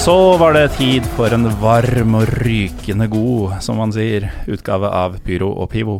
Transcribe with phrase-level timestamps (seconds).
[0.00, 5.18] Så var det tid for en varm og rykende god, som man sier, utgave av
[5.26, 5.98] Pyro og Pivo.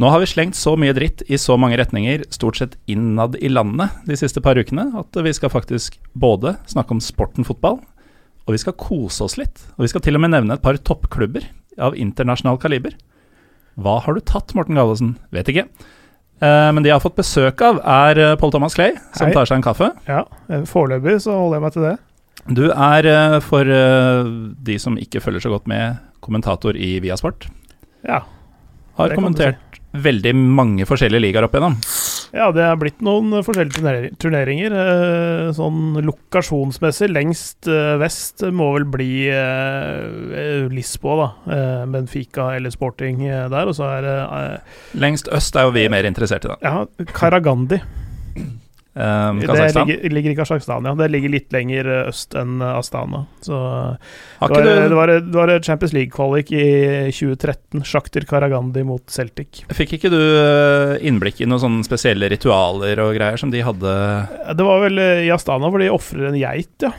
[0.00, 3.50] Nå har vi slengt så mye dritt i så mange retninger, stort sett innad i
[3.52, 7.76] landet, de siste par ukene, at vi skal faktisk både snakke om sporten fotball,
[8.48, 9.60] og vi skal kose oss litt.
[9.76, 11.44] Og vi skal til og med nevne et par toppklubber
[11.76, 12.96] av internasjonal kaliber.
[13.76, 15.18] Hva har du tatt, Morten Gallesen?
[15.28, 15.66] Vet ikke.
[16.40, 19.36] Eh, men de jeg har fått besøk av, er Pål Thomas Clay, som Hei.
[19.36, 19.92] tar seg en kaffe.
[20.08, 21.94] Ja, eh, foreløpig så holder jeg meg til det.
[22.50, 24.30] Du er, eh, for eh,
[24.66, 27.46] de som ikke følger så godt med, kommentator i Viasport.
[28.06, 28.22] Ja.
[28.98, 31.76] Har kommentert veldig mange forskjellige ligaer opp igjennom.
[32.32, 34.74] ja, det er blitt noen forskjellige turneringer.
[34.74, 37.68] eh, Sånn lokasjonsmessig, lengst
[38.00, 39.10] vest må vel bli
[40.72, 41.60] Lisboa, da.
[41.94, 43.68] Benfica eller Sporting der.
[43.68, 44.18] Og så er det
[44.98, 46.58] Lengst øst er jo vi mer interessert i, da.
[46.62, 47.82] ja, Karagandi.
[48.94, 49.88] Um, Det Kasakhstan.
[49.88, 50.92] ligger, ligger i Kasjokstan, ja.
[50.94, 53.22] Det ligger litt lenger eh, øst enn eh, Astana.
[53.40, 54.68] Så det var, du...
[54.68, 56.66] det, var, det var Champions League-kvalik i
[57.08, 57.86] 2013.
[57.88, 59.62] Sjakter Karagandi mot Celtic.
[59.72, 63.96] fikk ikke du eh, innblikk i noen sånne spesielle ritualer og greier som de hadde
[64.60, 66.92] Det var vel eh, i Astana hvor de ofrer en geit, ja.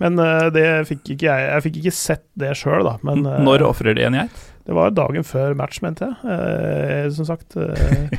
[0.00, 2.96] Men eh, det fikk ikke jeg Jeg fikk ikke sett det sjøl, da.
[3.06, 4.46] Men eh, Når ofrer de en geit?
[4.70, 6.30] Det var dagen før match, mente jeg.
[6.30, 7.56] Eh, som sagt.
[7.58, 8.12] eh,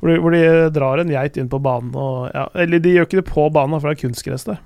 [0.00, 0.42] hvor, de, hvor de
[0.72, 3.76] drar en geit inn på banen og ja, Eller de gjør ikke det på banen,
[3.76, 4.62] for det er kunstgress der.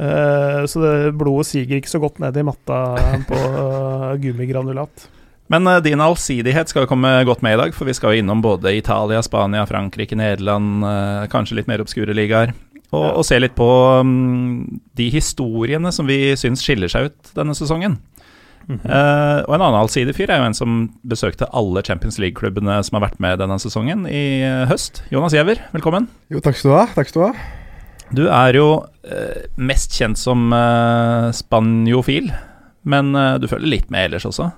[0.00, 2.80] Eh, så det, blodet siger ikke så godt ned i matta
[3.28, 5.04] på eh, gummigranulat.
[5.52, 8.24] Men eh, din allsidighet skal jo komme godt med i dag, for vi skal jo
[8.24, 12.56] innom både Italia, Spania, Frankrike, Nederland, eh, kanskje litt mer obskure ligaer.
[12.90, 13.68] Og, og se litt på
[14.02, 14.64] um,
[14.98, 18.00] de historiene som vi syns skiller seg ut denne sesongen.
[18.78, 22.98] Eh, og en annen allsidig fyr er jo en som besøkte alle Champions League-klubbene som
[22.98, 25.02] har vært med denne sesongen i eh, høst.
[25.10, 26.08] Jonas Giæver, velkommen.
[26.30, 26.86] Jo, takk skal du ha.
[26.94, 27.48] Takk skal du ha.
[28.10, 32.32] Du er jo uh, mest kjent som uh, spanjofil,
[32.90, 34.48] men du følger litt med ellers også.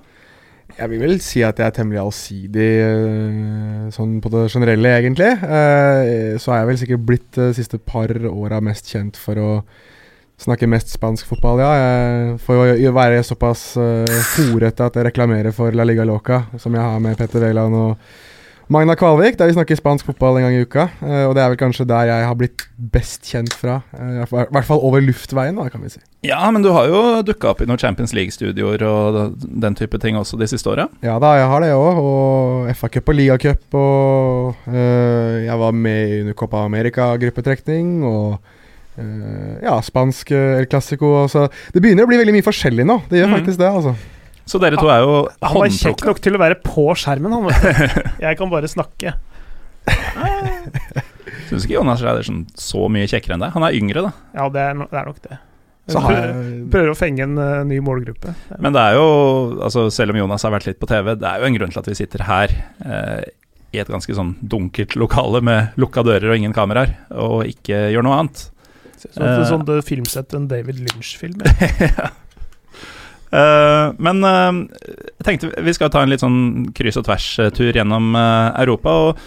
[0.78, 2.69] Jeg vil vel si at jeg er temmelig allsidig
[3.93, 5.28] sånn på det generelle, egentlig.
[5.45, 9.51] Eh, Så er jeg vel sikkert blitt de siste par åra mest kjent for å
[10.42, 11.70] snakke mest spansk fotball, ja.
[11.78, 16.75] Jeg får jo være såpass uh, horete at jeg reklamerer for La Liga Loca, som
[16.76, 18.12] jeg har med Petter Wæland og
[18.72, 20.86] Magna Kvalvik, der vi snakker spansk fotball en gang i uka.
[21.03, 22.64] Uh, og det er vel kanskje der jeg har blitt
[22.94, 23.80] best kjent fra.
[23.92, 26.00] Uh, I hvert fall over luftveien, da, kan vi si.
[26.25, 30.16] Ja, men du har jo dukka opp i noen Champions League-studioer og den type ting
[30.16, 30.86] også de siste åra.
[31.04, 32.00] Ja da, jeg har det òg.
[32.00, 33.66] Og FA-cup og ligacup.
[33.76, 37.98] Og uh, jeg var med under Copa America-gruppetrekning.
[38.09, 38.38] Og
[38.97, 41.14] ja, spansk øh, El Clásico.
[41.22, 41.47] altså.
[41.72, 42.98] Det begynner å bli veldig mye forskjellig nå.
[43.08, 43.36] Det gjør Mm.
[43.38, 43.94] faktisk det, altså.
[44.44, 47.47] Så dere to er jo Han var kjekk nok til å være på skjermen, han.
[48.26, 49.14] Jeg kan bare snakke.
[51.48, 53.54] Syns ikke Jonas er sånn så mye kjekkere enn deg.
[53.54, 54.12] Han er yngre, da.
[54.36, 55.38] Ja, det er, no, det er nok det.
[55.91, 58.32] Så har Prøver, jeg prøver å fenge en uh, ny målgruppe.
[58.62, 59.06] Men det er jo,
[59.66, 61.80] altså selv om Jonas har vært litt på TV, det er jo en grunn til
[61.82, 62.54] at vi sitter her
[62.86, 63.24] eh,
[63.74, 68.06] i et ganske sånn dunkelt lokale med lukka dører og ingen kameraer, og ikke gjør
[68.06, 68.44] noe annet.
[69.11, 69.45] Sånn, Eh.
[69.51, 71.41] sånn det filmsett en David Lynch-film.
[73.33, 74.53] Eh, men uh,
[75.17, 78.93] jeg tenkte vi skal ta en litt sånn kryss og tvers-tur gjennom Europa.
[79.07, 79.23] og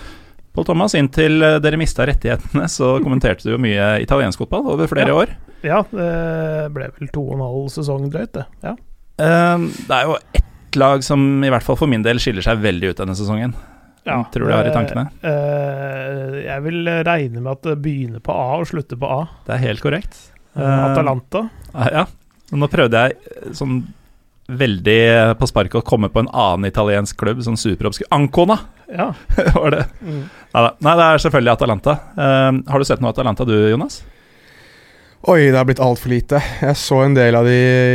[0.53, 5.09] Pål Thomas, inntil dere mista rettighetene, så kommenterte du jo mye italiensk fotball over flere
[5.09, 5.15] Ja.
[5.23, 5.33] år.
[5.65, 8.45] Ja, det ble vel to og en halv sesong drøyt, det.
[8.63, 8.75] Ja.
[9.17, 12.93] Det er jo ett lag som i hvert fall for min del skiller seg veldig
[12.93, 13.55] ut denne sesongen.
[14.05, 15.07] Ja, Tror du har i tankene?
[15.25, 19.23] eh, jeg vil regne med at det begynner på A og slutter på A.
[19.47, 20.19] Det er helt korrekt.
[20.55, 21.49] Eh, Eh, Atalanta.
[21.73, 22.05] Ah, Ja.
[22.53, 23.79] Nå prøvde jeg eh, sånn
[24.47, 28.59] veldig på sparket å komme på en annen italiensk klubb, sånn superobskur Ancona,
[28.93, 29.07] Ja.
[29.55, 29.85] var det.
[30.05, 30.21] Mm.
[30.53, 31.95] Nei, det er selvfølgelig Atalanta.
[32.15, 34.03] Eh, har du sett noe Atalanta du, Jonas?
[35.25, 36.37] Oi, det har blitt altfor lite.
[36.61, 37.53] Jeg så en del av de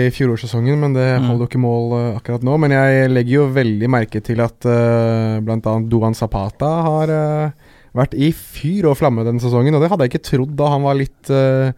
[0.08, 1.28] i fjorårssesongen, men det Mm.
[1.28, 2.56] holder jo ikke mål øh, akkurat nå.
[2.58, 5.74] Men jeg legger jo veldig merke til at uh, bl.a.
[5.86, 7.50] Duan Zapata har uh,
[7.94, 10.82] vært i fyr og flamme denne sesongen, og det hadde jeg ikke trodd da han
[10.82, 11.70] var litt uh,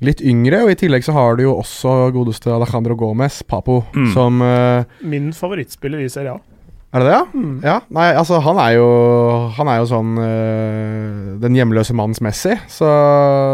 [0.00, 4.06] Litt yngre, og i tillegg så har du jo også godeste Alejandro Gomez, Papo, Mm.
[4.14, 6.38] som uh, Min favorittspiller i Serie A.
[6.90, 7.24] Er det det, ja?
[7.30, 7.50] Mm.
[7.62, 8.86] Ja, nei, altså han er jo
[9.54, 12.88] Han er jo sånn øh, Den hjemløse mannens Messi, så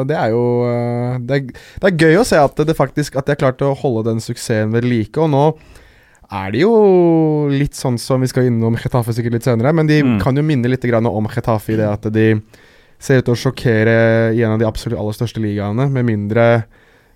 [0.08, 3.26] det er jo øh, det, er, det er gøy å se at det faktisk At
[3.28, 5.44] de har klart å holde den suksessen ved like, og nå
[6.32, 6.72] er det jo
[7.52, 10.16] litt sånn som Vi skal innom Getafe sikkert litt senere, men de Mm.
[10.24, 12.24] kan jo minne litt grann om Getafe i det at de
[12.98, 16.64] ser ut til å sjokkere i en av de absolutt aller største ligaene, med mindre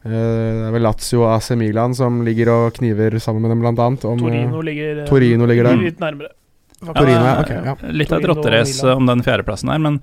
[0.02, 3.78] det er vel Lazio og AC Milan som ligger og kniver sammen med dem, blant
[3.84, 4.04] annet.
[4.08, 5.76] Om, Torino ligger, eh, Torino ligger der.
[5.76, 6.30] litt nærmere.
[6.80, 7.92] Ja, Torino, Ja, ja, ja.
[7.92, 10.00] Litt av et rotterace om den fjerdeplassen her, men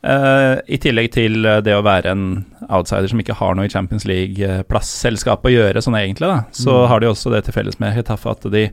[0.00, 2.22] Uh, I tillegg til eh, det å være en
[2.70, 6.88] outsider som ikke har noe i Champions League-plasselskap å gjøre, sånn egentlig, da, så Mm.
[6.88, 8.70] har de også det til felles med Hetafe at de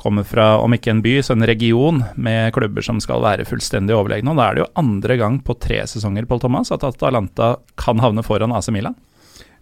[0.00, 3.92] kommer fra, om ikke en by, så en region med klubber som skal være fullstendig
[3.92, 4.30] overlegne.
[4.30, 7.98] Og da er det jo andre gang på tre sesonger Paul Thomas, at Atalanta kan
[8.00, 8.94] havne foran AC Milan.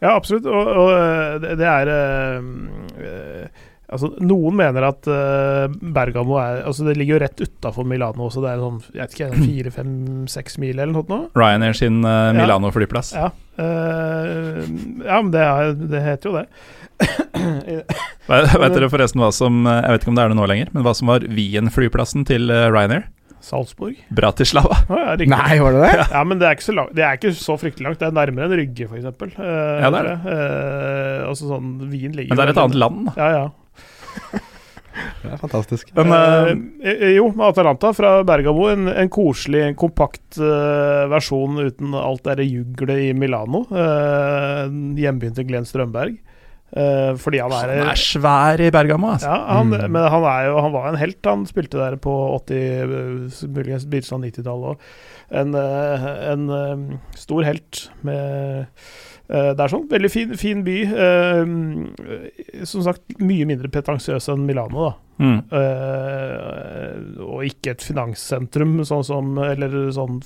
[0.00, 0.46] Ja, absolutt.
[0.48, 3.50] Og, og eh, det, er øh,
[3.90, 8.42] Altså, noen mener at eh, Bergamo er Altså, det ligger jo rett utafor Milano, så
[8.44, 9.94] det er sånn jeg vet ikke, fire, fem,
[10.30, 11.38] seks mil eller noe sånt.
[11.38, 13.14] Ryanair sin eh, Milano-flyplass.
[13.18, 14.60] Ja, eh,
[15.08, 16.46] ja men det, er, det heter jo det.
[18.30, 20.84] Vet dere forresten hva som Jeg vet ikke om det er det nå lenger, men
[20.84, 23.08] hva som var Wien-flyplassen til Ryanair?
[23.44, 23.98] Salzburg?
[24.14, 24.82] Bratislava.
[24.90, 25.16] Oh, ja.
[25.18, 26.06] Nei, var det det?
[26.16, 28.02] Ja, men det er ikke så, langt, det er ikke så fryktelig langt.
[28.02, 29.08] Det er nærmere enn Rygge, f.eks.
[29.38, 29.48] Uh,
[29.80, 33.14] Ja, det er Uh, altså sånn Wien ligger Men det er et annet land, da.
[33.16, 34.40] Ja, ja.
[35.22, 35.90] Det er fantastisk.
[35.96, 36.50] Men uh,
[36.82, 38.66] eh, eh, jo, med Atalanta fra Bergamo.
[38.72, 43.64] En, en koselig, en kompakt eh, versjon uten alt det juglet i Milano.
[43.70, 44.66] Uh,
[44.98, 46.18] hjembyen til Glenn Strømberg.
[46.70, 49.26] Eh, fordi han er, han er svær i Bergamo, altså.
[49.26, 49.90] ja, han, Mm.
[49.90, 51.18] Men han, jo, han var en helt.
[51.26, 52.86] Han spilte der på 80, eh,
[53.50, 54.90] muligens begynnelsen av 90-tallet òg.
[55.40, 58.66] En, eh, en stor helt med
[59.30, 59.84] Det er sånn.
[59.86, 60.76] Veldig fin, fin by.
[62.66, 64.94] som sagt, mye mindre pretensiøs enn Milano, da.
[65.22, 65.38] Mm.
[67.28, 70.18] Og ikke et finanssentrum, sånn som Eller sånn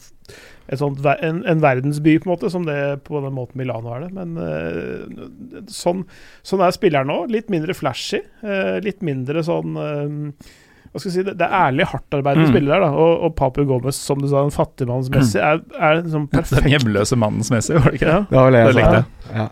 [0.81, 4.13] sånt, en, en verdensby, på en måte, som det på den måten Milano er det.
[4.17, 6.05] Men uh, sånn,
[6.47, 7.19] sånn er spilleren nå.
[7.33, 8.23] Litt mindre flashy.
[8.45, 10.53] Uh, litt mindre sånn uh,
[10.95, 12.53] hva skal jeg si, Det, det er ærlig, hardtarbeidende Mm.
[12.55, 12.85] spillere der.
[12.87, 16.69] da Og, og Papu Gomez, som du sa, en fattigmannsmessig, er, er en sånn Den
[16.71, 18.15] hjemløse mannens messig, var det ikke det?
[18.15, 18.23] ja.
[18.31, 19.05] Det var vel det jeg sa.
[19.35, 19.49] Ja.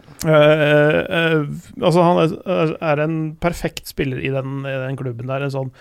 [1.83, 5.43] Altså Han er, er en perfekt spiller i den, i den klubben der.
[5.49, 5.73] En sånn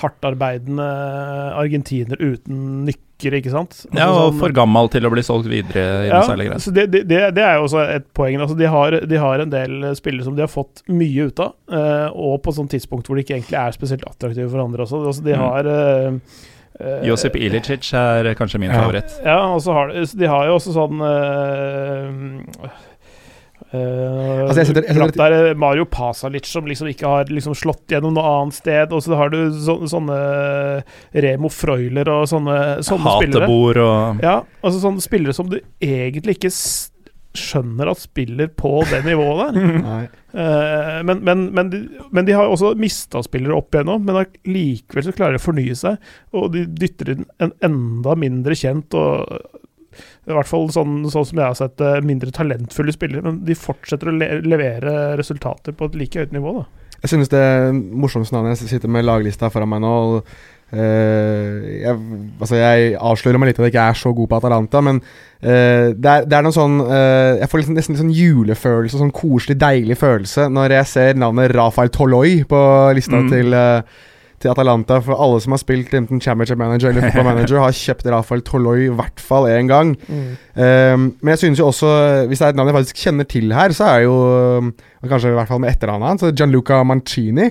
[0.00, 0.86] hardtarbeidende
[1.58, 3.70] argentiner uten nykker, ikke sant?
[3.88, 6.46] Altså Ja, og sånn- for gammel til å bli solgt videre i ja, noe særlig
[6.50, 6.60] grad.
[6.62, 8.36] så det, det, det, er jo også et poeng.
[8.40, 11.54] Altså de, har, de har en del spillere som de har fått mye ut av,
[11.72, 15.02] eh, og på sånn tidspunkt hvor de ikke egentlig er spesielt attraktive for andre også.
[15.06, 15.42] Altså de Mm.
[15.46, 16.20] har eh,
[16.78, 18.78] Uh, Josip Ilicic er kanskje min Ja.
[18.84, 19.10] favoritt.
[19.24, 22.68] Ja, og så har de, de har jo også sånn eh,
[23.72, 27.54] eh, Altså, jeg setter- jeg setter- der er Mario Pasalic som liksom ikke har liksom
[27.54, 28.92] slått gjennom noe annet sted.
[28.92, 30.82] Og så har du så, sånne
[31.14, 33.48] Remo Freuler og sånne, sånne spillere.
[33.48, 36.52] Og Ja, altså sånne spillere som du egentlig ikke
[37.38, 40.08] skjønner at spiller på det nivået der.
[40.38, 41.78] Eh, men, men, men, de,
[42.12, 45.74] men de har også mista spillere opp igjennom, men likevel så klarer de å fornye
[45.74, 45.96] seg.
[46.36, 49.24] Og de dytter inn en enda mindre kjent og
[50.28, 53.24] i hvert fall sånn, sånn som jeg har sett mindre talentfulle spillere.
[53.24, 56.60] Men de fortsetter å le levere resultater på et like høyt nivå.
[56.60, 57.42] da Jeg synes det
[57.74, 59.96] morsomste navnet Jeg sitter med laglista foran meg nå.
[60.18, 60.38] Og,
[60.68, 61.94] Uh, jeg,
[62.36, 65.94] altså jeg avslører meg litt at jeg ikke er så god på Atalanta, men uh,
[65.96, 69.14] det, er, det er noe sånn uh, Jeg får liksom, nesten litt sånn julefølelse, sånn
[69.16, 72.60] koselig, deilig følelse, når jeg ser navnet Rafael Toloi på
[72.98, 73.30] lista Mm.
[73.32, 73.96] til eh,
[74.42, 78.06] til Atalanta, for alle som har spilt enten Championship Manager eller Football Manager, har kjøpt
[78.14, 79.94] Rafael Toloi i hvert fall én gang.
[80.08, 81.90] Um, men jeg synes jo også,
[82.30, 84.16] hvis det er et navn jeg faktisk kjenner til her, så er jo
[84.98, 87.44] Kanskje i hvert fall med etternavnet hans, Gianluca Mancini.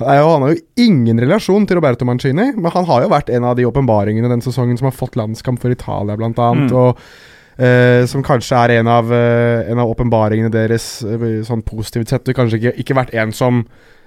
[0.00, 3.44] Jo- han har jo ingen relasjon til Roberto Mancini, men han har jo vært en
[3.44, 6.72] av de åpenbaringene den sesongen som har fått landskamp for Italia, blant annet.
[6.72, 6.76] Mm.
[6.80, 6.98] Og
[7.54, 12.24] Uh, som kanskje er en av uh, En av åpenbaringene deres uh, sånn positivt sett.
[12.26, 13.60] Du kanskje ikke, ikke vært en som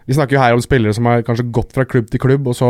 [0.07, 2.55] Vi snakker jo her om spillere som har kanskje gått fra klubb til klubb, og
[2.55, 2.69] så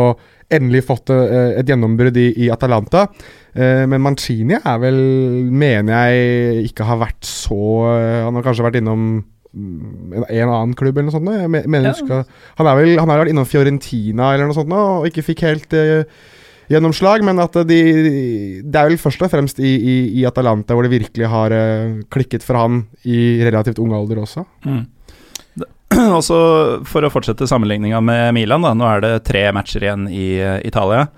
[0.50, 3.04] endelig fått eh, et gjennombrudd i, i Atalanta.
[3.54, 4.98] Eh, men Mancini er vel,
[5.48, 7.58] mener jeg, ikke har vært så
[7.92, 11.30] eh, Han har kanskje vært innom mm, en, en annen klubb eller noe sånt.
[11.30, 11.94] Jeg mener Ja.
[12.00, 12.26] skal,
[12.58, 15.78] han, er vel, han har vært innom Fiorentina eller noe sånt og ikke fikk helt
[16.68, 17.22] gjennomslag.
[17.26, 17.80] Men at de,
[18.64, 21.98] det er vel først og fremst i, i, i Atalanta hvor det virkelig har uh,
[22.12, 24.44] klikket for han i relativt ung alder også.
[24.66, 24.84] Mm.
[26.00, 26.38] Det- Også
[26.86, 28.74] For å fortsette sammenligninga med Milan, da.
[28.78, 31.08] Nå er det tre matcher igjen i eh, Italia.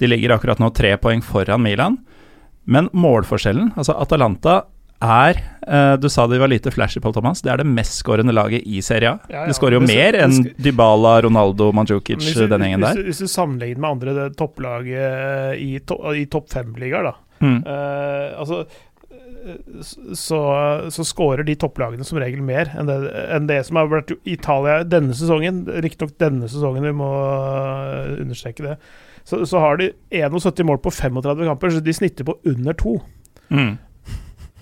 [0.00, 1.98] De ligger akkurat nå tre poeng foran Milan.
[2.70, 4.60] Men målforskjellen, altså Atalanta
[5.00, 7.40] er eh, Du sa de var lite flashy, Paul Thomas.
[7.42, 9.18] Det er det mestskårende laget i Serie A.
[9.32, 9.46] Ja, ja.
[9.48, 13.00] De skårer jo hvis, mer enn Dybala, Ronaldo, Mandzukic, hvis, den gjengen der.
[13.00, 17.62] du- hvis du sammenligner med andre topplag topplaget i, to, i topp fem-ligaer, da Mm.
[17.64, 18.80] Uh, altså eh,
[20.16, 20.40] så,
[20.92, 22.96] så skårer de topplagene som regel mer enn det,
[23.34, 25.62] enn det som har vært Italia denne sesongen.
[25.84, 28.76] Riktignok denne sesongen, vi må eh, understreke det.
[29.24, 32.98] Så, så har de 71 mål på 35 kamper, så de snitter på under to.
[33.50, 33.76] Mm.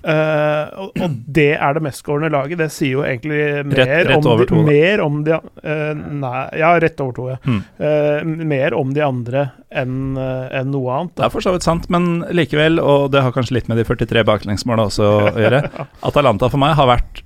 [0.02, 2.60] Eh, og, og det er det mestskårende laget.
[2.60, 6.42] Det sier jo egentlig mer, Rett- rett om, de, to, mer om de uh, Nei,
[6.60, 7.38] ja, rett over to, ja.
[7.44, 7.60] Hmm.
[7.80, 11.16] Uh, mer om de andre enn en noe annet.
[11.18, 13.84] Det er for så vidt sant, men likevel, og det har kanskje litt med de
[13.84, 15.60] 43 baklengsmåla også å gjøre
[16.08, 17.20] Atalanta for meg har vært,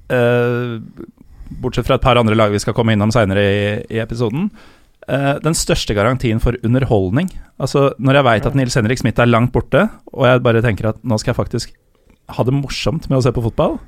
[1.63, 3.63] bortsett fra et par andre lag vi skal komme innom seinere i,
[3.95, 4.49] i episoden,
[5.07, 7.31] den største garantien for underholdning.
[7.63, 10.91] Altså, når jeg veit at Nils Henrik Smith er langt borte, og jeg bare tenker
[10.91, 11.79] at nå skal jeg faktisk
[12.33, 13.79] ha det morsomt med å se på fotball,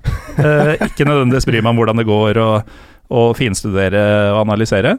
[0.43, 2.73] eh, ikke nødvendigvis bry meg om hvordan det går, og,
[3.15, 4.97] og finstudere og analysere,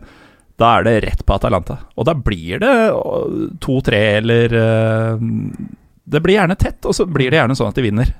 [0.55, 1.81] da er det rett på Atalanta.
[1.99, 2.75] Og da blir det
[3.63, 5.25] to-tre eller eh,
[6.05, 8.13] Det blir gjerne tett, og så blir det gjerne sånn at de vinner.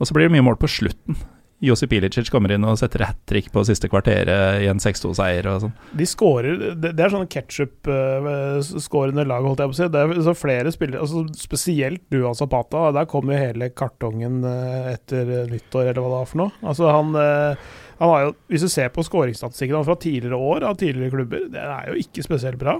[0.00, 1.18] Og så blir det mye mål på slutten.
[1.60, 5.66] Josip Ilicic kommer inn og setter hat trick på siste kvarteret i en 6-2-seier og
[5.66, 5.74] sånn.
[5.96, 9.90] De skårer Det, er sånne ketsjup-skårende lag, holdt jeg på å si.
[9.92, 12.88] Det er så flere spillere, altså spesielt og Zapata.
[12.96, 16.56] Der kom jo hele kartongen eh, etter nyttår, eller hva det var for noe.
[16.64, 20.78] Altså han eh, han har jo, Hvis du ser på skåringsstatistikken fra tidligere år av
[20.80, 22.78] tidligere klubber, det er jo ikke spesielt bra.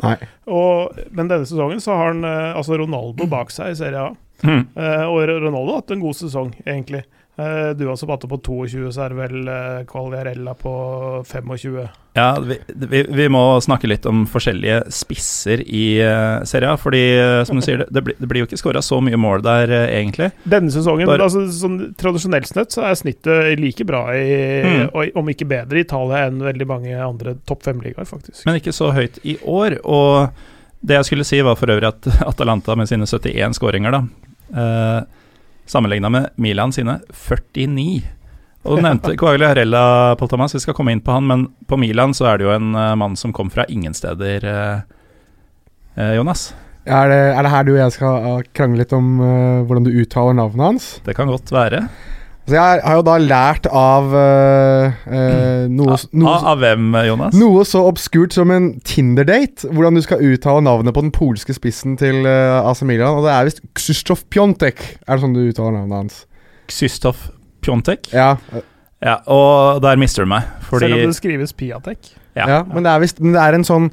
[0.49, 4.15] Og, men denne sesongen så har han eh, altså Ronaldo bak seg i Serie A.
[4.41, 4.63] Mm.
[4.73, 7.03] Eh, og Ronaldo har hatt en god sesong, egentlig.
[7.39, 9.51] Uh, du har Zapata på 22, så er det vel
[9.89, 10.73] Kvaliarella på
[11.25, 11.89] 25.
[12.13, 16.75] Ja, vi, vi, vi må snakke litt om forskjellige spisser i uh, serien.
[16.81, 19.71] Fordi, eh, som du sier, det, det blir jo ikke skåra så mye mål der,
[19.71, 20.33] uh, egentlig.
[20.43, 24.27] Denne sesongen, Bare- altså, sånn, tradisjonelt sett, så er snittet like bra, i,
[24.61, 24.89] Mm.
[24.93, 28.43] og, om ikke bedre, i Italia enn veldig mange andre topp fem-ligaer, faktisk.
[28.47, 29.79] Men ikke så høyt i år.
[29.87, 30.35] Og
[30.83, 34.03] det jeg skulle si, var for øvrig at Atalanta med sine 71 skåringer, da
[34.51, 35.01] uh,
[35.71, 38.03] Sammenligna med Milan sine 49.
[38.67, 42.11] Og du nevnte Quagliarella, Paul Thomas, vi skal komme inn på han, men på Milan
[42.17, 44.81] så er det jo en eh, mann som kom fra ingen steder, eh,
[45.95, 46.51] eh, Jonas.
[46.91, 49.09] Er det, er det her du og jeg skal krangle litt om
[49.69, 50.87] hvordan du uttaler navnet hans?
[51.07, 51.85] Det kan godt være.
[52.51, 57.37] Så jeg har jo da lært av uh, uh, noe, Av, noe, av hvem, Jonas?
[57.39, 61.95] noe så obskurt som en Tinder-date, hvordan du skal uttale navnet på den polske spissen
[62.01, 63.21] til uh, AC Milan.
[63.21, 64.83] Og det er visst Krzysztof Piontek.
[65.07, 66.19] Er det sånn du uttaler navnet hans?
[66.71, 67.29] Krzysztof
[67.63, 68.11] Pjontek.
[68.17, 68.35] Ja,
[69.01, 72.11] Ja, og der mister du meg, fordi Selv om det skrives Piatek.
[72.37, 72.59] ja, ja.
[72.69, 73.87] men det er visst Men det er en sånn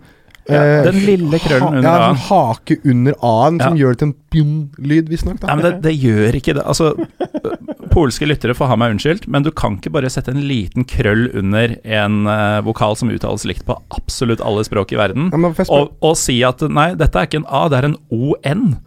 [0.50, 2.10] ja, eh, Den lille krøllen ha- under ja, A.
[2.10, 3.84] en hake under A-en som Ja.
[3.84, 5.42] gjør det til en pjong-lyd, visstnok.
[5.44, 6.64] Nei, men det, det gjør ikke det.
[6.66, 6.94] Altså,
[7.94, 11.28] polske lyttere får ha meg unnskyldt, men du kan ikke bare sette en liten krøll
[11.38, 15.96] under en uh, vokal som uttales likt på absolutt alle språk i verden, Ja, og,
[16.04, 18.78] og si at nei, dette er ikke en A, det er en o-n.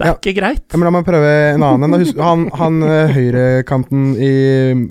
[0.00, 0.16] Det er Ja.
[0.16, 0.62] ikke greit.
[0.72, 1.92] Ja, men La meg prøve en annen.
[1.92, 2.06] en.
[2.24, 4.30] Han, han eh, høyrekanten i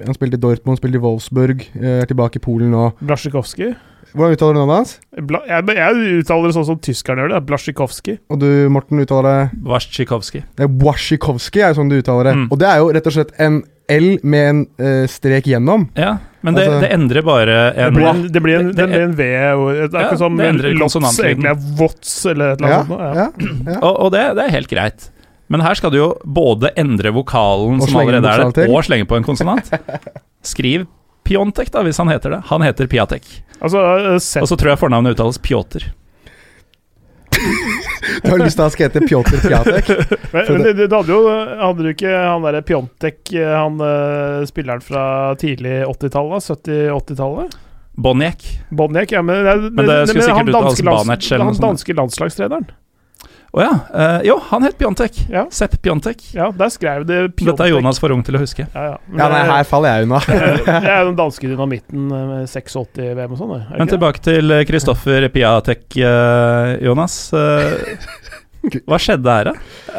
[0.05, 2.91] Han spilte i Dortmund, spilte i Wolfsburg, er tilbake i Polen nå.
[3.01, 3.72] Blasjikovskij.
[4.13, 4.94] Hvordan uttaler du navnet hans?
[5.30, 7.42] Bla, jeg, jeg uttaler det sånn som tyskerne gjør det.
[7.50, 8.16] Blasjikovskij.
[8.34, 12.34] Og du, Morten, uttaler det er Wasjikovskij, er sånn du uttaler det.
[12.39, 12.48] Mm.
[12.50, 15.88] Og det er jo rett og slett en L med en uh, strek gjennom.
[15.98, 18.89] Ja, men det, Altså- det endrer bare Det blir en, det blir en, Det- det
[18.92, 19.24] det- en V.
[19.54, 22.84] og- Det er Ja, ikke som det Lots egentlig er Vots eller et eller Ja,
[22.84, 23.00] sånt.
[23.00, 23.13] Ja.
[23.13, 23.80] ja, ja.
[23.82, 25.10] Og, og det, det er helt greit.
[25.50, 29.18] Men her skal du jo både endre vokalen som allerede er der, og slenge på
[29.18, 29.72] en konsonant.
[30.46, 30.86] Skriv
[31.29, 32.41] Piontek, da, hvis han heter det.
[32.50, 33.29] Han heter Piatek.
[33.59, 35.86] Altså, uh, Og så tror jeg fornavnet uttales Pjotr.
[38.24, 39.89] Du har lyst til at han skal hete Pjotr Pjatek?
[40.33, 44.81] Men, men det, det hadde jo Hadde du ikke han derre Pjontek, han eh, spilleren
[44.83, 45.03] fra
[45.39, 46.50] tidlig 80-tallet?
[46.50, 47.55] 70-80-tallet?
[48.00, 48.45] Bonjek.
[48.75, 51.95] Bonjek, ja, men, det- Men det skulle han sikkert uttales Banec eller noe Han danske
[51.98, 52.67] landslagstreneren.
[53.50, 53.70] Å ja.
[53.98, 55.15] eh, jo, han het Pjontek.
[55.32, 55.48] Ja.
[55.53, 56.22] Sepp Pjontek.
[56.38, 57.56] Ja, der skrev det Pjontek.
[57.56, 58.68] Dette er Jonas for ung til å huske.
[58.70, 58.98] Ja, ja.
[59.10, 60.20] Men Ja, nei, her faller jeg unna.
[60.29, 63.56] det er den danske dynamitten eh, med 86-VM og sånn.
[63.74, 67.18] Men tilbake til eh, Kristoffer Piatek, eh, Jonas.
[68.89, 69.53] Hva skjedde her, da?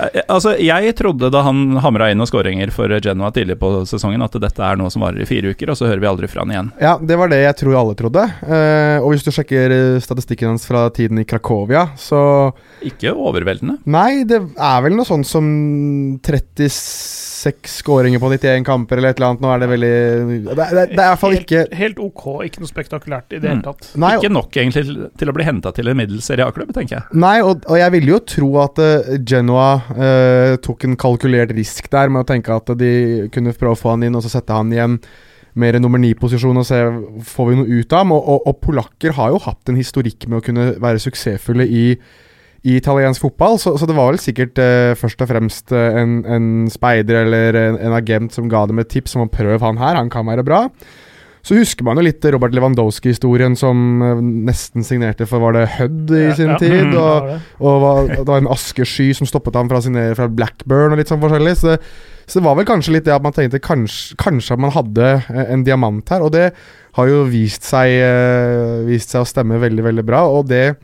[0.05, 4.23] Eh, altså, jeg trodde da han hamra inn noen skåringer for Genoa tidlig på sesongen,
[4.25, 6.45] at dette er noe som varer i fire uker, og så hører vi aldri fra
[6.45, 6.71] han igjen.
[6.83, 8.27] Ja, det var det jeg tror alle trodde.
[8.47, 12.23] Eh, og hvis du sjekker eh, statistikken hans fra tiden i Krakovia, så
[12.87, 13.81] Ikke overveldende.
[13.91, 15.51] Nei, det er vel noe sånt som
[16.25, 19.41] 36 skåringer på 91 kamper eller et eller annet.
[19.45, 19.91] Nå er det veldig
[20.51, 23.39] Det, er- det, det i hvert fall helt, ikke Helt ok, ikke noe spektakulært i
[23.41, 23.55] det Mm.
[23.55, 23.89] hele tatt.
[23.97, 26.99] Nei, Ikke nok egentlig til, til å bli henta til en middels Serie A-klubb, tenker
[26.99, 27.19] jeg.
[27.23, 31.89] Nei, og, og jeg ville jo tro at uh, Genoa uh, tok en kalkulert risk
[31.91, 32.93] der med å tenke at de
[33.33, 34.99] kunne prøve å få han inn og så sette han i en
[35.59, 36.77] mer nummer ni-posisjon og se
[37.27, 38.13] får vi noe ut av ham.
[38.15, 41.85] Og, og, og polakker har jo hatt en historikk med å kunne være suksessfulle i,
[42.69, 46.19] i italiensk fotball, så, så det var vel sikkert eh, først og fremst eh, en,
[46.29, 49.81] en speider eller en, en agent som ga dem et tips om å prøve han
[49.81, 50.67] her, han kan være bra.
[51.41, 56.13] Så husker man jo litt Robert Lewandowski-historien som eh, nesten signerte for var det Hødd
[56.13, 56.59] i Ja, sin ja.
[56.61, 56.93] tid.
[57.01, 57.31] Og,
[57.65, 61.01] og var, det var en askesky som stoppet ham fra å signere fra Blackburn og
[61.01, 61.57] litt sånn forskjellig.
[61.63, 61.79] Så det,
[62.29, 65.15] så det var vel kanskje litt det at man tenkte kanskje, kanskje at man hadde
[65.17, 66.29] eh, en diamant her.
[66.29, 66.51] Og det
[67.01, 67.97] har jo vist seg,
[68.85, 70.27] vist seg å stemme veldig, veldig bra.
[70.29, 70.75] Og det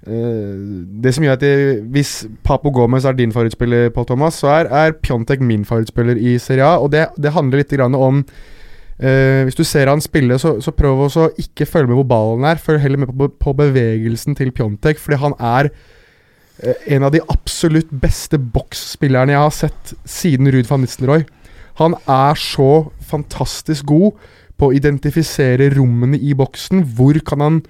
[0.00, 2.10] det som gjør at jeg, Hvis
[2.44, 6.64] Papo Gomez er din favorittspiller, Paul Thomas, så er, er Pjontek min favorittspiller i Serie
[6.64, 6.78] A.
[6.80, 8.24] Og det, det handler litt om
[9.00, 12.44] Uh, Hvis du ser han spille, så, så prøv å ikke følge med hvor ballen
[12.44, 12.60] er.
[12.60, 17.22] Følg heller med på, på bevegelsen til Pjontek, fordi han er uh, en av de
[17.32, 21.24] absolutt beste boksspillerne jeg har sett siden Ruud van Nistelrooy.
[21.80, 24.20] Han er så fantastisk god
[24.60, 26.84] på å identifisere rommene i boksen.
[26.98, 27.62] Hvor kan han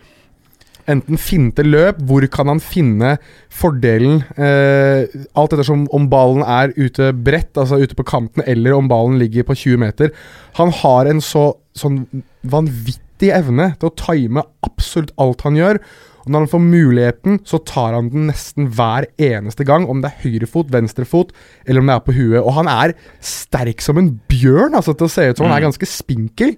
[0.91, 3.15] enten finte løp, hvor kan han finne
[3.53, 5.07] fordelen eh,
[5.39, 9.47] Alt ettersom om ballen er ute bredt, altså ute på kanten, eller om ballen ligger
[9.49, 10.13] på 20 meter.
[10.59, 12.05] Han har en så sånn
[12.43, 15.81] vanvittig evne til å time absolutt alt han gjør.
[16.21, 19.87] Og når han får muligheten, så tar han den nesten hver eneste gang.
[19.89, 21.33] Om det er høyrefot, venstrefot,
[21.67, 22.41] eller om det er på huet.
[22.43, 22.95] Og han er
[23.25, 26.57] sterk som en bjørn, altså til å se ut som han er ganske spinkel.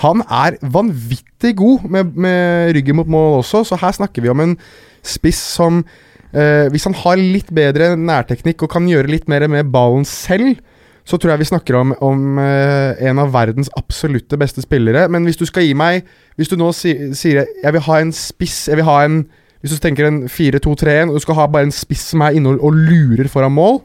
[0.00, 4.40] Han er vanvittig god med, med ryggen mot mål også, så her snakker vi om
[4.44, 4.56] en
[5.02, 5.82] spiss som
[6.32, 10.54] eh, Hvis han har litt bedre nærteknikk og kan gjøre litt mer med ballen selv,
[11.02, 15.08] så tror jeg vi snakker om, om eh, en av verdens absolutte beste spillere.
[15.10, 16.06] Men hvis du skal gi meg
[16.38, 19.24] Hvis du nå si, sier jeg vil ha en spiss Jeg vil ha en
[19.60, 22.54] Hvis du tenker en 4-2-3-1, og du skal ha bare en spiss som er inne
[22.54, 23.82] og, og lurer foran mål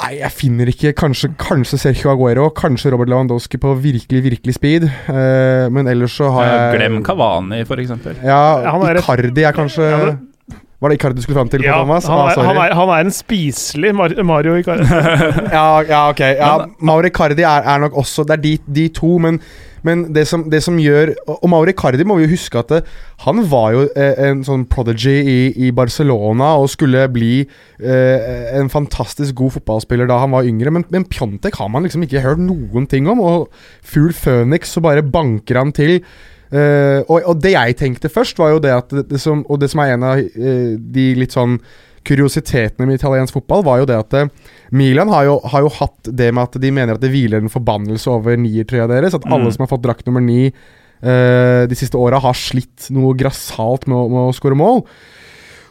[0.00, 4.86] Nei, jeg finner ikke Kanskje, kanskje Sergio Aguero, kanskje Robert Lewandowski på virkelig, virkelig speed.
[4.88, 7.90] eh, men ellers så har jeg Glem Kavani, f.eks.
[8.24, 10.16] Ja, Han er Icardi er kanskje Ja,
[10.80, 11.62] Var det Icardi du skulle fram til?
[11.66, 12.06] Ja, Thomas?
[12.08, 14.86] han, Ah, er, ah, han, er, han er en spiselig Mar Mario Icardi.
[15.56, 16.20] ja, ja, ok.
[16.38, 19.36] Ja, Men- Mauri Cardi er, er nok også Det er de, de to, men,
[19.86, 22.80] men det, som, det som gjør Og Mauri Cardi må vi jo huske at det,
[23.24, 28.70] han var jo eh, en sånn prodigy i, i Barcelona og skulle bli eh, en
[28.72, 32.42] fantastisk god fotballspiller da han var yngre, men, men Pjontek har man liksom ikke hørt
[32.42, 33.20] noen ting om.
[33.20, 33.48] Og
[33.84, 36.00] Fugl Phoenix, så bare banker han til.
[36.50, 39.70] Eh, og, og det jeg tenkte først, var jo det at det som, Og det
[39.70, 41.60] som er en av eh, de litt sånn
[42.06, 44.30] kuriositetene med italiensk fotball, var jo det at eh,
[44.70, 47.50] Milan har jo, har jo hatt det med at de mener at det hviler en
[47.50, 49.14] forbannelse over niertrøya deres.
[49.18, 49.52] At alle Mm.
[49.56, 50.52] som har fått drakt nummer ni
[51.02, 54.84] uh, de siste åra, har slitt noe grassat med, å- å skåre mål.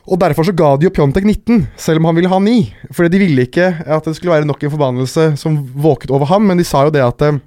[0.10, 2.74] Og Derfor så ga de jo Pjontek 19, selv om han ville ha 9.
[2.92, 6.48] Fordi de ville ikke at det skulle være nok en forbannelse som våket over ham,
[6.50, 7.38] men de sa jo det at eh,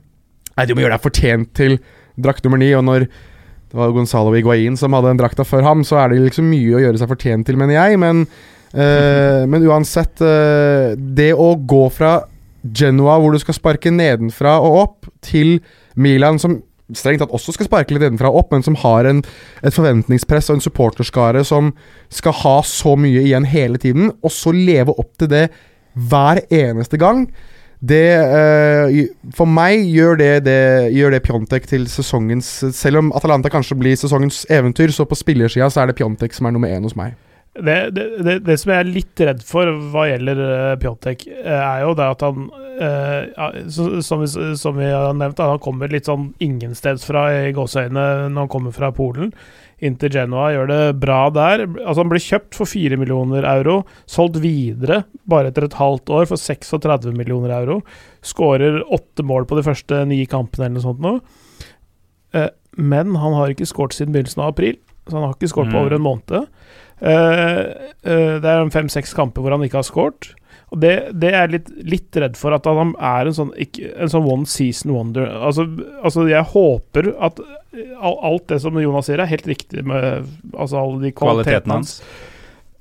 [0.56, 1.78] Nei, du må gjøre deg fortjent til
[2.20, 2.70] drakt nummer 9.
[2.78, 6.18] Og når det var Gonzalo Higuain som hadde den drakta før ham, så er det
[6.28, 7.98] liksom mye å gjøre seg fortjent til, mener jeg.
[7.98, 8.26] Men,
[8.74, 12.20] eh, men uansett uh, Det å gå fra
[12.62, 15.56] Genoa, hvor du skal sparke nedenfra og opp, til
[15.98, 16.60] Milan, som
[16.94, 19.22] strengt tatt også skal sparke litt nedenfra og opp, men som har en,
[19.64, 21.72] et forventningspress og en supporterskare som
[22.12, 25.46] skal ha så mye igjen hele tiden, og så leve opp til det
[25.92, 27.26] hver eneste gang.
[27.82, 28.94] Det uh,
[29.34, 30.60] For meg gjør det, det,
[30.94, 32.46] gjør det Pjontek til sesongens
[32.78, 36.46] Selv om Atalanta kanskje blir sesongens eventyr, så på spillersida så er det Pjontek som
[36.46, 37.16] er nummer én hos meg.
[37.52, 41.52] Det, det, det, det som jeg er litt redd for hva gjelder uh, Pjontek, eh,
[41.52, 42.46] er jo det at han
[42.80, 48.46] eh, som, vi, som vi har nevnt, han kommer litt sånn ingensteds-fra i gåseøynene når
[48.46, 49.34] han kommer fra Polen.
[49.82, 51.64] Inntil Genoa, gjør det bra der.
[51.82, 56.28] Altså Han blir kjøpt for 4 millioner euro, solgt videre bare etter et halvt år
[56.30, 57.80] for 36 millioner euro.
[58.24, 61.20] Skårer åtte mål på de første ni kampene eller noe sånt noe.
[62.32, 65.74] Eh, men han har ikke skåret siden begynnelsen av april, så han har ikke skåret
[65.74, 65.82] på Mm.
[65.82, 66.46] over en måned.
[67.02, 67.60] Eh,
[68.06, 70.30] eh, det er fem-seks kamper hvor han ikke har skåret.
[70.72, 74.12] Og det, det er jeg litt, litt redd for, at han er en sånn, en
[74.12, 75.26] sånn one season wonder.
[75.28, 75.66] Altså,
[76.00, 77.42] altså Jeg håper at
[78.00, 81.98] alt det som Jonas sier, er helt riktig med altså alle de kvalitetene hans.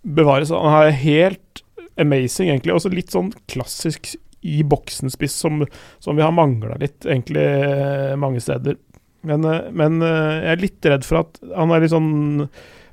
[0.07, 0.53] bevares.
[0.55, 1.63] Han er helt
[1.99, 2.77] amazing, egentlig.
[2.77, 5.65] Også litt sånn klassisk i boksen-spiss, som,
[6.01, 8.79] som vi har mangla litt, egentlig, eh, mange steder.
[9.27, 9.43] Men,
[9.77, 12.47] men jeg er litt redd for at han er litt sånn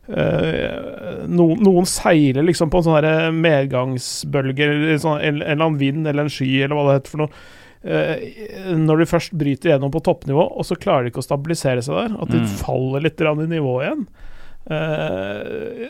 [0.08, 6.06] noen, noen seiler liksom på en sånn medgangsbølge, eller sånn, en, en eller annen vind
[6.08, 7.42] eller en sky, eller hva det heter for noe.
[7.78, 11.84] Eh, når de først bryter gjennom på toppnivå, og så klarer de ikke å stabilisere
[11.84, 12.16] seg der.
[12.22, 12.48] At de Mm.
[12.64, 14.06] faller litt i nivå igjen.
[14.70, 15.88] Eh,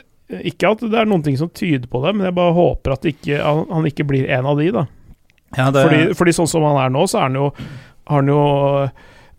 [0.50, 3.07] ikke at det er noen ting som tyder på det, men jeg bare håper at
[3.09, 4.87] ikke, han, han ikke blir en av de, da.
[5.57, 7.46] Ja, det, Fordi, fordi sånn som han er nå, så er han jo,
[8.11, 8.42] har han jo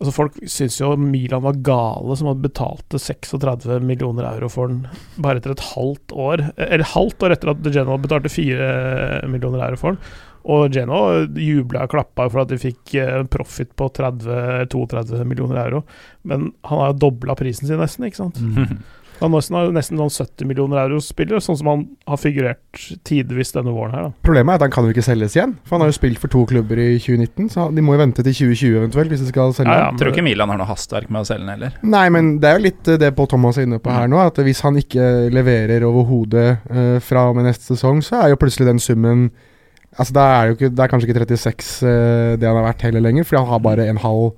[0.00, 4.86] Altså Folk syns jo Milan var gale som hadde betalte 36 millioner euro for den
[5.20, 6.46] bare etter et halvt år.
[6.56, 10.14] Eller halvt år etter at Genoa betalte 4 millioner euro for den.
[10.48, 15.82] Og Genoa jubla og klappa for at de fikk eh, profit på 30-32 millioner euro.
[16.24, 18.40] Men han har jo dobla prisen sin nesten, ikke sant.
[18.40, 18.80] Mm.
[18.99, 23.74] Han nesten, har nesten noen 70 millioner euro-spiller, sånn som han har figurert tidvis denne
[23.74, 24.06] våren her.
[24.08, 24.12] da.
[24.24, 25.56] Problemet er at han kan jo ikke selges igjen.
[25.66, 28.24] For han har jo spilt for to klubber i 2019, så de må jo vente
[28.24, 29.92] til 2020 eventuelt hvis de skal selge Ja, ja.
[30.00, 31.76] Tror ikke Milan har noe hastverk med å selge den heller.
[31.84, 34.20] Nei, men det er jo litt eh, det Pål Thomas er inne på her nå.
[34.24, 38.40] At hvis han ikke leverer overhodet uh, fra og med neste sesong, så er jo
[38.40, 39.30] plutselig den summen
[39.98, 42.84] Altså Det er jo ikke, det er kanskje ikke 36 uh, det han har vært
[42.86, 44.28] heller lenger, fordi han har bare en halv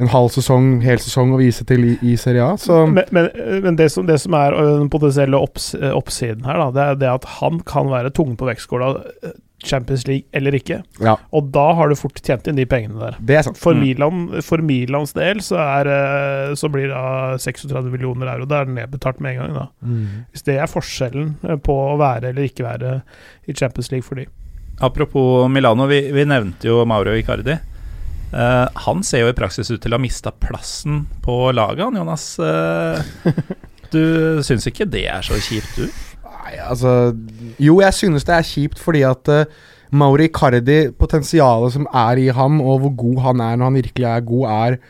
[0.00, 2.56] en halv sesong, hel sesong å vise til i, i Serie A.
[2.56, 3.28] Så Men, men,
[3.62, 7.10] men det, som, det som er den potensielle opps, oppsiden her, da, det er det
[7.12, 8.94] at han kan være tungen på vektskåla,
[9.62, 10.80] Champions League eller ikke.
[10.98, 13.14] ja, Og da har du fort tjent inn de pengene der.
[13.22, 13.60] det er sant.
[13.62, 13.80] For, Mm.
[13.84, 18.48] Milan, for Milans del så, er, så blir det 36 millioner euro.
[18.50, 19.54] Da er det nedbetalt med en gang.
[19.54, 19.66] da.
[20.34, 22.96] Hvis det er forskjellen på å være eller ikke være
[23.46, 24.26] i Champions League for de.
[24.82, 27.54] Apropos Milano, vi, vi nevnte jo Mauro Icardi.
[28.32, 31.98] Eh, han ser jo i praksis ut til å ha mista plassen på laget, han
[32.00, 32.24] Jonas.
[32.40, 32.96] Uh,
[33.92, 35.90] du syns ikke det er så kjipt, du?
[36.22, 37.12] Nei, altså
[37.62, 39.44] Jo, jeg synes det er kjipt fordi at uh,
[39.92, 44.08] Mauri Cardi, potensialet som er i ham, og hvor god han er når han virkelig
[44.08, 44.82] er god, er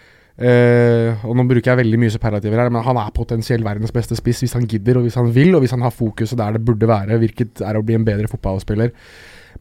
[1.26, 4.40] Og nå bruker jeg veldig mye superlativer her, men han er potensielt verdens beste spiss
[4.42, 6.88] hvis han gidder, og hvis han vil, og hvis han har fokuset der det burde
[6.88, 8.94] være, hvilket er å bli en bedre fotballspiller.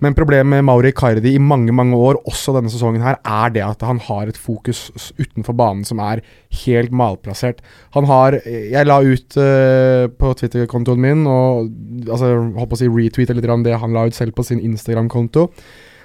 [0.01, 3.61] Men problemet med Mauri Cardi i mange mange år, også denne sesongen, her, er det
[3.61, 6.23] at han har et fokus utenfor banen som er
[6.63, 7.61] helt malplassert.
[7.93, 11.69] Han har Jeg la ut uh, på Twitter-kontoen min og
[12.09, 14.63] altså, holdt på å si retweete litt om det han la ut selv på sin
[14.65, 15.47] Instagram-konto.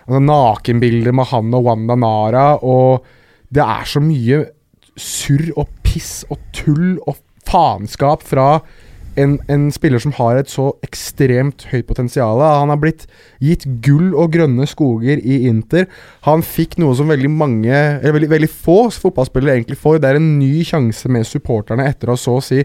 [0.06, 3.06] Altså, Nakenbilder med han og Wanda Nara, og
[3.48, 4.44] det er så mye
[4.96, 8.58] surr og piss og tull og faenskap fra
[9.20, 12.42] en, en spiller som har et så ekstremt høyt potensial.
[12.42, 13.06] Han har blitt
[13.42, 15.88] gitt gull og grønne skoger i Inter.
[16.28, 20.00] Han fikk noe som veldig mange, eller veldig, veldig få fotballspillere egentlig får.
[20.02, 22.62] Det er en ny sjanse med supporterne etter å så å si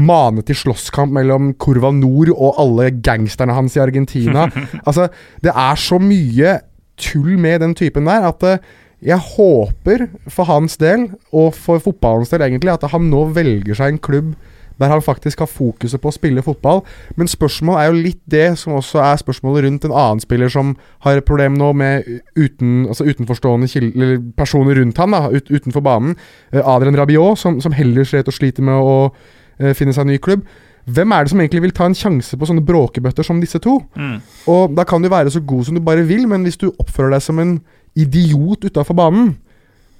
[0.00, 4.46] mane til slåsskamp mellom Curva Nord og alle gangsterne hans i Argentina.
[4.86, 5.10] altså,
[5.44, 6.60] det er så mye
[7.00, 8.62] tull med den typen der at eh,
[9.00, 13.94] jeg håper for hans del, og for fotballens del egentlig, at han nå velger seg
[13.94, 14.34] en klubb
[14.80, 16.80] der han faktisk har fokuset på å spille fotball.
[17.16, 20.72] Men spørsmålet er jo litt det som også er spørsmålet rundt en annen spiller som
[21.04, 23.68] har et problem nå med uten, altså utenforstående
[24.36, 26.16] personer rundt da, ut, utenfor banen.
[26.52, 30.12] Eh, Adrian Rabiot, som, som heller slet og sliter med å uh, finne seg en
[30.14, 30.46] ny klubb.
[30.90, 33.76] Hvem er det som egentlig vil ta en sjanse på sånne bråkebøtter som disse to?
[33.94, 34.16] Mm.
[34.50, 37.14] Og da kan du være så god som du bare vil, men hvis du oppfører
[37.14, 37.58] deg som en
[37.98, 39.34] idiot utafor banen,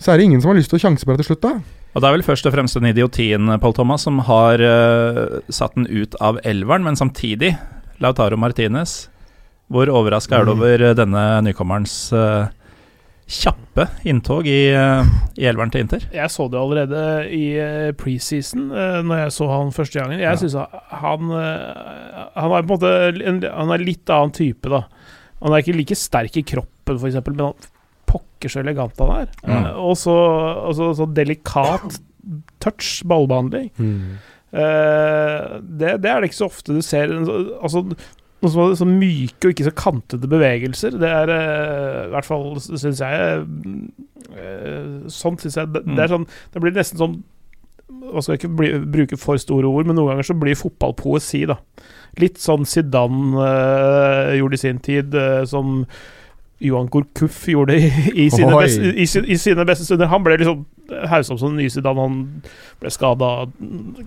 [0.01, 1.80] så er det ingen som har lyst til å sjanse på deg til slutt, da.
[1.95, 5.75] Og det er vel først og fremst den idiotien, Paul Thomas, som har uh, satt
[5.75, 7.57] den ut av elveren, men samtidig
[8.01, 9.09] Lautaro Martinez.
[9.71, 10.59] Hvor overraska er du Mm.
[10.61, 12.49] over eh, denne nykommerens uh,
[13.31, 15.07] kjappe inntog i, uh,
[15.39, 16.07] i elveren til Inter?
[16.15, 20.19] Jeg så det allerede i uh, preseason, uh, når jeg så han første gangen.
[20.19, 20.37] Jeg Ja.
[20.37, 20.55] synes
[20.91, 21.31] han
[22.35, 22.91] Han er på en måte
[23.27, 24.83] en, Han er litt annen type, da.
[25.43, 27.55] Han er ikke like sterk i kroppen, f.eks., men han
[28.41, 29.29] pokker så elegant han er.
[29.45, 29.67] Mm.
[29.85, 30.17] Og så
[30.75, 32.01] så- så delikat
[32.61, 33.71] touch, ballbehandling.
[34.53, 37.09] Eh, det, det er det ikke så ofte du ser.
[37.63, 37.85] Altså,
[38.43, 40.99] noe som så myke og ikke så kantete bevegelser.
[40.99, 43.45] Det er uh, i hvert fall, syns jeg
[44.33, 46.25] uh, Sånn syns jeg det, det er sånn
[46.55, 47.19] Det blir nesten sånn
[47.91, 51.45] Hva skal ikke bli, bruke for store ord, men noen ganger så blir fotball poesi,
[51.47, 51.59] da.
[52.19, 53.51] Litt sånn Zidane
[54.39, 55.15] gjorde i sin tid,
[55.47, 55.85] som
[56.61, 60.11] Johan Gourcuff gjorde i, i, sine beste, i, i sine beste stunder.
[60.13, 60.65] Han ble liksom
[61.09, 62.05] hausa opp som den nye Zidane.
[62.05, 62.19] Han
[62.83, 63.31] ble skada,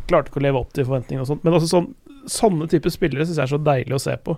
[0.10, 1.42] klarte ikke å leve opp til forventningene og sånt.
[1.46, 1.90] Men altså sånn,
[2.30, 4.38] sånne typer spillere syns jeg er så deilig å se på.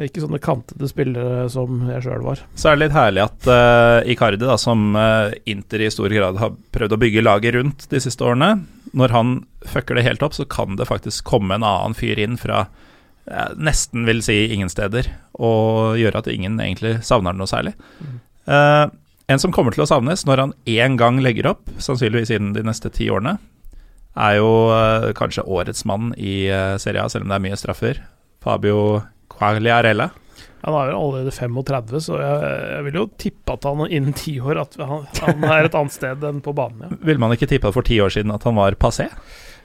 [0.00, 2.44] Ikke sånne kantete spillere som jeg sjøl var.
[2.56, 6.38] Så er det litt herlig at uh, Icardi, da, som uh, Inter i stor grad
[6.40, 8.54] har prøvd å bygge laget rundt de siste årene,
[8.96, 9.34] når han
[9.68, 12.88] fucker det helt opp, så kan det faktisk komme en annen fyr inn fra eh,
[13.54, 15.06] nesten vil si ingen steder,
[15.38, 17.76] og gjøre at ingen egentlig savner den noe særlig.
[18.50, 18.86] Eh,
[19.30, 22.64] en som kommer til å savnes når han én gang legger opp, sannsynligvis innen de
[22.66, 23.36] neste ti årene,
[24.12, 27.56] er jo uh, kanskje årets mann i uh, Serie A, selv om det er mye
[27.56, 28.02] straffer.
[28.44, 29.00] Fabio
[29.32, 30.10] Quagliarella.
[30.62, 34.36] Han er jo allerede 35, så jeg, jeg vil jo tippe at han innen ti
[34.42, 36.84] år at han, han er et annet sted enn på banen.
[36.84, 37.00] Ja.
[37.08, 39.08] Ville man ikke tippa for ti år siden at han var passé?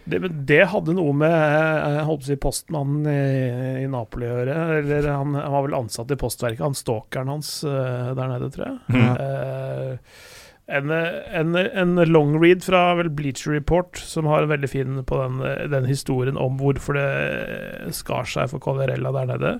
[0.07, 4.39] Det, det hadde noe med jeg holdt på å si postmannen i, i Napoli å
[4.39, 4.57] gjøre.
[4.79, 8.69] Eller han, han var vel ansatt i postverket, han stalkeren hans eh, der nede, tror
[8.69, 8.79] jeg.
[8.95, 9.09] Mm.
[9.19, 10.23] Uh,
[10.67, 15.19] en, en, en long read fra vel Bleacher Report, som har en veldig fin på
[15.21, 19.53] den, den historien om hvorfor det skar seg for Collarella der nede.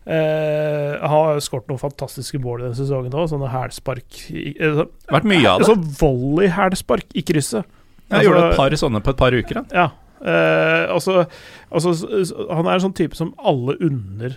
[0.00, 3.26] Uh, har skåret noen fantastiske mål i denne sesongen òg.
[3.30, 4.80] Sånne hælspark eh,
[5.12, 5.68] Vært mye av det.
[5.68, 7.68] Sånn volley-hælspark i krysset.
[8.10, 9.54] Jeg gjorde Altså- et par sånne på et par uker.
[9.54, 9.64] Da.
[9.72, 9.88] Ja.
[10.20, 11.26] Eh, altså,
[11.72, 11.94] altså,
[12.52, 14.36] han er en sånn type som alle unner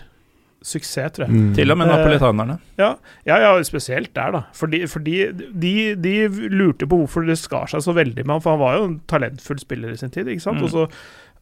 [0.64, 1.34] suksess, tror jeg.
[1.34, 1.54] Mm.
[1.54, 2.58] Til og med Eh, napolitanerne.
[2.78, 2.94] Ja,
[3.26, 4.42] ja, ja, spesielt der, da.
[4.56, 5.18] Fordi, fordi
[5.52, 6.14] de, de
[6.48, 9.00] lurte på hvorfor det skar seg så veldig med ham, for han var jo en
[9.06, 10.62] talentfull spiller i sin tid, ikke sant?
[10.62, 10.64] Mm.
[10.64, 10.86] Og så,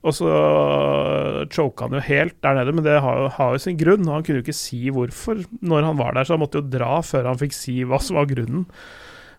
[0.02, 0.32] og så
[1.54, 4.08] choka han jo helt der nede, men det har jo, har jo sin grunn.
[4.08, 6.66] og Han kunne jo ikke si hvorfor når han var der, så han måtte jo
[6.72, 8.66] dra før han fikk si hva som var grunnen.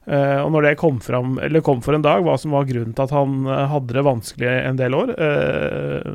[0.06, 2.92] Eh, og når det kom, fram, eller kom for en dag, hva som var grunnen
[2.96, 6.10] til at han eh, hadde det vanskelig en del år, eh,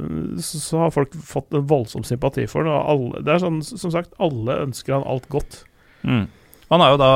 [0.44, 2.82] så, så har folk fått en voldsom sympati for ham.
[2.92, 5.62] Alle, det er sånn, som sagt, alle ønsker han alt godt.
[6.04, 6.26] Mm.
[6.68, 7.12] Han er jo da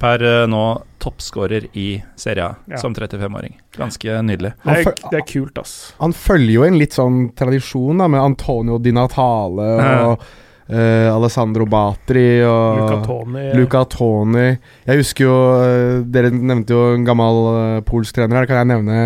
[0.00, 0.64] per nå
[1.00, 1.86] toppskårer i
[2.20, 2.76] Serie A Ja.
[2.80, 3.54] som 35-åring.
[3.76, 4.52] Ganske nydelig.
[4.60, 5.72] Det er, det er kult, ass.
[6.02, 9.70] Han følger jo en litt sånn tradisjon da med Antonio Di Natale
[10.04, 10.24] og
[10.70, 14.46] eh, Alessandro Batri og Luca Toni Luca Toni.
[14.86, 18.48] Jeg husker jo uh, Dere nevnte jo en gammel uh, polsk trener her.
[18.50, 18.98] Kan jeg nevne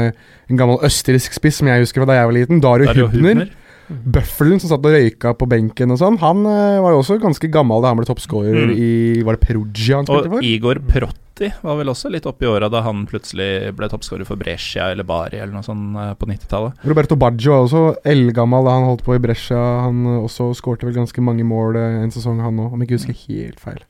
[0.51, 2.65] en gammel østerriksk spiss som jeg husker fra da jeg var liten?
[2.65, 3.45] Dario Dario Hübner.
[3.45, 3.64] Hubner.
[3.89, 6.17] Bøffelen som satt og røyka på benken og sånn.
[6.23, 8.73] Han eh, var jo også ganske gammel da han ble toppscorer Mm.
[8.81, 10.45] i Var det Perugia han spilte Og?
[10.47, 14.87] Igor Protti var vel også litt oppi åra da han plutselig ble toppscorer for Brescia
[14.95, 16.85] eller Bari eller noe sånt eh, på 90-tallet.
[16.87, 17.83] Roberto Baggio var også
[18.15, 19.59] eldgammel da han holdt på i Brescia.
[19.89, 23.01] Han eh, også skårte vel ganske mange mål en sesong, han òg, om jeg ikke
[23.03, 23.83] husker helt feil.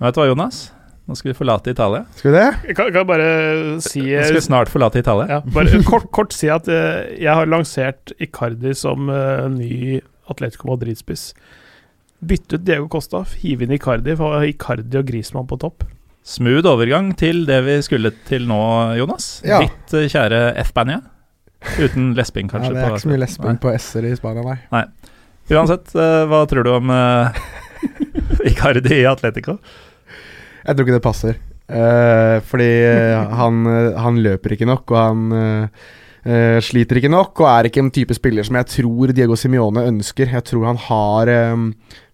[0.00, 0.64] Vet du hva, Jonas?
[1.06, 2.00] Nå skal vi forlate Italia.
[2.18, 2.46] Skal vi det?
[2.66, 3.26] Jeg kan, kan bare
[3.84, 5.26] si Nå skal vi snart forlate Italia.
[5.36, 10.72] ja, bare kort, kort si at eh, jeg har lansert Icardi som eh, ny Atletico
[10.72, 11.28] Madrid-spiss.
[12.26, 15.84] Bytte ut Diego Costa, hive inn Icardi, for Icardi og Grismann på topp.
[16.26, 18.58] Smooth overgang til det vi skulle til nå,
[18.98, 19.28] Jonas.
[19.46, 19.60] Ja.
[19.62, 21.04] Ditt eh, kjære F-Bania.
[21.78, 24.58] Uten lesping, Ja, det er på- ikke så mye lesping på s-er i Spania, nei.
[24.74, 24.84] Nei.
[25.54, 27.30] Uansett, eh, hva tror du om uh,
[28.50, 29.60] Icardi i Atletico?
[30.66, 31.38] Jeg tror ikke det passer.
[31.66, 37.42] Uh, fordi eh, han, eh, han løper ikke nok, og han eh, sliter ikke nok,
[37.42, 40.30] og er ikke en type spiller som jeg tror Diego Simione ønsker.
[40.34, 41.68] Jeg tror han har um,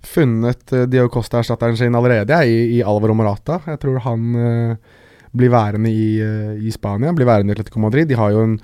[0.05, 3.61] funnet uh, Diego Costa-erstatteren sin allerede jeg, i, i Alvaro Morata.
[3.69, 6.07] Jeg tror han uh, blir værende i,
[6.61, 8.09] i Spania, blir værende i Atletico Madrid.
[8.11, 8.59] De har jo en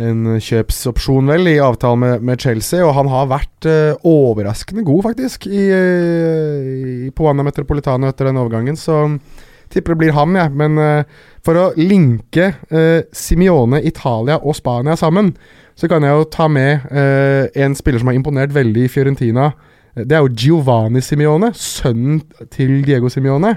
[0.00, 5.02] en kjøpsopsjon vel i avtalen med, med Chelsea, og han har vært uh, overraskende god,
[5.10, 6.70] faktisk, i, eh,
[7.08, 8.78] i, på Wanda Metropolitano etter den overgangen.
[8.78, 9.04] Så
[9.72, 10.54] tipper det blir han, jeg.
[10.56, 15.34] Men uh, for å linke uh, Simione, Italia og Spania sammen,
[15.76, 19.46] så kan jeg jo ta med en spiller som har imponert veldig i Fiorentina.
[19.96, 22.20] Det er jo Giovanni Simione, sønnen
[22.52, 23.54] til Diego Simione.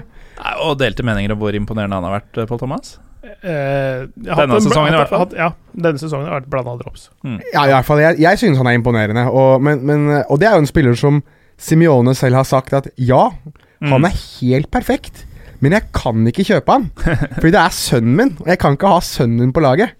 [0.64, 2.96] Og delte meninger om hvor imponerende han har vært, Pål Thomas?
[3.26, 5.26] Eh, Denne hatt sesongen i hvert fall.
[5.36, 7.08] Ja, denne sesongen har vært blanda drops.
[7.52, 8.00] Ja, i hvert fall.
[8.04, 9.26] Jeg, jeg synes han er imponerende.
[9.30, 11.22] Og, men, men, og det er jo en spiller som
[11.58, 13.28] Simione selv har sagt at ja,
[13.76, 13.90] Mm.
[13.92, 15.26] han er helt perfekt,
[15.60, 16.86] men jeg kan ikke kjøpe han.
[17.34, 19.92] Fordi det er sønnen min, og jeg kan ikke ha sønnen min på laget.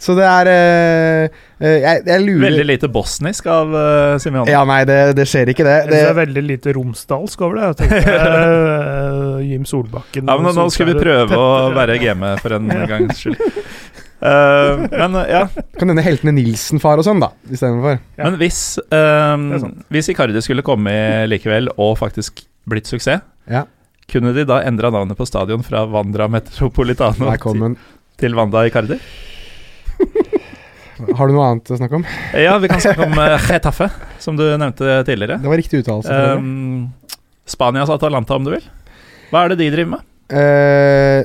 [0.00, 4.50] Så det er eh, eh, jeg, jeg lurer Veldig lite bosnisk av uh, Simione.
[4.52, 5.76] Ja, nei, det, det skjer ikke, det.
[5.88, 7.88] Det, det er veldig lite romsdalsk over det.
[7.88, 12.72] Uh, eh, Jim Solbakken Ja, men nå skal vi prøve å være game for en
[12.92, 13.38] gangs skyld.
[14.24, 15.44] Uh, men uh, ja,
[15.78, 18.00] kan denne heltene Nilsen-far og sånn, da, istedenfor.
[18.16, 18.26] Ja.
[18.26, 19.50] men hvis um.
[19.92, 23.66] Hvis Icardi skulle komme i likevel og faktisk blitt suksess, Ja,
[24.10, 27.76] kunne de da endra navnet på stadion fra Vandra Metropolitano til,
[28.20, 28.98] til Wanda Icardi?
[31.18, 32.04] Har du noe annet å snakke om?
[32.38, 33.88] Ja, vi kan snakke om uh, Getafe,
[34.22, 35.40] som du nevnte tidligere.
[35.42, 36.18] Det var riktig uttalelse.
[36.38, 36.92] Um,
[37.50, 38.66] Spanias Atalanta, om du vil.
[39.32, 40.06] Hva er det de driver med?
[40.24, 41.20] Uh,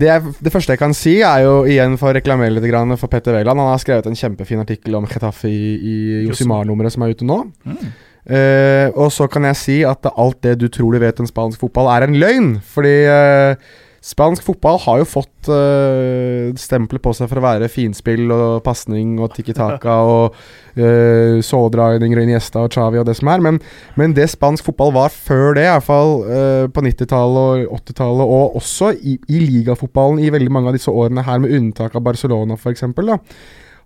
[0.00, 3.10] det, er, det første jeg kan si, er jo igjen for å reklamere litt for
[3.12, 3.60] Petter Wæland.
[3.60, 5.98] Han har skrevet en kjempefin artikkel om Getafe i, i
[6.28, 7.42] Josimar-nummeret som er ute nå.
[7.66, 7.92] Mm.
[8.22, 11.58] Uh, og så kan jeg si at alt det du tror du vet om spansk
[11.64, 12.52] fotball, er en løgn.
[12.62, 18.32] Fordi eh, spansk fotball har jo fått uh, stempelet på seg for å være finspill
[18.34, 20.36] og pasning og tikki taka og
[20.78, 23.44] uh, sådragninger og gjesta og Chavi og det som er.
[23.46, 23.60] Men,
[24.00, 28.92] men det spansk fotball var før det, iallfall uh, på 90-tallet og 80-tallet, og også
[28.98, 32.86] i, i ligafotballen i veldig mange av disse årene her, med unntak av Barcelona f.eks.,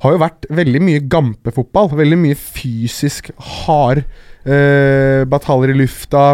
[0.05, 1.89] har jo vært veldig mye gampefotball.
[1.97, 3.31] Veldig mye fysisk
[3.65, 4.03] hard
[4.49, 6.29] uh, bataljer i lufta.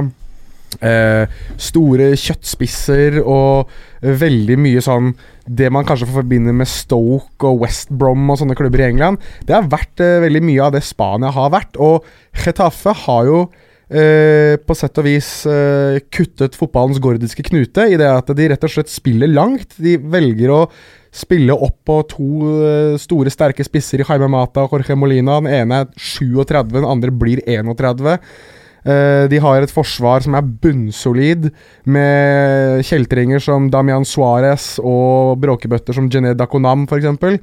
[0.81, 1.25] Eh,
[1.61, 3.71] store kjøttspisser og
[4.03, 5.11] veldig mye sånn
[5.45, 9.21] Det man kanskje forbinder med Stoke og West Brom og sånne klubber i England.
[9.45, 11.77] Det har vært eh, veldig mye av det Spania har vært.
[11.83, 12.07] Og
[12.45, 13.43] Getafe har jo
[13.91, 18.67] eh, på sett og vis eh, kuttet fotballens gordiske knute i det at de rett
[18.67, 19.77] og slett spiller langt.
[19.83, 20.63] De velger å
[21.13, 22.31] spille opp på to
[22.65, 25.41] eh, store, sterke spisser i Jaime Mata og Jorge Molina.
[25.43, 28.17] Den ene er 37, den andre blir 31.
[28.83, 31.51] Eh, de har et forsvar som er bunnsolid,
[31.85, 37.39] med kjeltringer som Damian Suárez og bråkebøtter som Jened Dakonam f.eks.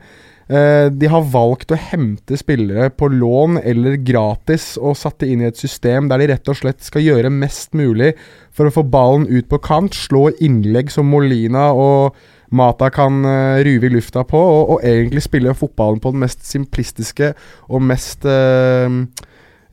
[0.49, 5.43] Uh, de har valgt å hente spillere på lån eller gratis og satt det inn
[5.43, 8.15] i et system der de rett og slett skal gjøre mest mulig
[8.49, 12.17] for å få ballen ut på kant, slå innlegg som Molina og
[12.49, 16.41] Mata kan uh, ruve i lufta på, og, og, egentlig spille fotballen på den mest
[16.49, 17.35] simplistiske
[17.69, 18.89] og mest uh,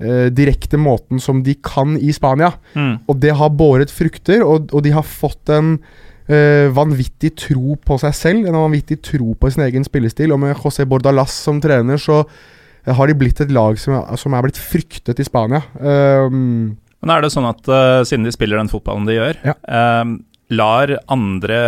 [0.02, 2.52] uh, direkte måten som de kan i Spania.
[2.74, 2.98] Mm.
[3.06, 7.98] Og det har båret frukter, og, og de har fått en uh, vanvittig tro på
[8.02, 10.34] seg selv, en vanvittig tro på sin egen spillestil.
[10.34, 14.36] Og med José Bordalas som trener, så uh, har de blitt et lag som, som
[14.36, 15.64] er blitt fryktet i Spania.
[15.80, 19.56] Um, Men er det sånn at uh, siden de spiller den fotballen de gjør, ja.
[20.02, 20.18] um,
[20.54, 21.58] lar andre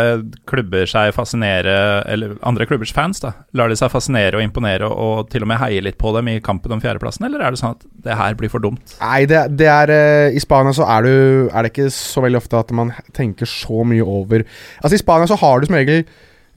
[0.46, 1.74] klubber seg fascinere,
[2.06, 5.58] eller andre klubbers fans, da, lar de seg fascinere og imponere og, til og med
[5.62, 8.38] heie litt på dem i kampen om fjerdeplassen, eller er det sånn at det her
[8.38, 8.94] blir for dumt?
[9.02, 12.38] Nei, det, det er uh, I Spania så er, du, er, det ikke så veldig
[12.38, 16.06] ofte at man tenker så mye over Altså, i Spania så har du som regel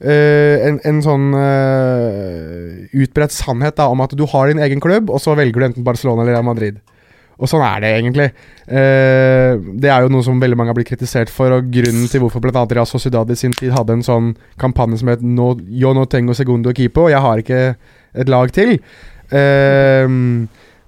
[0.02, 2.72] Uh, en, en, sånn uh,
[3.04, 5.86] utbredt sannhet da, om at du har din egen klubb, og så velger du enten
[5.86, 6.80] Barcelona eller Real Madrid.
[7.40, 8.28] Og sånn er det egentlig.
[8.66, 12.22] Eh, det er jo noe som veldig mange har blitt kritisert for, og grunnen til
[12.22, 12.64] hvorfor bl.a.
[12.68, 16.36] Real Sociedad i sin tid hadde en sånn kampanje som het no, Yo no tengo
[16.38, 17.62] segundo equipo, jeg har ikke
[18.22, 18.76] et lag til.
[19.32, 20.06] Eh,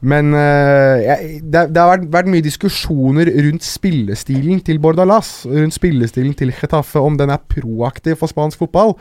[0.04, 6.34] men eh, det, det, har vært, vært, mye diskusjoner rundt spillestilen til Bordalas, rundt spillestilen
[6.36, 8.92] til Getafe, om den er proaktiv for spansk fotball.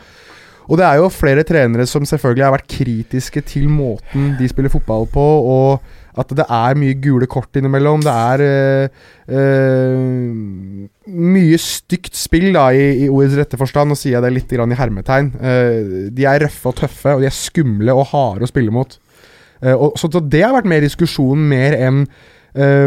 [0.64, 4.72] Og det er jo flere trenere som selvfølgelig har vært kritiske til måten de spiller
[4.72, 5.84] fotball på, og
[6.20, 8.02] at det er mye gule kort innimellom.
[8.04, 9.00] Det er uh,
[9.34, 10.84] uh,
[11.34, 13.90] mye stygt spill, da, i, i, ordets rette forstand.
[13.90, 15.32] Nå sier jeg det litt i hermetegn.
[15.40, 19.00] Uh, de er røffe og tøffe, og de er skumle og harde å spille mot.
[19.64, 22.02] Og, så det har vært mer diskusjon, mer enn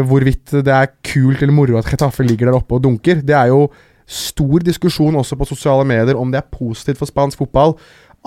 [0.06, 3.18] hvorvidt det er kult eller moro at Chetaffe ligger der oppe og dunker.
[3.26, 3.64] Det er jo
[4.08, 7.74] stor diskusjon også på sosiale medier om det er positivt for spansk fotball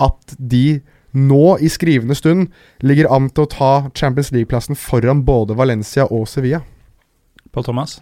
[0.02, 2.48] at de nå i skrivende stund
[2.84, 6.62] ligger an til å ta Champions League-plassen foran både Valencia og Sevilla.
[7.52, 7.98] Pål Thomas?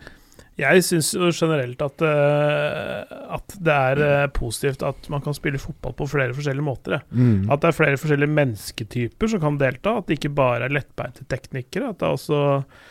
[0.61, 5.61] Jeg syns jo generelt at, uh, at, det er uh, positivt at man kan spille
[5.63, 7.05] fotball på flere forskjellige måter.
[7.11, 7.49] Mm.
[7.49, 9.97] At det er flere forskjellige mennesketyper som kan delta.
[9.99, 11.95] At det ikke bare er lettbeinte teknikere.
[11.95, 12.85] At det er også uh,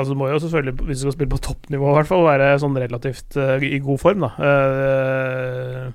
[0.00, 2.80] altså må jo selvfølgelig, Hvis du skal spille på toppnivå, i hvert fall, være sånn
[2.80, 4.24] relativt i god form.
[4.24, 5.92] da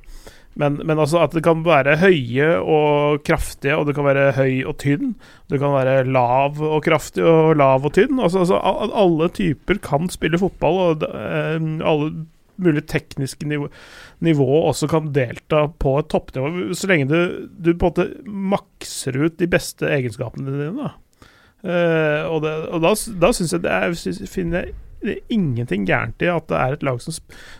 [0.58, 4.64] men, men, altså at det kan være høye og kraftige, og det kan være høy
[4.66, 5.14] og tynn.
[5.52, 8.18] Det kan være lav og kraftig og lav og tynn.
[8.18, 8.58] Altså, altså
[8.98, 12.10] alle typer kan spille fotball, og uh, alle
[12.58, 13.70] mulige tekniske nivå,
[14.26, 17.20] nivå også kan delta på et toppnivå, så lenge du,
[17.54, 20.74] du, på en måte makser ut de beste egenskapene dine.
[20.74, 20.96] Da.
[21.62, 25.86] Uh, og, det, og da, da syns jeg det er, finner jeg det er ingenting
[25.88, 27.16] gærent i at det er et lag som,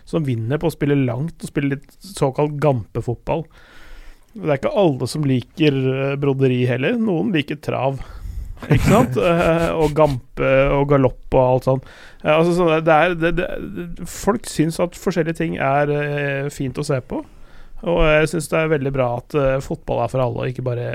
[0.08, 3.44] som vinner på å spille langt og spille litt såkalt gampefotball.
[4.34, 6.98] Det er ikke alle som liker eh, broderi heller.
[7.00, 8.02] Noen liker trav.
[8.66, 9.18] Ikke sant?
[9.28, 11.88] Eh, og gampe og galopp og alt sånt.
[12.24, 16.98] Eh, altså, det er, det, det, folk syns at forskjellige ting er fint å se
[17.06, 17.22] på.
[17.86, 20.88] Og jeg syns det er veldig bra at fotball er for alle, og ikke bare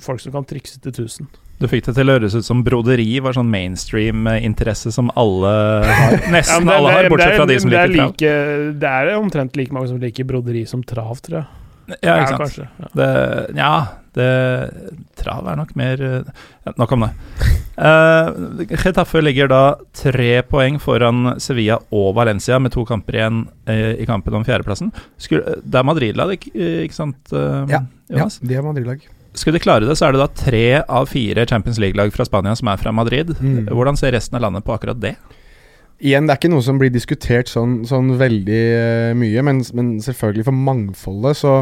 [0.00, 1.26] folk som kan trikse til 1000.
[1.60, 5.52] Du fikk det til å høres ut som broderi var sånn mainstream-interesse som alle
[5.84, 6.14] har.
[6.34, 8.12] Nesten ja, er, alle har, bortsett fra de som liker trav.
[8.14, 8.34] Like,
[8.80, 11.50] det er omtrent like mange som liker broderi som trav, tror jeg.
[12.00, 12.40] Ja, ikke sant.
[12.44, 12.88] Kanskje, ja.
[12.96, 13.08] Det,
[13.58, 13.74] ja,
[14.16, 14.28] det
[15.18, 17.10] Trav er nok mer ja, Nok om det.
[17.80, 19.60] Uh, Getafe ligger da
[19.96, 24.92] tre poeng foran Sevilla og Valencia med to kamper igjen uh, i kampen om fjerdeplassen.
[25.18, 26.52] det er Madrid-lag, ikke,
[26.86, 27.20] ikke, sant?
[27.32, 29.08] Uh, ja, ja, det er Madrid-lag.
[29.34, 32.56] Skulle de klare det, så er det da tre av fire Champions League-lag fra Spania
[32.58, 33.30] som er fra Madrid.
[33.38, 33.68] Mm.
[33.70, 35.14] Hvordan ser resten av landet på akkurat det?
[36.00, 39.90] Igjen, det er ikke noe som blir diskutert sånn, sånn veldig uh, mye, men, men,
[40.02, 41.58] selvfølgelig for mangfoldet så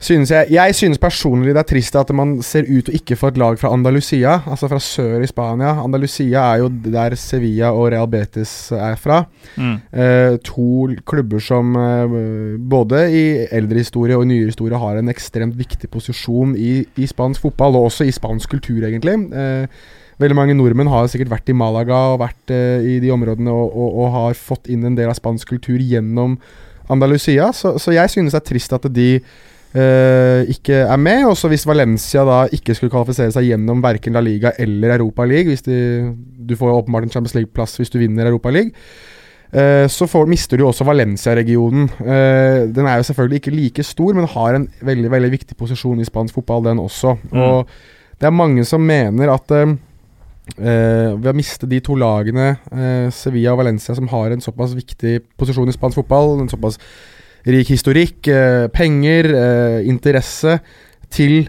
[0.00, 3.30] synes jeg Jeg synes personlig det er trist at man ser ut til ikke få
[3.30, 5.74] et lag fra Andalusia, altså fra sør i Spania.
[5.84, 9.24] Andalusia er jo der Sevilla og Real Betis er fra.
[9.56, 9.76] Mm.
[9.92, 15.58] Uh, to klubber som uh, både i eldre historie og nyere historie har en ekstremt
[15.58, 19.18] viktig posisjon i, i spansk fotball, og også i spansk kultur, egentlig.
[19.32, 23.52] Uh, Veldig mange nordmenn har sikkert vært i Malaga og vært uh, i de områdene
[23.52, 26.34] og, og, og, har fått inn en del av spansk kultur gjennom
[26.92, 27.48] Andalusia.
[27.56, 29.08] Så, så jeg synes det er trist at de
[29.70, 31.22] Uh, ikke er med.
[31.30, 35.46] Også hvis Valencia da ikke skulle kvalifisere seg gjennom verken La Liga eller Europa League
[35.52, 35.76] hvis de,
[36.48, 38.74] Du får åpenbart en Champions League-plass hvis du vinner Europa League.
[39.54, 41.86] Uh, så får, mister du også Valencia-regionen.
[42.00, 46.02] Uh, den er jo selvfølgelig ikke like stor, men har en veldig veldig viktig posisjon
[46.02, 47.14] i spansk fotball, den også.
[47.30, 47.38] Mm.
[47.38, 49.54] Og det er mange som mener at
[50.58, 52.56] ved å miste de to lagene,
[53.14, 56.80] Sevilla og Valencia, som har en såpass viktig posisjon i spansk fotball, en såpass
[57.54, 60.58] rik historikk, eh, penger, eh, interesse,
[61.10, 61.48] til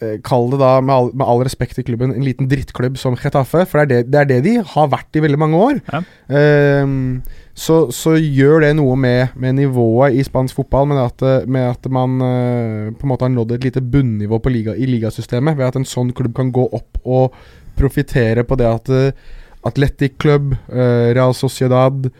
[0.00, 3.16] eh, Kall det da, med all, med all respekt til klubben, en liten drittklubb som
[3.16, 3.64] Chetaffe.
[3.68, 5.80] For det er det, det er det, de har vært i veldig mange år.
[5.92, 6.02] Ja.
[6.38, 7.22] Ehm,
[7.54, 11.86] så, så, gjør det noe med, med, nivået i spansk fotball, med at, med at
[11.92, 15.56] man uh, på en måte har nådd et lite bunnivå liga, i ligasystemet.
[15.60, 17.36] Ved at en sånn klubb kan gå opp og
[17.78, 19.34] profitere på det at uh,
[19.64, 22.10] Atletic Club, uh, Real Sociedad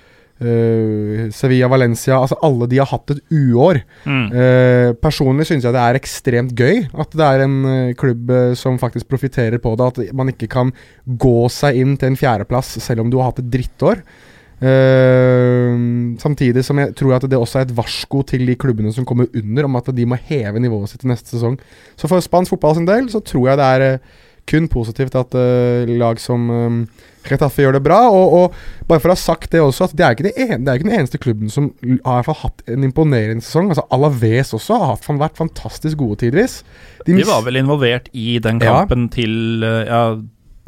[0.43, 3.79] Uh, Sevilla, Valencia altså Alle de har hatt et uår.
[4.03, 4.25] Mm.
[4.35, 8.81] Uh, personlig syns jeg det er ekstremt gøy at det er en uh, klubb som
[8.83, 9.91] faktisk profitterer på det.
[9.93, 10.75] At man ikke kan
[11.07, 14.07] gå seg inn til en fjerdeplass selv om du har hatt et drittår.
[16.23, 19.27] samtidig som jeg tror at det også er et varsko til de klubbene som kommer
[19.35, 21.59] under, om at de må heve nivået sitt til neste sesong.
[21.99, 23.99] Så for spansk fotball sin del så tror jeg det er
[24.49, 25.37] kun positivt at
[25.91, 26.49] lag som
[27.31, 28.01] Retafe gjør det bra.
[28.13, 28.59] Og, og,
[28.89, 30.81] bare for å ha sagt det også, at det er ikke, det en, det er
[30.81, 31.71] ikke den eneste klubben som
[32.05, 33.71] har hatt en imponerende sesong.
[33.73, 36.61] Altså Alaves også har vært fantastisk gode tidvis.
[37.05, 39.15] De, de, var vel involvert i den kampen ja.
[39.17, 40.05] til ja,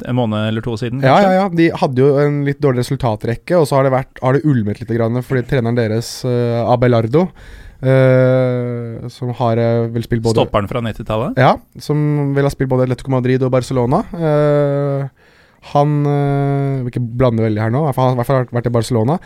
[0.05, 1.01] en måned eller to siden?
[1.01, 1.13] Kanskje?
[1.13, 1.53] Ja, ja, ja.
[1.53, 4.81] De hadde jo en litt dårlig resultatrekke, og så har det, vært, har det ulmet
[4.81, 7.29] litt grann, fordi treneren deres, uh, Abelardo
[7.77, 11.37] Uh, som har uh, vel spilt både Stopperen fra 90-tallet?
[11.37, 13.99] Ja, som vel har spilt både Atletico Madrid og Barcelona.
[14.17, 15.26] Uh,
[15.73, 19.17] han øh, ikke blande veldig her nå, i hvert fall har vært i Barcelona.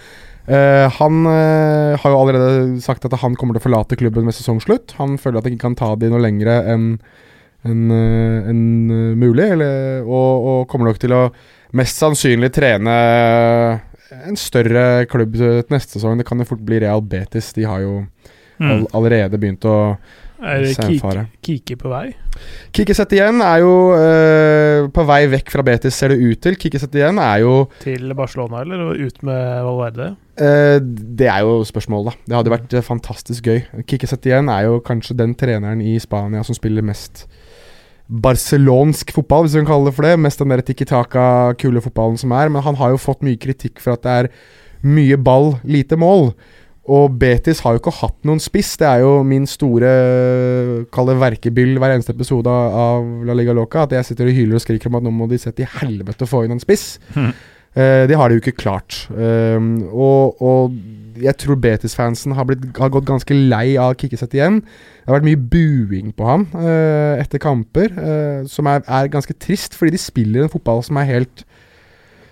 [0.42, 4.34] Uh, han uh, har jo allerede sagt at han kommer til å forlate klubben ved
[4.34, 4.96] sesongslutt.
[4.98, 6.88] Han føler at han ikke kan ta de noe lengre enn
[7.62, 8.62] en, uh, en
[9.22, 11.28] mulig, eller, og, og, kommer nok til å
[11.78, 12.96] mest sannsynlig trene
[14.12, 16.18] en større klubb til neste sesong.
[16.20, 17.54] Det kan jo fort bli Real Betis.
[17.56, 18.66] De har jo mm.
[18.66, 19.78] all, allerede begynt å
[20.42, 20.66] er
[21.44, 22.08] Kiki på vei?
[22.74, 26.58] Kiki igjen er jo uh, på vei vekk fra Betis, ser det ut til.
[26.60, 30.10] Kiki igjen er jo Til Barcelona, eller ut med Valverde?
[30.42, 32.26] Uh, det er jo spørsmålet, da.
[32.26, 33.62] Det hadde vært uh, fantastisk gøy.
[33.86, 37.28] Kiki igjen er jo kanskje den treneren i Spania som spiller mest
[38.12, 40.18] barcelonsk fotball, hvis vi kan kalle det for det.
[40.20, 42.50] Mest den der tikki taka, kule fotballen som er.
[42.52, 44.32] Men han har jo fått mye kritikk for at det er
[44.84, 46.34] mye ball, lite mål.
[46.90, 48.74] Og Betis har jo ikke hatt noen spiss.
[48.82, 49.92] Det er jo min store
[50.94, 53.86] Kall det verkebyll hver eneste episode av La Liga Loca.
[53.86, 56.30] At jeg sitter og hyler og skriker om at nå må de sette i helvete
[56.30, 56.96] få inn en spiss.
[57.14, 57.30] Mm.
[57.72, 59.06] Uh, det har de jo ikke klart.
[59.14, 60.74] Um, og, og,
[61.22, 64.62] jeg tror Betis-fansen har, har, gått ganske lei av Kikkiset igjen.
[64.64, 69.36] Det har vært mye buing på ham uh, etter kamper, uh, som er, er, ganske
[69.38, 71.44] trist, fordi de spiller en fotball som er helt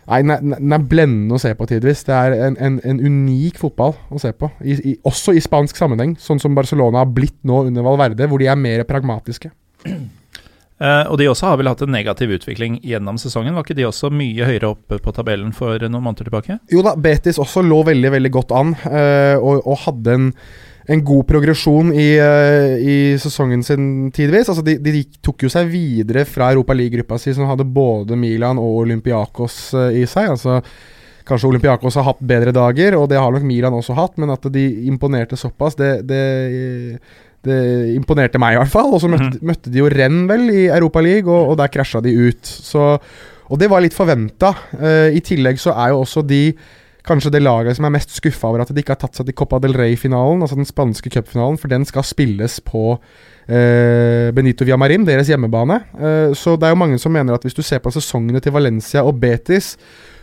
[0.10, 2.02] Nei, den er blendende å se på tidvis.
[2.08, 4.50] Det er en, en, en unik fotball å se på.
[4.66, 8.42] I, i, også i spansk sammenheng, sånn som Barcelona har blitt nå under Valverde, hvor
[8.42, 9.52] de er mer pragmatiske.
[9.86, 13.54] Uh, og de også har vel hatt en negativ utvikling gjennom sesongen.
[13.54, 16.58] Var ikke de også mye høyere oppe på tabellen for noen måneder tilbake?
[16.74, 20.32] Jo da, Betis også lå veldig, veldig godt an, uh, og, og, hadde en
[20.90, 23.84] en god progresjon i, uh, i sesongen sin
[24.16, 24.50] tidvis.
[24.50, 28.62] Altså de, de, tok jo seg videre fra Europa League-gruppa si, som hadde både Milan
[28.62, 30.32] og Olympiakos uh, i seg.
[30.34, 30.60] Altså
[31.30, 34.48] Kanskje Olympiakos har hatt bedre dager, og det har nok Milan også hatt, men at
[34.50, 36.24] de imponerte såpass, det, det,
[37.46, 37.60] det
[37.94, 38.90] imponerte meg i hvert fall.
[38.96, 39.44] Og så møtte, mm.
[39.46, 42.42] møtte, de jo Renn, vel, i Europa League, og, og der krasja de ut.
[42.50, 42.96] Så,
[43.46, 44.56] og det var litt forventa.
[44.74, 46.44] Uh, I tillegg så er jo også de
[47.10, 49.38] kanskje det laget som er mest skuffa over at de ikke har tatt seg til
[49.38, 55.08] Copa del Rey-finalen, altså den spanske cupfinalen, for den skal spilles på eh, Benito Villamarin,
[55.08, 55.82] deres hjemmebane.
[55.98, 58.56] Eh, så det er jo mange som mener at hvis du ser på sesongene til
[58.56, 59.74] Valencia og Betis,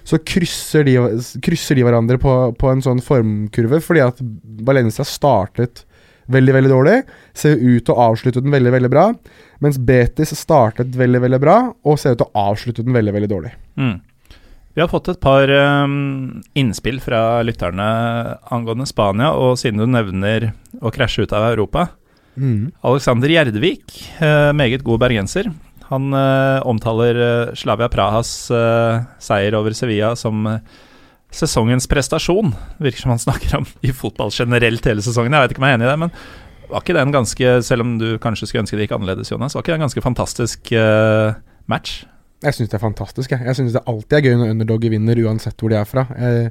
[0.06, 0.96] så krysser de,
[1.42, 4.22] krysser de hverandre på, på, en sånn formkurve, fordi at
[4.66, 5.82] Valencia startet
[6.30, 6.96] veldig, veldig dårlig,
[7.38, 9.08] ser ut til å avslutte den veldig, veldig bra,
[9.62, 11.56] mens Betis startet veldig, veldig bra,
[11.86, 13.52] og ser ut til å avslutte den veldig, veldig dårlig.
[13.78, 13.96] Mm.
[14.76, 17.84] Vi har fått et par um, innspill fra lytterne
[18.52, 20.50] angående Spania, og siden du nevner
[20.84, 21.86] å krasje ut av Europa
[22.36, 22.74] mm.
[22.84, 23.86] Alexander Gjerdevik,
[24.20, 25.48] uh, meget god bergenser,
[25.88, 28.32] han uh, omtaler uh, Slavia Prahas
[29.24, 30.44] seier over Sevilla som
[31.32, 32.52] sesongens prestasjon.
[32.82, 35.38] Virker som han snakker om i fotball generelt hele sesongen.
[35.38, 36.12] Jeg vet ikke om jeg er enig i det, men
[36.68, 39.56] var ikke det en ganske, selv om du kanskje skulle ønske det gikk annerledes, Jonas,
[39.56, 40.74] var ikke det en ganske fantastisk
[41.70, 42.02] match?
[42.44, 43.32] Jeg syns det er fantastisk.
[43.32, 46.04] Jeg, jeg syns det alltid er gøy når underdogger vinner, uansett hvor de er fra.
[46.20, 46.50] Jeg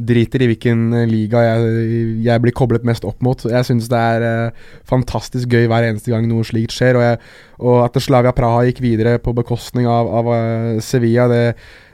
[0.00, 1.84] driter i hvilken eh, liga jeg,
[2.24, 3.42] jeg blir koblet mest opp mot.
[3.48, 6.98] Jeg syns det er eh, fantastisk gøy hver eneste gang noe slikt skjer.
[6.98, 7.20] Og, jeg,
[7.60, 11.44] og at Slavia Praha gikk videre på bekostning av, av uh, Sevilla, det,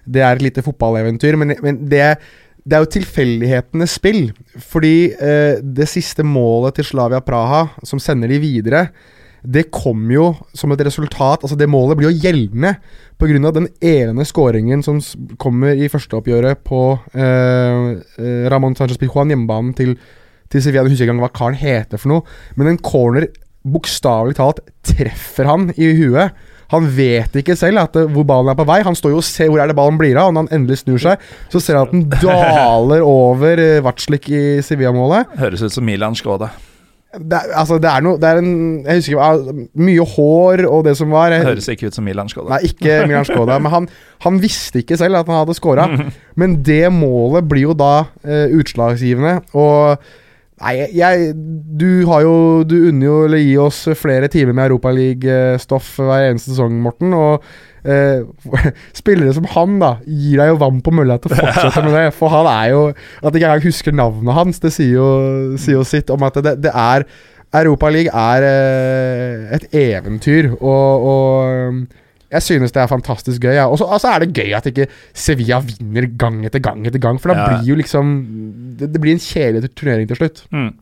[0.04, 1.38] det, er et lite fotballeventyr.
[1.40, 2.04] Men, men det,
[2.62, 4.22] det, er jo tilfeldighetenes spill.
[4.72, 8.86] Fordi eh, det siste målet til Slavia Praha, som sender de videre
[9.46, 12.72] det kom jo som et resultat Altså, det målet blir jo gjeldende
[13.20, 13.52] pga.
[13.54, 14.98] den ene skåringen som
[15.38, 16.80] kommer i førsteoppgjøret på
[17.14, 19.94] eh, eh, Ramón Sánchez Pijuan, hjemmebanen til,
[20.50, 20.82] til Sevilla.
[20.84, 22.26] Jeg husker ikke engang hva karen heter for noe,
[22.56, 23.28] men en corner
[23.66, 26.36] bokstavelig talt treffer han i huet.
[26.74, 28.80] Han vet ikke selv at, det- hvor ballen er på vei.
[28.82, 30.80] Han står jo og ser hvor er det ballen blir av, og når han endelig
[30.82, 31.22] snur seg,
[31.52, 35.36] så ser han at den daler over uh, Vatslik i Sevilla-målet.
[35.38, 36.50] Høres ut som Milan Skoda.
[37.16, 38.48] Det, altså, det er noe Det er en
[38.84, 41.32] Jeg husker ikke Mye hår og det som var.
[41.32, 42.56] Jeg, Høres ikke ut som Milan Skoda.
[42.56, 43.56] Nei, ikke Milan Skoda.
[43.62, 43.88] men han,
[44.26, 45.86] han visste ikke selv at han hadde scora.
[46.40, 49.38] Men det målet blir jo da uh, utslagsgivende.
[49.56, 49.96] Og
[50.56, 55.98] Nei, jeg Du har jo Du unner jo eller gi oss flere timer med Europaliga-stoff
[56.00, 57.12] hver eneste sesong, Morten.
[57.12, 57.44] Og
[57.86, 58.70] eh,
[59.00, 62.04] spillere som han da gir deg jo vann på mølla til å fortsette med det.
[62.16, 65.08] For han er jo At jeg ikke engang husker navnet hans, det sier jo,
[65.60, 67.06] sier jo sitt om at det, det er
[67.56, 71.86] Europaligaen er eh, et eventyr, og, og
[72.34, 73.54] jeg synes det er fantastisk gøy.
[73.54, 73.68] Ja.
[73.70, 77.20] Og så altså er det gøy at ikke Sevilla vinner gang etter gang etter gang,
[77.22, 77.46] for da Ja.
[77.54, 78.10] blir jo liksom
[78.76, 80.42] det, det blir en kjedelig turnering til slutt.
[80.52, 80.72] Mm.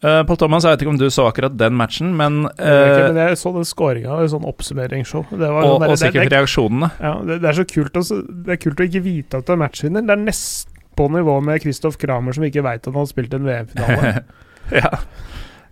[0.00, 3.02] Eh, Pål Thomas, jeg vet ikke om du så akkurat den matchen, men, ikke, eh,
[3.10, 5.26] men jeg så den skåringa i sånn oppsummeringsshow.
[5.28, 6.90] Det, var og, sånn der- og sikkert det, det, reaksjonene.
[6.96, 8.04] ja, det, det er så kult å,
[8.46, 10.06] det er kult å ikke vite at du er matchvinner.
[10.08, 13.36] Det er nesten på nivå med Christoph Kramer, som ikke veit at han har spilt
[13.36, 14.24] en VM-finale.
[14.82, 14.90] ja.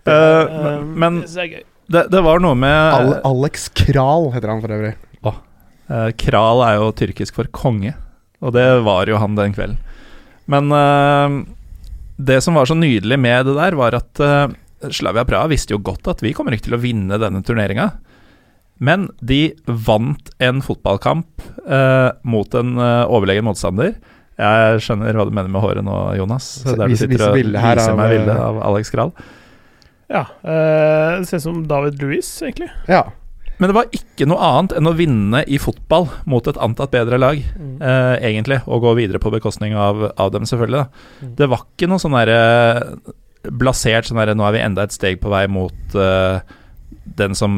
[0.09, 4.93] Uh, uh, men det det, var noe med Al Alex Kral heter han for øvrig.
[5.89, 7.95] Eh, Kral er jo tyrkisk for konge,
[8.45, 9.79] og det var jo han den kvelden.
[10.49, 11.37] Men eh,
[12.19, 15.81] det som var så nydelig med det der, var at uh, Slavia Praha visste jo
[15.83, 17.89] godt at vi kommer ikke til å vinne denne turneringa.
[18.79, 23.97] Men de vant en fotballkamp uh, mot en uh, overlegen motstander.
[24.39, 26.47] Jeg skjønner hva du mener med håret nå, Jonas.
[26.63, 29.11] Der du sitter og viser meg bildet eh, av Alex Kral.
[30.07, 30.23] Ja.
[30.43, 32.69] Uh, det ser ut som David Louis, egentlig.
[32.87, 33.03] Ja.
[33.59, 37.19] Men det var ikke noe annet enn å vinne i fotball mot et antatt bedre
[37.19, 37.41] lag.
[37.59, 37.73] Mm.
[37.83, 40.85] eh, egentlig, og gå videre på bekostning av, av dem, selvfølgelig.
[41.19, 41.33] Mm.
[41.39, 42.39] Det var ikke noe sånn derre
[43.59, 46.39] blasert sånn derre Nå er vi enda et steg på vei mot uh,
[47.19, 47.53] den som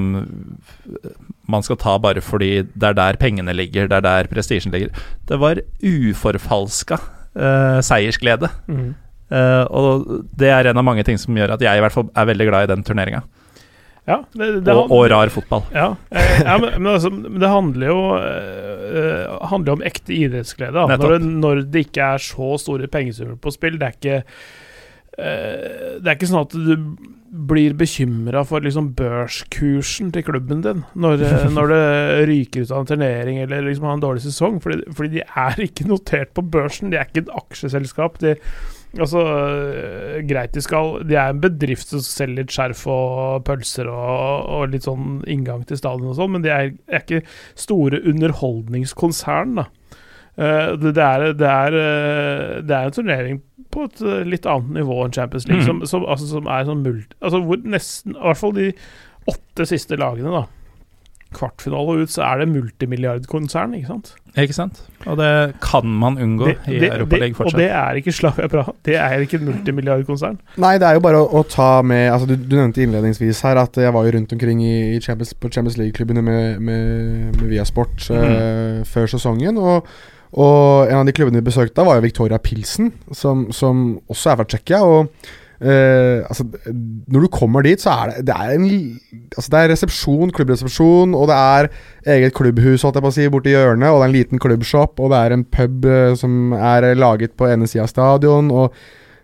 [1.51, 4.93] man skal ta bare fordi det er der pengene ligger, det er der prestisjen ligger.
[5.27, 8.49] Det var uforfalska uh, seiersglede.
[8.71, 8.93] Mm.
[9.31, 12.09] Uh, og det er en av mange ting som gjør at jeg i hvert fall
[12.15, 13.23] er veldig glad i den turneringa.
[14.09, 15.61] Ja, det, det, Og, og rar fotball.
[15.75, 20.87] Ja, eh, ja men, men altså, det handler jo uh, handler om ekte idrettsglede.
[20.89, 23.77] Når, det, når det ikke er så store pengesummer på spill.
[23.77, 26.73] Det er ikke uh, Det er ikke sånn at du
[27.31, 31.21] blir bekymra for liksom børskursen til klubben din når,
[31.55, 31.85] når det
[32.27, 34.57] ryker ut av en turnering eller liksom har en dårlig sesong.
[34.65, 36.89] Fordi, fordi de er ikke notert på børsen.
[36.91, 38.17] De er ikke et aksjeselskap.
[38.25, 38.35] De,
[38.99, 43.87] Altså, øh, greit de skal De er en bedrift som selger litt skjerf og pølser
[43.87, 47.21] og, og litt sånn inngang til stadion og sånn, men de er, er ikke
[47.55, 49.69] store underholdningskonsern, da.
[50.39, 54.47] Eh, det, det, er, det, er, eh, det er en turnering på et eh, litt
[54.47, 55.67] annet nivå enn Champions League, mm.
[55.67, 57.17] som, som, altså, som er sånn multi...
[57.19, 58.69] Altså hvor nesten I hvert fall de
[59.31, 60.45] åtte siste lagene, da.
[61.35, 64.15] Kvartfinale og ut, så er det multimilliardkonsern, ikke sant?
[64.39, 64.77] Ikke sant?
[65.11, 65.29] Og det
[65.59, 67.53] kan man unngå Det- i det- Europaligaen fortsatt.
[67.53, 68.71] Og det er ikke Slavia Praha.
[68.85, 70.37] Det er ikke et multimilliardkonsern.
[70.57, 73.57] Nei, det er jo bare å, å ta med altså, du, du nevnte innledningsvis her
[73.57, 77.49] at jeg var jo rundt omkring i, i Champions, på Champions League-klubbene med, med, med
[77.51, 79.57] Viasport eh, før sesongen.
[79.59, 79.85] Og,
[80.31, 84.31] og en av de klubbene vi besøkte da, var jo Victoria Pilsen, som, som også
[84.31, 84.79] er fra Tsjekkia.
[84.87, 85.11] Og
[85.61, 86.45] eh, altså,
[87.11, 88.67] når du kommer dit, så er det, det er en
[89.31, 91.69] Altså, det er resepsjon, klubbresepsjon, og det er
[92.17, 94.99] eget klubbhus, holdt jeg på å si, borti hjørnet, og det er en liten klubbshop,
[94.99, 98.51] og det er en pub uh, som er laget på ene sida av stadion.
[98.51, 98.75] og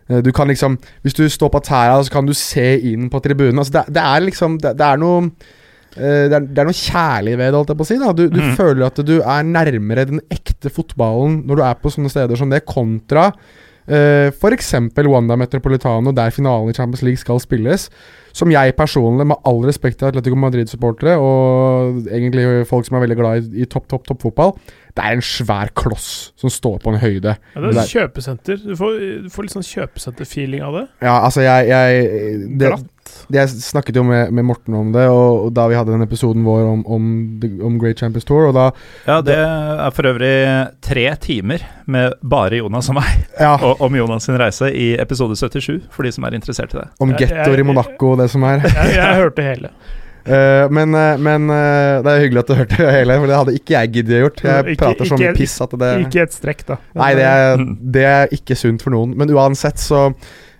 [0.07, 3.19] uh, Du kan liksom Hvis du står på tæra, så kan du se inn på
[3.19, 3.59] tribunen.
[3.59, 5.27] Altså det, det er liksom Det, er noe
[5.97, 7.99] eh, det er, det er noe kjærlig ved det, holdt jeg på å si.
[8.05, 8.15] Da.
[8.15, 8.55] Du, du mm.
[8.55, 12.53] føler at du er nærmere den ekte fotballen når du er på sånne steder som
[12.53, 13.33] det, kontra
[13.89, 14.73] uh, f.eks.
[15.07, 17.89] Wanda Metropolitano, der finalen i Champions League skal spilles.
[18.37, 23.17] Som jeg personlig, med all respekt til Atletico Madrid-supportere, og egentlig folk som er veldig
[23.17, 24.53] glad i, i topp, topp, fotball
[24.97, 27.35] det er en svær kloss som står på en høyde.
[27.53, 28.61] Ja, det er et kjøpesenter.
[28.63, 28.95] Du får,
[29.27, 30.85] du får litt sånn kjøpesenter-feeling av det.
[31.05, 32.07] Ja, altså jeg, jeg
[32.57, 32.87] det, Glatt.
[33.27, 36.05] Det, Jeg snakket jo med, med Morten om det, og, og da vi hadde den
[36.05, 37.09] episoden vår om, om,
[37.69, 38.69] om Great Champions Tour, og da
[39.07, 40.33] Ja, det er for øvrig
[40.85, 43.11] tre timer med bare Jonas og meg,
[43.45, 46.81] Ja, og om Jonas sin reise i episode 77, for de som er interessert i
[46.81, 46.89] det.
[47.03, 48.63] om gettoer i Monaco og det som er.
[48.65, 49.73] Jeg, jeg hørte hele.
[50.27, 53.55] Uh, men eh, men uh, det er hyggelig at du hørte hele, for det hadde
[53.59, 54.43] ikke jeg giddet å gjort.
[54.43, 56.79] Jeg Ikke- prater så mye piss at det Ikke et strekk, da.
[56.99, 57.63] Nei, det er,
[57.97, 59.15] det er ikke sunt for noen.
[59.17, 60.09] Men uansett, så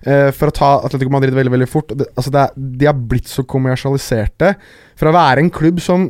[0.06, 2.98] eh, For å ta Atletico Madrid veldig veldig fort det, altså det er, De har
[3.14, 4.54] blitt så kommersialiserte.
[4.98, 6.10] Fra å være en klubb som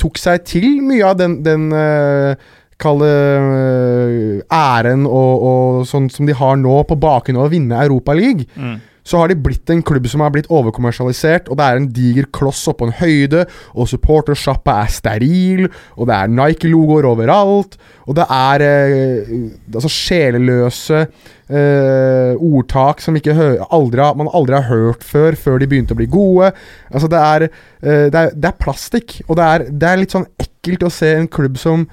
[0.00, 2.34] tok seg til mye av den, den uh,
[2.80, 7.80] Kalle uh, æren og, og sånn som de har nå, på bakgrunn av å vinne
[7.86, 8.78] Europaligaen Mm.
[9.06, 12.28] Så har de blitt en klubb som har blitt overkommersialisert, og det er en diger
[12.34, 18.26] kloss oppå en høyde, og supportersjappa er steril, og det er Nike-logoer overalt, og det
[18.34, 19.34] er eh,
[19.72, 26.00] altså sjeleløse eh, ordtak som aldri, man aldri har hørt før, før de begynte å
[26.00, 26.52] bli gode.
[26.90, 27.48] Altså, det er,
[27.82, 31.30] eh, er, er plastikk, og det er, det er litt sånn ekkelt å se en
[31.30, 31.86] klubb som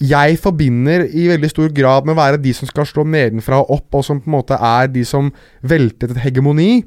[0.00, 3.76] jeg forbinder i veldig stor grad med å være de som skal slå nedenfra og
[3.78, 5.30] opp, og som på en måte er de som
[5.60, 6.84] veltet et hegemoni,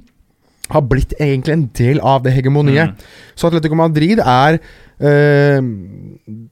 [0.73, 2.95] har blitt egentlig en del av det hegemoniet.
[2.95, 3.35] Mm.
[3.37, 5.59] Så Atletico Madrid er eh,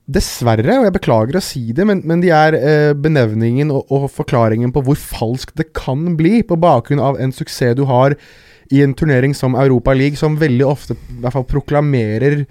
[0.06, 4.06] Dessverre, og jeg beklager å si det, men, men de er eh, benevningen og, og
[4.14, 8.14] forklaringen på hvor falskt det kan bli, på bakgrunn av en suksess du har
[8.74, 12.43] i en turnering som Europa League, som veldig ofte i hvert fall proklamerer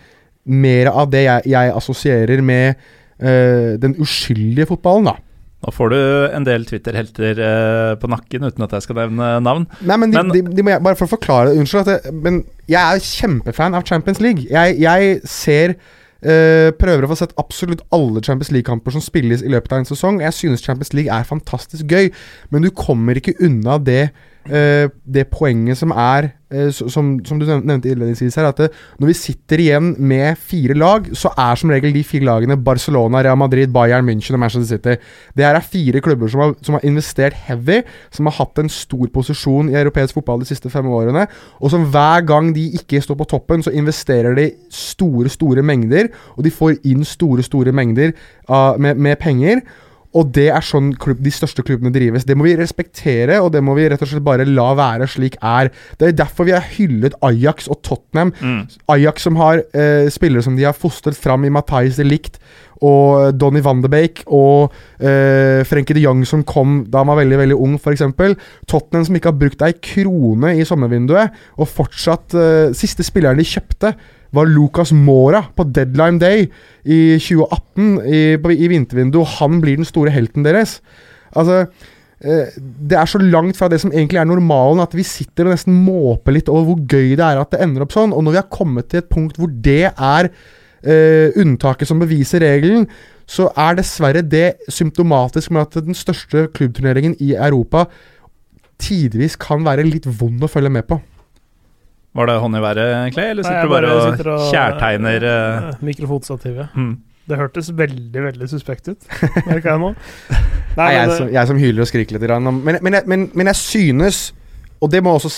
[0.43, 2.91] mer av det jeg, jeg assosierer med
[3.23, 5.17] eh, den uskyldige fotballen, da.
[5.63, 5.99] Nå får du
[6.35, 9.69] en del Twitter-helter eh, på nakken, uten at jeg skal nevne navn.
[9.87, 12.15] Nei, men, de, Men- de, de må jeg, bare for å forklare Unnskyld, at det,
[12.25, 14.49] men jeg er kjempefan av Champions League.
[14.51, 15.77] Jeg, jeg ser
[16.23, 19.89] eh, Prøver å få sett absolutt alle Champions League-kamper som spilles i løpet av en
[19.93, 20.19] sesong.
[20.27, 22.11] Jeg synes Champions League er fantastisk gøy,
[22.51, 24.09] men du kommer ikke unna det
[24.43, 28.69] det poenget som er eh, som, som du nevnte innledningsvis her, at det,
[28.99, 33.23] når vi sitter igjen med fire lag, så er som regel de fire lagene Barcelona,
[33.23, 34.97] Real Madrid, Bayern München og Manchester City.
[35.37, 38.73] Det her er fire klubber som har, som har investert heavy, som har hatt en
[38.73, 41.29] stor posisjon i europeisk fotball de siste fem årene,
[41.61, 46.11] og som hver gang de ikke står på toppen, så investerer de store, store mengder,
[46.37, 48.13] og de får inn store, store mengder
[48.51, 49.63] uh, med, med penger.
[50.19, 52.27] Og det er sånn klubb, de største klubbene drives.
[52.29, 55.39] Det må vi respektere, og det må vi rett og slett bare la være slik
[55.41, 55.73] er.
[56.01, 58.35] Det er derfor vi har hyllet Ajax og Tottenham.
[58.43, 58.67] Mm.
[58.93, 62.41] Ajax som har eh, spillere som de har fostret fram i Mathais de Licht
[62.83, 67.21] og Donny van de Beek og eh, Frenkie de Jong som kom da han var
[67.23, 68.05] veldig veldig ung, f.eks.
[68.71, 73.47] Tottenham som ikke har brukt ei krone i sommervinduet, og fortsatt eh, Siste spilleren de
[73.47, 73.95] kjøpte,
[74.33, 76.47] var Lucas Mora på deadline day
[76.85, 79.39] i 2018 i, i vintervinduet.
[79.39, 80.79] Han blir den store helten deres.
[81.37, 81.67] Altså
[82.25, 85.57] eh, Det er så langt fra det som egentlig er normalen, at vi sitter og
[85.57, 88.17] nesten måper litt over hvor gøy det er at det ender opp sånn.
[88.17, 92.45] Og når vi har kommet til et punkt hvor det er eh, unntaket som beviser
[92.45, 92.89] regelen,
[93.29, 97.87] så er dessverre det symptomatisk med at den største klubbturneringen i Europa
[98.83, 100.99] tidvis kan være litt vond å følge med på.
[102.15, 105.25] Var det hånd i været, Clay, eller sitter Nei, du bare bare sitter og- kjærtegner
[105.25, 106.69] uh, Eh, Mikrofonstativet.
[106.77, 106.93] mm.
[107.29, 109.05] Det hørtes veldig, veldig suspekt ut,
[109.47, 109.93] merka jeg nå.
[110.81, 112.29] Nei, jeg, det, som, jeg som hyler og skriker litt.
[112.43, 114.33] Men, men, jeg- men, men jeg synes,
[114.83, 115.31] og det må også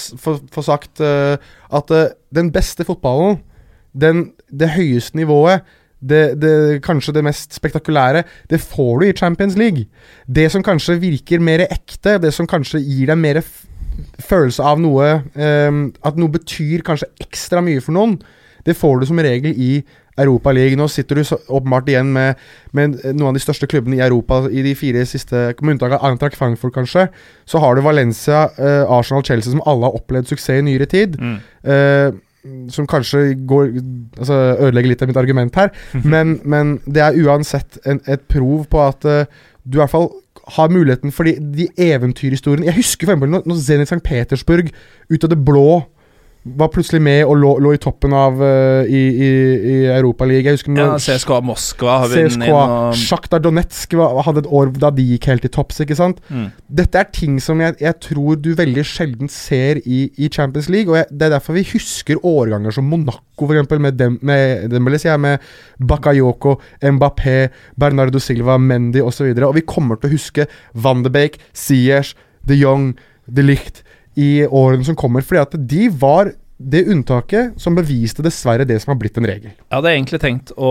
[0.50, 1.36] få sagt, uh,
[1.70, 3.38] at uh, den beste fotballen,
[3.94, 5.60] den, det høyeste nivået,
[6.04, 9.84] det, det, kanskje det mest spektakulære, det får du i Champions League.
[10.26, 13.38] Det som kanskje virker mer ekte, det som kanskje gir deg mer
[14.22, 18.18] følelse av noe um, At noe betyr kanskje ekstra mye for noen,
[18.64, 19.84] det får du som regel i
[20.16, 20.76] Europa League.
[20.78, 22.38] Nå sitter du så åpenbart igjen med,
[22.72, 26.06] med noen av de største klubbene i Europa i de fire siste Med unntak av
[26.06, 27.08] Antrak Frankfurt, kanskje.
[27.50, 31.18] Så har du Valencia, uh, Arsenal, Chelsea, som alle har opplevd suksess i nyere tid.
[31.20, 31.36] Mm.
[31.66, 32.20] Uh,
[32.68, 33.70] som kanskje går
[34.18, 35.72] Altså ødelegger litt av mitt argument her.
[36.14, 39.24] Men, men det er uansett en, et prov på at uh,
[39.64, 40.10] du i hvert fall
[40.56, 44.02] har muligheten fordi de eventyrhistoriene Jeg husker for eksempel når Zenit St.
[44.04, 44.70] Petersburg
[45.10, 45.82] ut av det blå
[46.44, 49.28] var plutselig med og lå, lå i toppen av uh, i, i,
[49.72, 50.76] i Europaligaen.
[50.76, 55.06] Ja, CSKA Moskva har vunnet CSKA, og Sjaktar Donetsk var, hadde et år da de
[55.14, 56.20] gikk helt til topps, ikke sant?
[56.28, 56.50] mm.
[56.80, 60.92] Dette er ting som jeg, jeg tror du veldig sjelden ser i, i Champions League.
[60.92, 65.14] Og jeg, Det er derfor vi husker årganger som Monaco, eksempel, med, dem, med sier
[65.14, 65.48] jeg, med
[65.80, 67.38] Bakayoko, Mbappé,
[67.80, 69.32] Bernardo Silva, Mendy osv.
[69.32, 72.12] Og, så og vi kommer til å huske Van de Beek, Siers,
[72.44, 72.92] de Jong,
[73.24, 73.83] de Ligt
[74.20, 75.24] i årene som kommer.
[75.26, 79.50] Fordi at de var det unntaket som beviste dessverre det som har blitt en regel.
[79.52, 80.70] Jeg hadde egentlig tenkt å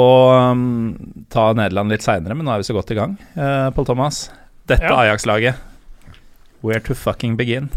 [0.53, 0.93] um,
[1.33, 3.17] ta Nederland litt seinere, men nå er vi så godt i gang.
[3.35, 4.25] Uh, Pål Thomas,
[4.71, 5.01] dette Ja.
[5.03, 5.59] Ajax-laget,
[6.63, 7.69] where to fucking begin?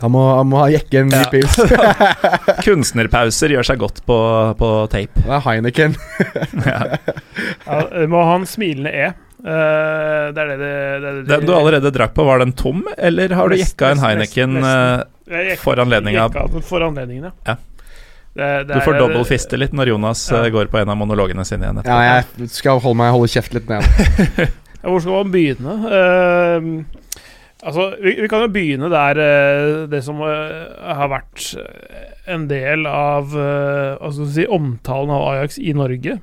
[0.00, 1.28] Han må, han må ha jekke en ny Ja.
[1.32, 1.56] pils.
[2.66, 4.18] Kunstnerpauser gjør seg godt på,
[4.60, 5.24] på tape.
[5.24, 5.96] Det er Heineken.
[6.68, 6.76] ja.
[7.66, 9.08] Ja, må ha en smilende E.
[9.48, 10.72] Eh, det er det det,
[11.04, 14.02] det, det Den du allerede drakk på, var den tom, eller har du jekka en
[14.02, 16.26] Heineken uh, for anledninga?
[16.68, 17.56] for anledningen, Ja.
[18.38, 20.44] Det, det Du får er- dobbel fiste litt når Jonas Ja.
[20.44, 21.80] eh, går på en av monologene sine igjen.
[21.80, 21.96] etterpå.
[22.06, 23.82] Ja, jeg skal holde meg holde kjeft litt ned.
[24.78, 25.72] Ja, hvor skal man begynne?
[25.90, 26.84] Uh,
[27.66, 31.48] altså, vi, vi kan jo begynne der uh, det som uh, har vært
[32.30, 36.20] en del av uh, hva skal si, omtalen av Ajax i Norge.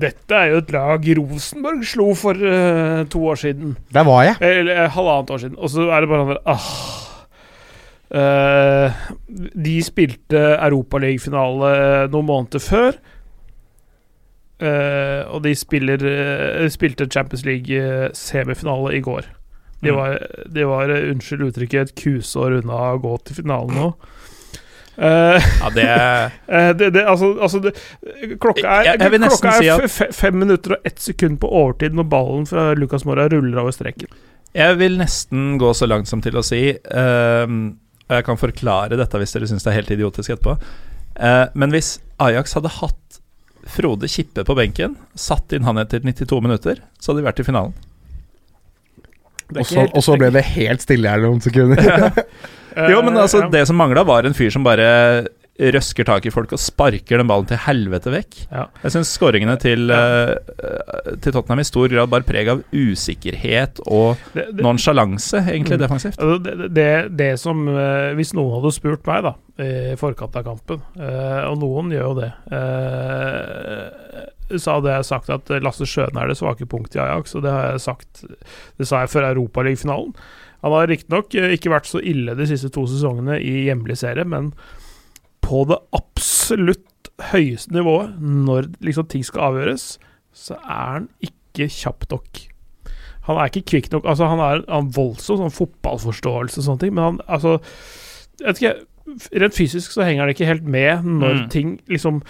[0.00, 3.76] Dette er jo et lag Rosenborg slo for uh, to år siden.
[3.94, 4.36] Der var jeg.
[4.42, 5.58] Eller eh, halvannet år siden.
[5.58, 6.68] Og så er det bare sånn ah.
[8.12, 8.92] Uh,
[9.56, 12.98] de spilte Europaligafinale noen måneder før.
[14.62, 19.24] Uh, og de spiller, eh, spilte Champions League-semifinale i går.
[19.82, 19.96] De Mm.
[19.96, 20.18] var,
[20.54, 23.88] de var eh, unnskyld uttrykket, et kusår unna å gå til finalen nå.
[25.02, 25.84] Eh, Ja, det
[26.56, 27.72] Eh, det, det, altså, altså det,
[28.38, 31.40] klokka er, Jeg- jeg klokka er si at- fe- fe- fem minutter og ett sekund
[31.42, 34.06] på overtid når ballen fra Lucas Mora ruller over streken.
[34.54, 37.76] Jeg vil nesten gå så langt som til å si ehm,
[38.10, 40.58] Og jeg kan forklare dette hvis dere syns det er helt idiotisk etterpå.
[41.22, 43.20] uh, men hvis Ajax hadde hatt
[43.72, 47.44] Frode Kippe på benken, satt inn han etter 92 minutter, så hadde de vært i
[47.46, 47.72] finalen.
[49.56, 51.78] Og så ble det helt stille her noen sekunder.
[52.76, 55.28] Eh, Jo, men altså, det som mangla, var en fyr som bare
[55.62, 58.38] røsker tak i folk og sparker den ballen til helvete vekk.
[58.50, 58.62] Ja.
[58.82, 60.32] Jeg syns skåringene til, Ja.
[60.32, 65.76] eh, til Tottenham i stor grad bar preg av usikkerhet og det, det, nonsjalanse, egentlig,
[65.78, 65.84] Mm.
[65.84, 66.18] defensivt.
[66.18, 70.80] altså, det, det, som eh, Hvis noen hadde spurt meg da i forkant av kampen,
[70.96, 72.32] og noen gjør jo det
[74.58, 77.52] Så hadde jeg sagt at Lasse Sjøen er det svake punktet i Ajax, og det
[77.54, 78.24] har jeg sagt
[78.78, 80.14] Det sa jeg før Europaligafinalen.
[80.62, 84.24] Han har riktignok eh, ikke vært så ille de siste to sesongene i hjemlig serie,
[84.28, 84.52] men
[85.42, 89.96] på det absolutt høyeste nivået, når liksom ting skal avgjøres,
[90.32, 92.44] så er han ikke kjapp nok.
[93.28, 94.06] Han er ikke kvikk nok.
[94.08, 97.58] Altså, han har en voldsom sånn fotballforståelse og sånne ting, men han altså
[98.40, 98.78] jeg vet ikke,
[99.34, 101.48] Rent fysisk så henger han ikke helt med når Mm.
[101.50, 102.20] ting liksom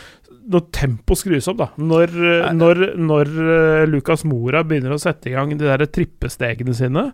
[0.48, 1.66] Når tempoet skrus opp, da.
[1.76, 2.14] Når,
[2.56, 7.04] når, når eh, Lucas Mora begynner å sette i gang de der trippestegene sine,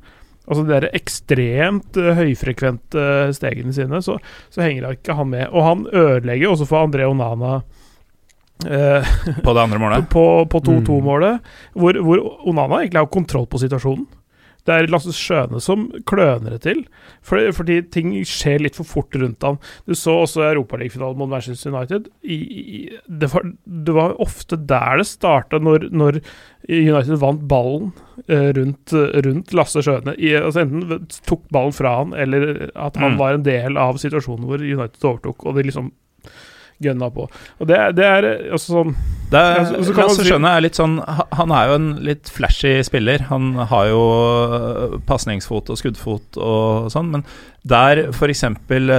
[0.49, 4.19] altså de der ekstremt eh, høyfrekvente stegene sine, så,
[4.51, 5.47] så henger ikke han med.
[5.53, 7.61] Og han ødelegger også for André Onana.
[8.67, 9.07] eh,
[9.45, 10.09] På det andre målet.
[10.15, 10.81] på, på Mm.
[10.85, 11.41] 2-2-målet,
[11.75, 14.07] hvor, hvor Onana egentlig har kontroll på situasjonen.
[14.69, 16.83] Det er Lasse Skjøne som kløner det til,
[17.25, 19.57] fordi, fordi ting skjer litt for fort rundt ham.
[19.89, 22.11] Du så også Europaligafinalen mot Manchester United.
[22.23, 26.21] I, i, det, var, det var ofte der det starta, når, når
[26.69, 27.93] United vant ballen
[28.29, 28.93] eh, rundt,
[29.25, 30.13] rundt Lasse Skjøne.
[30.21, 33.19] I, altså enten tok ballen fra han, eller at han Mm.
[33.23, 35.89] var en del av situasjonen hvor United overtok, og det liksom
[36.81, 37.25] gønna på.
[37.61, 38.93] Og det, det er eh, altså sånn
[39.31, 40.95] Det er, så- så Lasse si- Skjønne er litt sånn
[41.37, 43.25] Han er jo en litt flashy spiller.
[43.29, 47.25] Han har jo øh, pasningsfot og skuddfot og sånn, men
[47.69, 48.45] der f.eks.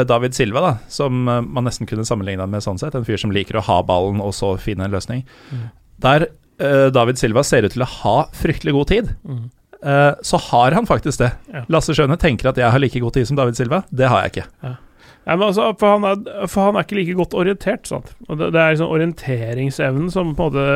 [0.06, 3.58] David Silva, da, som man nesten kunne sammenligne med sånn sett, en fyr som liker
[3.58, 5.70] å ha ballen og så finne en løsning, Mm.
[6.00, 6.28] der
[6.62, 9.10] uh, David Silva ser ut til å ha fryktelig god tid.
[9.82, 11.32] øh, så har han faktisk det.
[11.54, 11.64] Ja.
[11.70, 13.84] Lasse Skjøne tenker at jeg har like god tid som David Silva.
[13.90, 14.78] Det har jeg ikke.
[15.30, 17.86] Nei, men altså, for, han er, for han er ikke like godt orientert.
[17.86, 18.16] Sant?
[18.28, 20.68] Og det, det er liksom orienteringsevnen som på en måte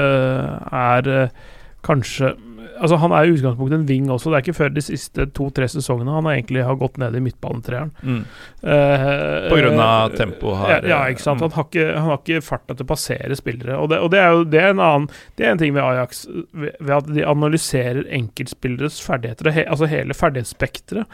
[0.78, 1.38] er eh,
[1.84, 2.36] kanskje
[2.84, 4.32] Altså Han er i utgangspunktet en wing også.
[4.32, 7.22] Det er ikke før de siste to-tre sesongene han har egentlig har gått ned i
[7.22, 7.92] midtbanetreeren.
[8.02, 8.24] Mm.
[8.66, 9.04] Eh,
[9.52, 11.44] På grunn av eh, tempo har- ja, ja, ikke sant.
[11.46, 13.78] Han har ikke, han har ikke farta til å passere spillere.
[13.78, 15.84] Og det, og det er jo det er en annen Det er en ting ved
[15.86, 21.06] Ajax, ved, ved at de analyserer enkeltspilleres ferdigheter, he, altså hele ferdighetsspekteret.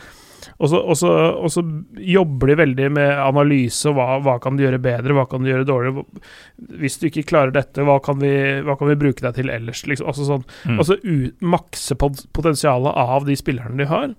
[0.57, 1.63] Og så, og, så, og så
[2.03, 5.53] jobber de veldig med analyse, og hva, hva kan de gjøre bedre, hva kan de
[5.53, 6.05] gjøre dårligere.
[6.81, 8.33] Hvis du ikke klarer dette, hva kan vi,
[8.65, 9.85] hva kan vi bruke deg til ellers?
[9.87, 10.79] Liksom, altså sånn, Mm.
[10.81, 10.95] Altså
[11.45, 14.11] makse potensialet av de spillerne de har.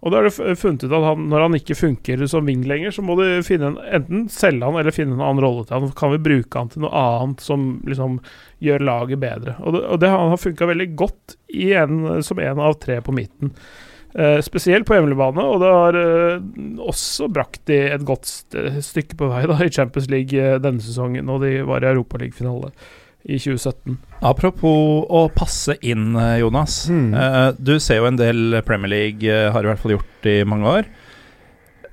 [0.00, 2.94] Og da er det funnet ut at han, når han ikke funker som wing lenger,
[2.96, 5.92] så må du finne en, enten selge han eller finne en annen rolle til han.
[5.96, 8.16] Kan vi bruke han til noe annet som liksom
[8.64, 9.58] gjør laget bedre?
[9.60, 13.12] Og det, og det har funka veldig godt i en, som en av tre på
[13.16, 13.52] midten.
[14.10, 16.40] Eh, spesielt på hjemmebane, og det har eh,
[16.82, 20.82] også brakt de et godt st stykke på vei da i Champions League eh, denne
[20.82, 22.72] sesongen, og de var i Europaligafinale
[23.22, 23.98] i 2017.
[24.26, 26.86] Apropos å passe inn, Jonas.
[26.88, 27.12] Mm.
[27.60, 30.88] Du ser jo en del Premier League, har i hvert fall gjort i mange år.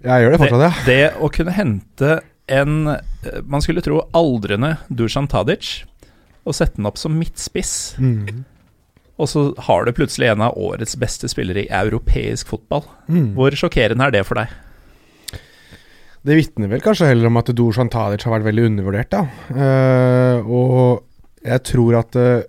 [0.07, 0.85] Jeg gjør det fortsatt, ja.
[0.87, 2.13] Det å kunne hente
[2.47, 2.77] en
[3.43, 5.81] man skulle tro aldrende Dusan Tadic
[6.47, 8.45] og sette den opp som midtspiss, Mm.
[9.17, 12.83] Og så har du plutselig en av årets beste spillere i europeisk fotball.
[13.09, 13.31] Mm.
[13.37, 14.51] Hvor sjokkerende er det for deg?
[16.27, 19.21] Det vitner vel kanskje heller om at Dusan Tadic har vært veldig undervurdert, da.
[19.53, 22.41] Uh, og jeg tror at uh,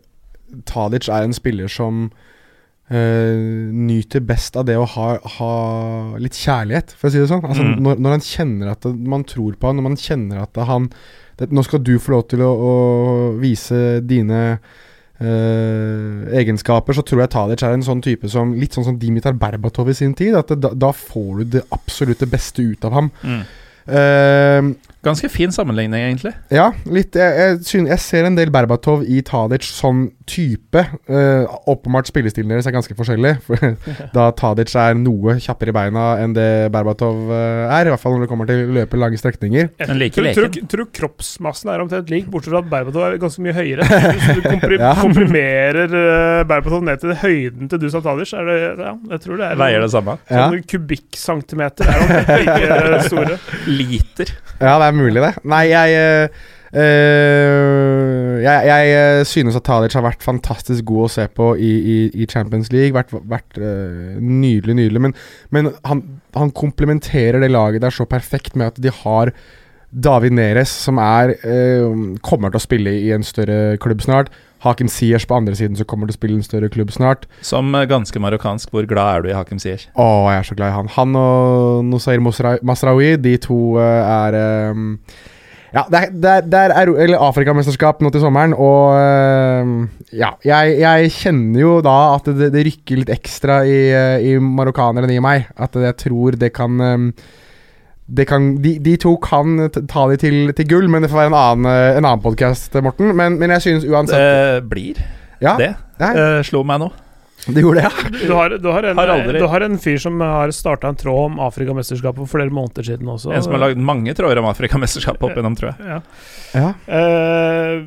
[0.66, 3.36] Tadic er en spiller som uh,
[3.78, 5.06] nyter best av det å ha,
[5.38, 5.52] ha
[6.18, 7.44] litt kjærlighet, for å si det sånn.
[7.46, 7.78] Altså, Mm.
[7.86, 10.90] når, når han kjenner at man tror på han, når man kjenner at han
[11.38, 12.72] det, Nå skal du få lov til å, å
[13.38, 14.58] vise dine
[15.20, 19.36] eh, egenskaper, så tror jeg Tadic er en sånn type som Litt sånn som Dimitar
[19.38, 20.36] Berbatov i sin tid.
[20.38, 23.10] At det, da, da får du det absolutt det beste ut av ham.
[23.22, 23.42] Mm.
[23.88, 24.70] Eh,
[25.08, 26.32] Ganske fin sammenligning, egentlig.
[26.54, 30.82] ja, litt jeg, jeg, synes, jeg ser en del Berbatov i Tadic som type.
[31.08, 33.34] Uh, åpenbart spillestilen deres er ganske forskjellig.
[33.46, 33.74] For
[34.16, 37.88] da Tadic er noe kjappere i beina enn det Berbatov uh, er.
[37.88, 39.70] I hvert fall når det kommer til å løpe lange strekninger.
[39.80, 43.18] Jeg Men like tror, tror, tror kroppsmassen er omtrent lik, bortsett fra at Berbatov er
[43.22, 43.88] ganske mye høyere.
[44.18, 44.92] Hvis du komprim Ja.
[45.00, 49.46] komprimerer uh, Berbatov ned til høyden til Dusan Tadic, er det Ja, jeg tror det
[49.48, 50.18] er Veier det samme.
[50.28, 50.48] Ja.
[50.50, 53.38] Sånn kubikkcentimeter er omtrent like store.
[53.78, 54.32] Liter.
[54.58, 55.34] Ja, det er mulig, det.
[55.48, 56.46] Nei, jeg eh,
[58.44, 61.98] jeg, jeg eh, synes at Tadic har vært fantastisk god å se på i, i,
[62.12, 62.92] i Champions League.
[62.96, 65.04] Vært, vært uh, nydelig, nydelig.
[65.06, 65.16] Men,
[65.54, 66.04] men han,
[66.36, 69.32] han komplementerer det laget der så perfekt med at de har
[69.88, 74.32] David Neres, som er uh, kommer til å spille i en større klubb snart.
[74.64, 77.28] Hakim Siers på andre siden, som kommer til å spille en større klubb snart.
[77.46, 79.88] Som eh, ganske marokkansk, hvor glad er du i Hakim Siers?
[79.94, 80.92] Å, jeg er så glad i han.
[80.98, 84.84] Han og Nusair Masraoui, de to eh, er eh,
[85.74, 89.74] Ja, det er, det er, det er eller Afrikamesterskap nå til sommeren, og eh,
[90.18, 94.38] Ja, jeg, jeg kjenner jo da at det, det rykker litt ekstra i, eh, i
[94.42, 95.50] marokkaneren i meg.
[95.56, 97.46] At jeg tror det kan eh, det
[98.28, 101.38] kan, de, de to kan ta de til, til gull, men det får være en
[101.38, 103.12] annen, eh, en annen podkast, Morten.
[103.16, 105.02] Men, men jeg synes uansett Det blir
[105.44, 105.74] Ja, det.
[106.00, 106.88] Eh, slo meg nå.
[107.46, 107.92] Det gjorde jeg.
[108.12, 108.26] ja.
[108.28, 110.96] Du har, du har, en, Har aldri- du har en fyr som har starta en
[110.98, 113.30] tråd om Afrikamesterskapet for flere måneder siden også.
[113.32, 115.86] En som har lagd mange tråder om Afrikamesterskapet opp gjennom, tror jeg.
[115.86, 116.00] ja.
[116.58, 116.72] ja.
[116.88, 117.84] Uh,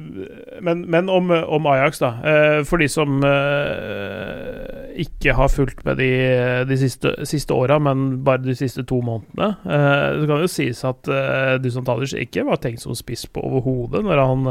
[0.62, 2.14] men, men om, om Ajax, da.
[2.24, 6.10] Uh, for de som uh, ikke har fulgt med de,
[6.70, 10.52] de siste, siste åra, men bare de siste to månedene, eh, så kan det jo
[10.52, 14.44] sies at uh, Dusan Tadic ikke var tenkt som spiss på overhodet når han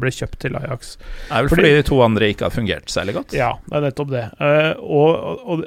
[0.00, 0.94] ble kjøpt til Ajax.
[0.96, 1.04] Det
[1.36, 3.34] er vel Fordi- fordi de to andre ikke har fungert særlig godt.
[3.36, 4.24] Ja, det er nettopp det.
[4.42, 5.64] Eh, og, og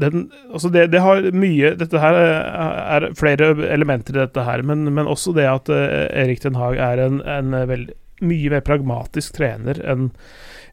[0.00, 4.86] den, altså det, det har mye Dette her er flere elementer i dette her, men,
[4.88, 7.90] men også det at eh, Erik Den Haag er en, en veld,
[8.24, 10.10] mye mer pragmatisk trener enn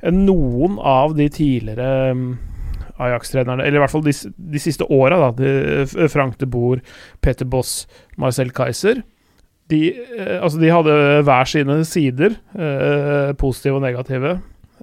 [0.05, 2.13] en noen av de tidligere
[3.01, 4.13] Ajax-trenerne, eller i hvert fall de,
[4.53, 5.29] de siste åra, da.
[5.37, 6.81] De, Frank de Boer,
[7.21, 7.85] Peter Boss,
[8.17, 9.03] Marcel Kaiser.
[9.69, 10.95] De, eh, altså de hadde
[11.27, 14.37] hver sine sider, eh, positive og negative.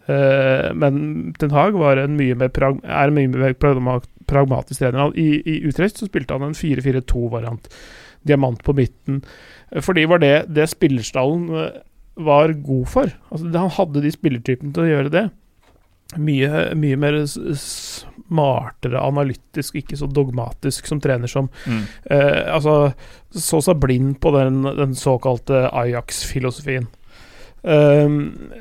[0.07, 5.15] Eh, men Ten Hag var en mye mer prag er en mye mer pragmatisk trener.
[5.17, 7.69] I, I Utrecht så spilte han en 4-4-2-variant.
[8.25, 9.23] Diamant på midten.
[9.71, 11.81] Eh, Fordi var det det spillerstallen eh,
[12.25, 13.15] var god for.
[13.31, 15.25] Altså, han hadde de spillertypene til å gjøre det.
[16.21, 21.81] Mye, mye mer smartere, analytisk, ikke så dogmatisk som trener som Mm.
[22.11, 22.93] eh, Altså
[23.35, 26.87] så seg blind på den, den såkalte Ajax-filosofien.
[27.65, 28.53] Um,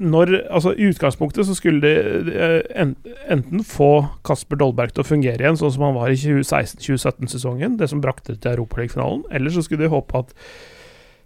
[0.00, 2.92] når, altså I utgangspunktet så skulle de eh,
[3.30, 7.90] enten få Kasper Dolberg til å fungere igjen, sånn som han var i 2016-2017-sesongen, det
[7.92, 10.32] som brakte til Europaligafinalen, eller så skulle de håpe at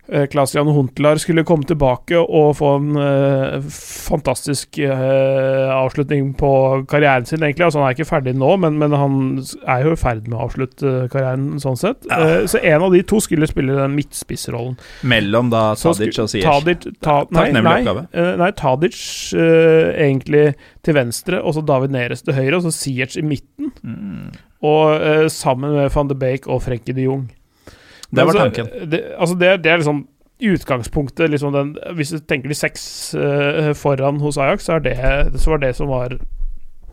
[0.06, 3.64] Klaas-Jan Huntelaar skulle komme tilbake og få en eh,
[4.06, 6.50] fantastisk eh, avslutning på
[6.90, 7.66] karrieren sin, egentlig.
[7.66, 9.18] Altså Han er ikke ferdig nå, men, men han
[9.66, 12.06] er jo i ferd med å avslutte karrieren, sånn sett.
[12.10, 12.20] Ja.
[12.22, 14.78] Eh, så en av de to skulle spille den midtspissrollen.
[15.06, 16.46] Mellom da Tadic og Ziyech.
[16.46, 18.98] Tadic, ta, nei, nei, eh, nei, Tadic
[19.34, 20.48] eh, egentlig
[20.86, 23.72] til venstre, og så David Neres til høyre, og så Ziyech i midten.
[23.82, 24.30] Mm.
[24.66, 27.26] Og eh, sammen med van de Beek og Frenkie de Jong.
[28.10, 28.70] Det var tanken.
[28.90, 30.04] Det, altså det, det er liksom
[30.36, 32.82] utgangspunktet liksom den, Hvis du tenker de seks
[33.16, 34.96] uh, foran hos Ajax, så, det,
[35.40, 36.18] så var det som var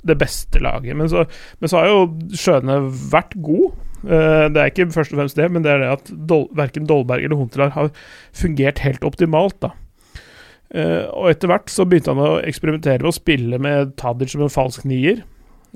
[0.04, 0.96] det beste laget.
[0.98, 1.26] Men så,
[1.60, 2.80] men så har jo Skjøne
[3.12, 3.76] vært god.
[4.04, 6.88] Uh, det er ikke først og fremst det, men det er det at Dol, verken
[6.88, 7.94] Dolberg eller Huntelaar har
[8.36, 9.60] fungert helt optimalt.
[9.64, 9.76] da
[10.74, 14.42] Uh, og etter hvert så begynte han å eksperimentere med å spille med Tadic som
[14.42, 15.22] en falsk nier.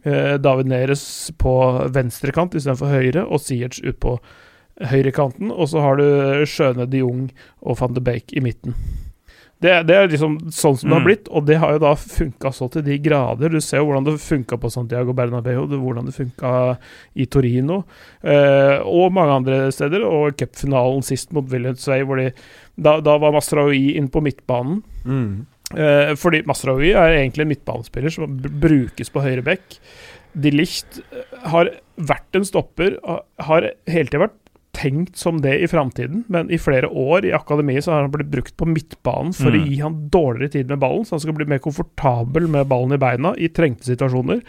[0.02, 1.04] Uh, David Neres
[1.38, 1.54] på
[1.94, 4.16] venstrekant istedenfor høyre, og Ziyech ut på
[4.82, 5.52] høyrekanten.
[5.52, 6.08] Og så har du
[6.46, 7.28] Skjøne de Jong
[7.62, 8.76] og van de Beek i midten.
[9.58, 11.08] Det, det er liksom sånn som det har Mm.
[11.08, 13.50] blitt, og det har jo da funka så til de grader.
[13.50, 16.52] Du ser jo hvordan det funka på Santiago Bernabeu, hvordan det funka
[17.18, 17.80] i Torino,
[18.22, 20.06] eh, og mange andre steder.
[20.06, 22.32] Og cupfinalen sist mot Williams hvor de
[22.78, 24.84] Da, da var Masraoui inn på midtbanen.
[25.74, 29.80] Eh, fordi Masraoui er egentlig en midtbanespiller som brukes på høyre bekk.
[30.38, 31.02] De Licht
[31.50, 33.00] har vært en stopper,
[33.40, 34.38] har hele tida vært
[34.78, 38.30] tenkt som det i framtiden, men i flere år i akademiet så har han blitt
[38.30, 39.66] brukt på midtbanen for å Mm.
[39.72, 43.02] gi han dårligere tid med ballen, så han skal bli mer komfortabel med ballen i
[43.02, 44.44] beina i trengte situasjoner.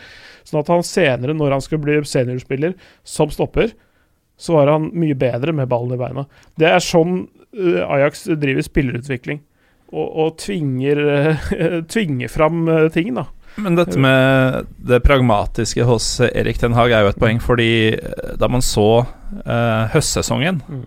[0.44, 2.74] Sånn at han senere, når han skal bli seniorspiller
[3.04, 3.72] som stopper,
[4.38, 6.26] så var han mye bedre med ballen i beina.
[6.60, 7.24] Det er sånn
[7.56, 9.40] eh, Ajax driver spillerutvikling
[9.92, 11.00] og, og tvinger,
[11.94, 13.24] tvinger fram eh, ting, da.
[13.58, 18.36] Men dette med det pragmatiske hos Erik Ten Hag er jo et poeng, fordi eh,
[18.38, 20.84] da man så uh, høstsesongen, Mm.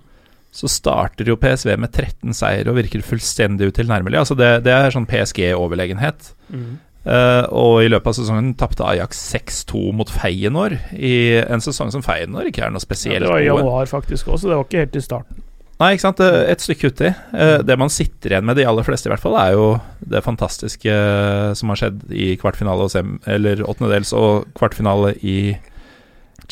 [0.51, 4.17] så starter jo PSV med 13 seier og virker fullstendig utilnærmelig.
[4.19, 6.33] Altså det, det er sånn PSG-overlegenhet.
[7.01, 12.03] Eh, og i løpet av sesongen tapte Ajax 6-2 mot Feyenoord, i en sesong som
[12.05, 13.23] Feyenoord ikke er noe spesielt.
[13.23, 15.41] Ja, det var i januar faktisk også, så det var ikke helt i starten.
[15.81, 16.19] Nei, ikke sant.
[16.21, 17.09] Et stykke uti.
[17.33, 19.65] Eh, det man sitter igjen med, de aller fleste i hvert fall, er jo
[20.13, 23.15] det fantastiske eh, som har skjedd i kvartfinale og sem...
[23.25, 25.37] Eller åttendedels og kvartfinale i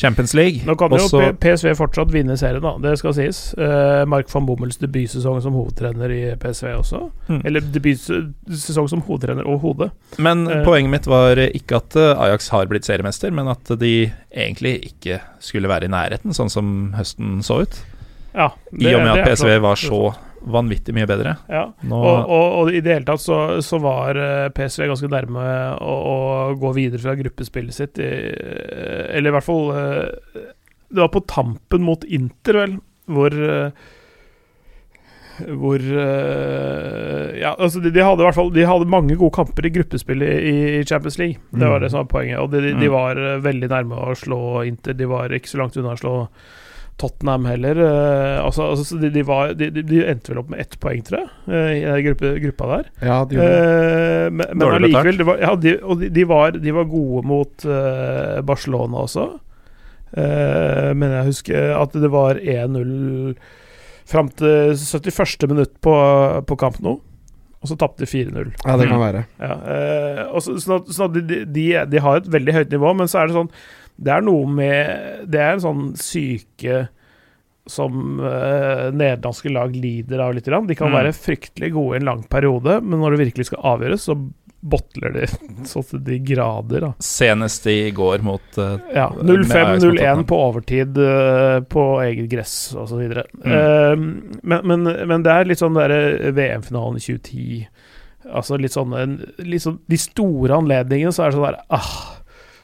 [0.00, 0.62] Champions League.
[0.64, 2.72] Nå kan Også- jo PSV fortsatt vinne serien, da.
[2.80, 3.40] Det skal sies.
[3.60, 7.00] Eh, Mark van Bommels debutsesong som hovedtrener i PSV også.
[7.28, 7.40] Mm.
[7.44, 9.90] Eller debutsesong som hovedtrener og hode.
[10.18, 10.64] Men Eh.
[10.64, 15.20] poenget mitt var ikke at eh, Ajax har blitt seriemester, men at de egentlig ikke
[15.38, 17.82] skulle være i nærheten, sånn som høsten så ut.
[18.34, 20.00] Ja, I og med at PSV var så
[20.40, 21.34] vanvittig mye bedre.
[21.52, 21.66] Ja.
[21.84, 25.42] Nå, Og, og, og i det hele tatt så, så var eh, PSV ganske nærme
[25.84, 26.16] å, å
[26.56, 27.98] gå videre fra gruppespillet sitt.
[28.00, 30.44] I, eh, eller i hvert fall eh,
[30.88, 32.78] Det var på tampen mot Inter, vel,
[33.10, 33.36] hvor
[35.60, 35.80] hvor
[37.40, 40.42] Ja, altså de, de hadde i hvert fall De hadde mange gode kamper i gruppespillet
[40.44, 41.40] i, i Champions League.
[41.52, 41.84] Det var Mm.
[41.84, 42.38] det som var poenget.
[42.42, 42.92] Og de, de, de Mm.
[42.92, 43.14] var
[43.44, 44.92] veldig nærme å slå Inter.
[44.98, 46.14] De var ikke så langt unna å slå
[47.00, 47.78] Tottenham heller.
[47.80, 51.22] Uh, altså, altså de, de, var, de, de, endte vel opp med ett poeng, tror
[51.22, 52.90] jeg, uh, i den gruppe, gruppa der.
[53.00, 53.60] Ja, de gjorde.
[53.60, 57.22] Eh, men men allikevel, det var, ja, de, og de, de, var, de var gode
[57.30, 59.26] mot eh, Barcelona også.
[60.20, 63.34] Eh, men jeg husker at det var 1-0
[64.10, 65.46] fram til 71.
[65.52, 65.94] minutt på,
[66.48, 66.96] på kamp nå.
[67.60, 68.54] Og så tapte de 4-0.
[68.64, 69.02] Ja, det kan Mm.
[69.04, 69.20] være.
[69.38, 72.70] Ja, eh, og så, sånn at, sånn at de, de, de har et veldig høyt
[72.72, 73.50] nivå, men så er det sånn
[74.00, 76.86] Det er noe med Det er en sånn syke
[77.70, 80.46] som uh, nederlandske lag lider av litt.
[80.48, 80.66] Grann.
[80.66, 80.96] De kan Mm.
[80.96, 84.16] være fryktelig gode i en lang periode, men når det virkelig skal avgjøres, så
[84.60, 85.26] botler de
[85.70, 86.80] så til de grader.
[86.88, 86.90] Da.
[87.04, 92.26] senest i går mot uh, Ja, Med Ajax mot 0-5-0-1 på overtid uh, på eget
[92.32, 93.04] gress osv.
[93.06, 93.46] Mm.
[93.46, 93.94] Uh,
[94.42, 97.68] men, men, men det er litt sånn derre VM-finalen i 2010
[98.36, 98.92] Altså litt sånn,
[99.48, 101.94] litt sånn De store anledningene, så er det sånn der ah,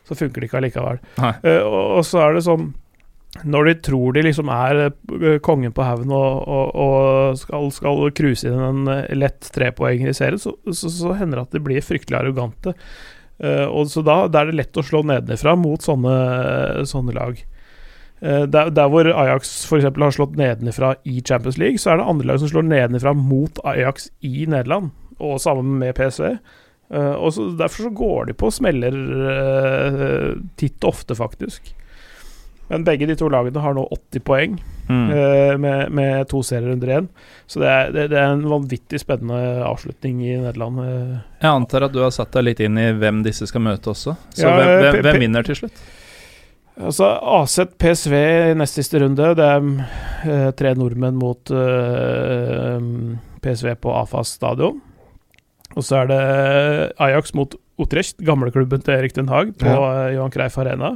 [0.07, 1.01] Så funker det ikke allikevel.
[1.19, 2.73] Eh, og, og så er det sånn
[3.45, 8.07] når de tror de liksom er eh, kongen på haugen og, og, og skal, skal
[8.17, 11.63] cruise inn en eh, lett trepoenger i serien, så, så, så hender det at de
[11.67, 12.77] blir fryktelig arrogante.
[13.37, 16.15] Uh, og så da, da er det lett å slå nedenfra mot sånne,
[16.89, 17.43] sånne lag.
[18.25, 19.91] Der, der hvor Ajax f.eks.
[19.93, 23.61] har slått nedenfra i Champions League, så er det andre lag som slår nedenfra mot
[23.69, 24.89] Ajax i Nederland,
[25.21, 26.39] og sammen med PSV.
[26.91, 31.73] Eh, og så, Derfor så går de på smeller uh, titt og ofte, faktisk.
[32.71, 34.57] Men begge de to lagene har nå 80 poeng
[34.89, 35.11] mm.
[35.11, 37.11] uh, med, med to serierunder én.
[37.47, 40.83] Så det er, det, det er en vanvittig spennende avslutning i Nederland.
[41.43, 44.17] Jeg antar at du har satt deg litt inn i hvem disse skal møte også.
[44.35, 45.87] Så Ja, hvem, hvem, hvem vinner til slutt?
[46.77, 48.15] Altså AZ PSV
[48.53, 49.31] i nest siste runde.
[49.39, 51.41] Det er tre nordmenn mot
[53.47, 54.83] PSV på AFAS stadion.
[55.77, 56.21] Og så er det
[57.03, 60.07] Ajax mot Utrecht, gamleklubben til Erik Den Haag, på ja.
[60.15, 60.95] Johan Creif Arena.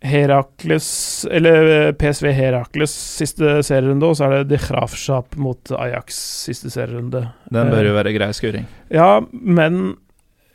[0.00, 6.20] Herakles Eller eh, PSV Herakles siste serierunde, og så er det De Grafschap mot Ajax
[6.46, 7.24] siste serierunde.
[7.50, 8.68] Den bør Eh, jo være grei skuring.
[8.94, 9.96] Ja, men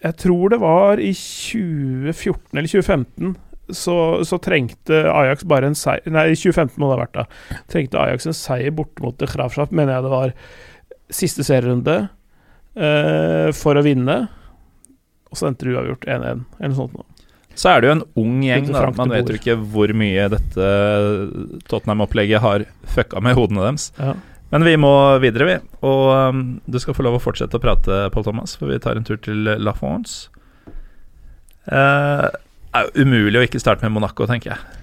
[0.04, 3.36] jeg tror det var i 2014 eller 2015
[3.72, 7.28] så, så trengte Ajax bare en seier Nei, i 2015 må det ha vært da.
[7.72, 10.34] Trengte Ajax en seier borte mot De Grafschap, mener jeg det var.
[11.14, 12.12] Siste serierunde eh,
[12.74, 14.16] for å vinne.
[15.30, 16.96] Og så endte det uavgjort 1-1, eller noe sånt.
[16.98, 17.06] Nå.
[17.58, 18.84] Så er det jo en ung gjeng, da.
[18.98, 20.70] Man vet jo ikke hvor mye dette
[21.70, 22.66] Tottenham-opplegget har
[22.96, 23.92] fucka med hodene deres.
[24.00, 24.16] Ja.
[24.54, 25.58] Men vi må videre, vi.
[25.86, 28.98] Og um, du skal få lov å fortsette å prate, Paul Thomas, for vi tar
[28.98, 30.30] en tur til La France.
[31.70, 32.30] Uh,
[32.74, 34.82] er umulig å ikke starte med Monaco, tenker jeg.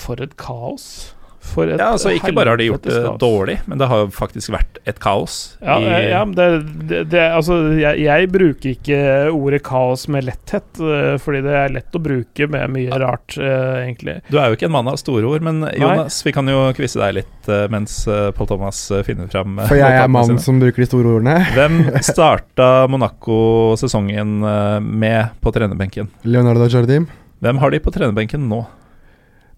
[0.00, 1.12] For et kaos.
[1.40, 3.18] For et Ja, altså Ikke bare har de gjort det kaos.
[3.22, 5.56] dårlig, men det har jo faktisk vært et kaos.
[5.64, 6.48] Ja, i, ja men det,
[6.90, 8.98] det, det Altså, jeg, jeg bruker ikke
[9.32, 13.86] ordet kaos med letthet, eh, fordi det er lett å bruke med mye rart, eh,
[13.86, 14.18] egentlig.
[14.28, 17.00] Du er jo ikke en mann av store ord, men Jonas, vi kan jo quize
[17.00, 20.38] deg litt eh, mens eh, Paul Thomas eh, finner fram eh, For jeg er mannen
[20.44, 21.38] som bruker de store ordene.
[21.56, 26.10] Hvem starta Monaco-sesongen eh, med på trenerbenken?
[26.28, 27.08] Leonardo Jardim.
[27.40, 28.60] Hvem har de på trenerbenken nå?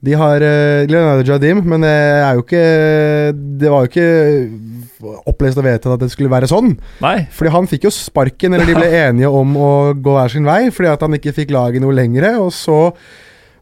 [0.02, 1.92] De har uh, Leonardo Jardim, men det
[2.34, 2.62] jo ikke
[3.62, 4.08] Det var jo ikke
[5.30, 6.76] opplest og vedtatt at det skulle være sånn.
[7.02, 10.46] Nei, Fordi han fikk jo sparken, eller de ble enige om å gå hver sin
[10.46, 12.36] vei, fordi at han ikke fikk laget noe lengre.
[12.42, 12.78] Og så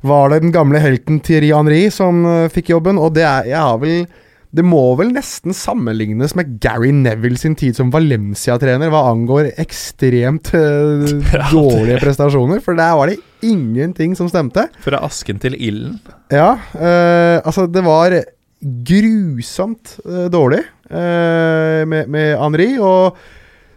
[0.06, 3.60] var det den gamle helten Thierry Henry som eh, fikk jobben, og det er Jeg
[3.60, 4.06] har vel
[4.50, 10.50] Det må vel nesten sammenlignes med Gary Neville sin tid som Valencia-trener hva angår ekstremt
[10.58, 11.04] eh,
[11.52, 14.66] dårlige prestasjoner, for der var det ingenting som stemte.
[14.82, 16.00] Fra asken til ilden.
[16.34, 18.18] Ja, eh, altså det var
[18.60, 23.14] grusomt eh, dårlig med, med Henri, og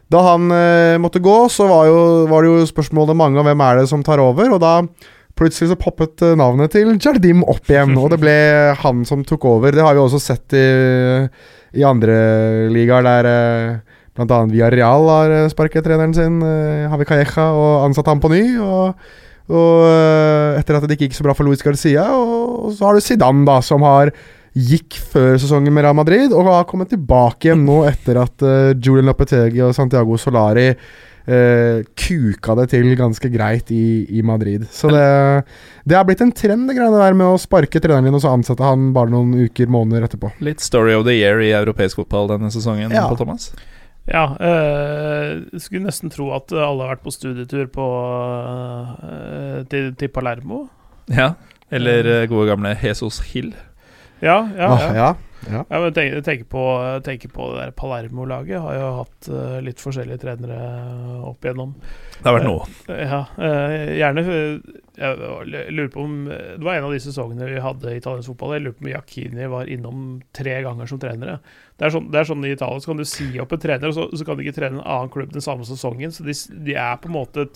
[0.10, 0.48] da han
[0.98, 4.02] måtte gå, så var, jo, var det jo spørsmålet mange om hvem er det som
[4.02, 4.72] tar over, og da
[5.34, 8.36] Plutselig så poppet eh, navnet til Jardim opp igjen, og det ble
[8.84, 9.74] han som tok over.
[9.74, 10.68] Det har vi også sett i,
[11.80, 12.18] i andre
[12.70, 14.44] ligaer, der eh, bl.a.
[14.52, 16.38] Villarreal har eh, sparket treneren sin,
[16.92, 18.44] Havi Calleja, og ansatt ham på ny.
[18.62, 19.10] Og,
[19.50, 19.88] og
[20.60, 22.06] etter at det ikke gikk så bra for Luis Garcia.
[22.14, 24.14] Og så har du Zidane, da, som har
[24.54, 28.46] gikk før sesongen med Real Madrid, og har kommet tilbake igjen nå etter at
[28.78, 30.68] Julian Lopetegi og Santiago Solari
[31.28, 34.66] uh, kuka det til ganske greit i, i Madrid.
[34.72, 35.04] Så det,
[35.88, 38.34] det har blitt en trend, det greiene der med å sparke treneren din og så
[38.34, 40.34] ansette han bare noen uker, måneder etterpå.
[40.44, 43.08] Litt story of the year i europeisk fotball denne sesongen, Ja.
[43.10, 43.52] på Thomas.
[44.04, 47.86] Ja, øh, skulle nesten tro at alle har vært på studietur på,
[49.04, 50.66] øh, til, til Palermo.
[51.08, 51.34] Ja.
[51.72, 53.54] Eller eh, gode gamle Jesus Hill.
[54.22, 54.68] Ja, ja.
[54.74, 55.14] Ah, ja.
[55.50, 55.80] Ja, ja.
[55.80, 56.64] Men tenk, tenk, på,
[57.06, 58.60] tenk på det der Palermo-laget.
[58.64, 60.60] Har jo hatt uh, litt forskjellige trenere
[61.24, 61.76] opp igjennom.
[62.20, 62.68] Det har vært noe.
[62.90, 67.62] Ja, uh, gjerne eh, Jeg lurer på om Det var en av de sesongene vi
[67.64, 68.56] hadde i italiensk fotball.
[68.58, 70.04] Jeg lurer på om Yakini var innom
[70.36, 71.40] tre ganger som trenere.
[71.74, 73.90] Det er sånn, det er sånn I Italia så kan du si opp en trener,
[73.90, 76.14] og så, så kan du ikke trene en annen klubb den samme sesongen.
[76.14, 77.48] Så de, de, er, på en måte,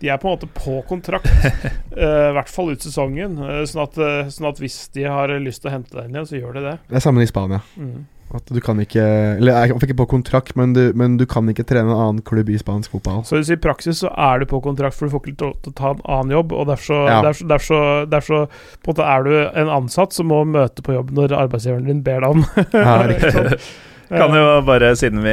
[0.00, 3.36] de er på en måte på kontrakt, eh, i hvert fall ut sesongen.
[3.42, 6.18] Uh, sånn, at, uh, sånn at hvis de har lyst til å hente deg inn
[6.18, 6.76] igjen, så gjør de det.
[6.92, 7.60] Det er samme i Spania.
[7.74, 8.04] Mm.
[8.34, 9.02] At du kan ikke
[9.38, 12.22] Eller jeg fikk ikke på kontrakt, men du, men du kan ikke trene en annen
[12.26, 13.22] klubb i spansk fotball.
[13.28, 15.78] Så i praksis så er du på kontrakt, for du får ikke lov til å
[15.78, 16.52] ta en annen jobb.
[16.56, 17.22] Og derfor så, Ja.
[17.22, 17.74] derfor, derfor
[18.24, 18.46] derfor
[18.82, 22.02] på en måte er du en ansatt som må møte på jobb når arbeidsgiveren din
[22.04, 23.58] ber deg om det.
[24.14, 25.32] Kan jo bare, siden vi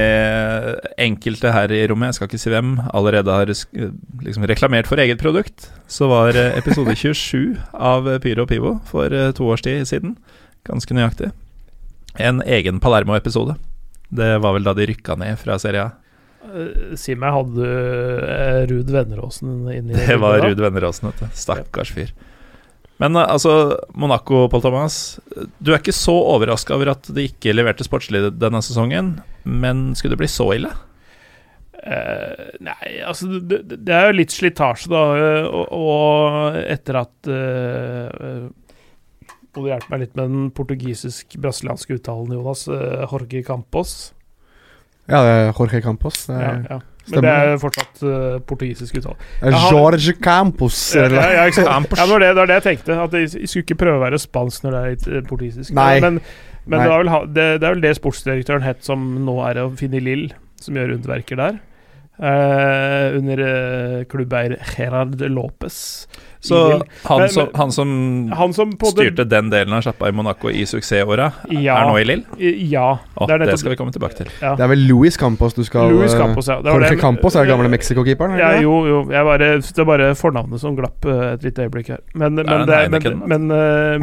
[1.03, 5.19] enkelte her i rommet, jeg skal ikke si hvem, allerede har liksom reklamert for eget
[5.21, 9.83] produkt, så var eh, episode 27 av Pyro og Pivo for eh, to års tid
[9.89, 10.15] siden,
[10.65, 11.33] ganske nøyaktig,
[12.20, 13.55] en egen Palermo-episode.
[14.12, 15.91] Det var vel da de rykka ned fra Serie A.
[16.51, 17.64] Eh, Si meg, hadde du
[18.26, 20.41] eh, Ruud Venneråsen inni Det var?
[20.43, 21.30] Ruud Venneråsen, vet du.
[21.38, 22.12] Stakkars fyr.
[23.01, 25.20] Men eh, altså, Monaco, Paul Thomas.
[25.59, 29.16] Du er ikke så overraska over at de ikke leverte sportslig denne sesongen,
[29.47, 30.74] men skulle det bli så ille?
[31.82, 34.99] Uh, nei, altså det, det- er jo litt slitasje, da.
[35.49, 38.43] Og, og etter at uh,
[39.55, 42.67] Må du hjelpe meg litt med den portugisisk-brasilianske uttalen, Jonas.
[42.71, 44.13] eh, Jorge Campos.
[45.11, 46.25] Ja, det er Jorge Campos.
[46.29, 46.79] Det Ja, er, ja.
[47.01, 47.25] Men stemmer.
[47.25, 49.15] det er fortsatt uh, portugisisk uttale.
[49.41, 50.77] er Jorge Campos.
[50.95, 51.17] Ja, eller?
[51.33, 51.49] ja, ja.
[51.65, 51.97] Campos.
[51.99, 52.97] ja, det, var det, det var det jeg tenkte.
[53.03, 55.73] At jeg, jeg skulle ikke prøve å være spansk når det er eh, portugisisk.
[55.75, 55.95] Nei.
[55.99, 56.21] Men,
[56.65, 56.85] men Nei.
[56.85, 59.97] Det, var vel, det, det er vel det sportsdirektøren het, som nå er å finne
[59.97, 60.27] i Lill,
[60.61, 61.59] som gjør underverker der.
[62.21, 66.05] Uh, under uh, klubbeier Gerard Lopez.
[66.41, 67.89] Så han, Men- som, han som
[68.33, 71.75] Han som på styrte den delen av sjappa i Monaco i suksessåra, Ja.
[71.77, 72.23] er nå i Lill?
[72.71, 72.97] Ja.
[73.15, 74.27] Oh, det er det, skal vi komme tilbake til.
[74.41, 74.55] ja.
[74.57, 76.55] Det er vel Louis Campos du skal Luis eh, Campos, ja.
[76.57, 78.33] Det var Jorge det- Campos er den gamle Mexico-keeperen?
[78.33, 78.97] er Ja, jo, jo.
[79.11, 81.99] Jeg bare, det er bare fornavnet som glapp eh, et lite øyeblikk her.
[82.15, 83.99] Men, men, det, men, Heineken, men, eh,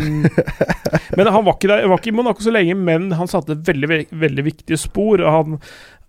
[1.16, 4.06] men han var ikke der, var ikke i Monaco så lenge, men han satte veldig,
[4.12, 5.20] veldig viktige spor.
[5.26, 5.58] Og han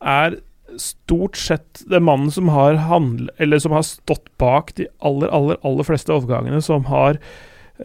[0.02, 0.38] er
[0.78, 5.58] stort sett den mannen som har handl, Eller som har stått bak de aller, aller,
[5.64, 7.18] aller fleste overgangene som har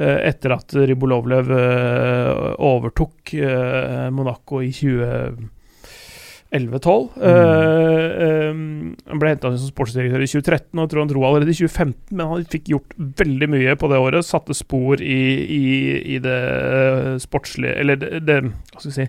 [0.01, 5.49] eh, etter at Ribolovlev eh, overtok eh, Monaco i 2011-12.
[9.11, 12.15] han ble henta som sportsdirektør i 2013, og jeg tror han dro allerede i 2015.
[12.15, 14.29] Men han fikk gjort veldig mye på det året.
[14.29, 15.65] Satte spor i, i,
[16.15, 16.41] i det
[17.25, 19.09] sportslige Eller det, det Hva skal vi si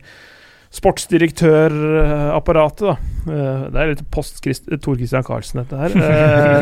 [0.75, 2.95] Sportsdirektørapparatet, da.
[3.31, 5.91] Eh, det er litt post Tor Christian Karlsen, dette her.
[6.05, 6.61] Eh,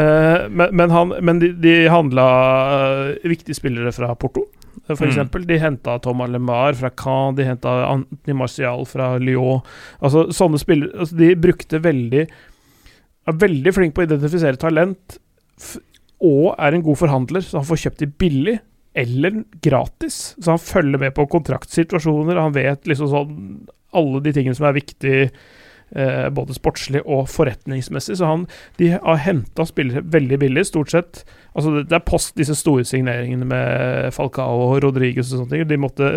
[0.00, 2.26] eh, men, men, han, men de, de handla
[3.14, 4.42] eh, viktige spillere fra Porto.
[4.86, 5.46] For Mm.
[5.48, 9.60] De henta Thomas Lemar fra Caen, de henta Antony Martial fra Lyon.
[9.98, 12.22] Altså sånne spillere altså, De brukte veldig
[13.26, 15.16] Er veldig flink på å identifisere talent,
[16.22, 18.56] og er en god forhandler, så han får kjøpt de billig
[18.96, 20.34] eller gratis.
[20.40, 23.38] Så han følger med på kontraktsituasjoner, han vet liksom sånn
[23.96, 25.30] alle de tingene som er viktige.
[25.94, 28.16] eh, både sportslig og forretningsmessig.
[28.18, 28.46] Så han,
[28.80, 31.22] de har henta spillere veldig billig, stort sett.
[31.54, 35.68] Altså det, det er post disse store signeringene med Falcao og Rodriguez og sånne ting.
[35.70, 36.10] De måtte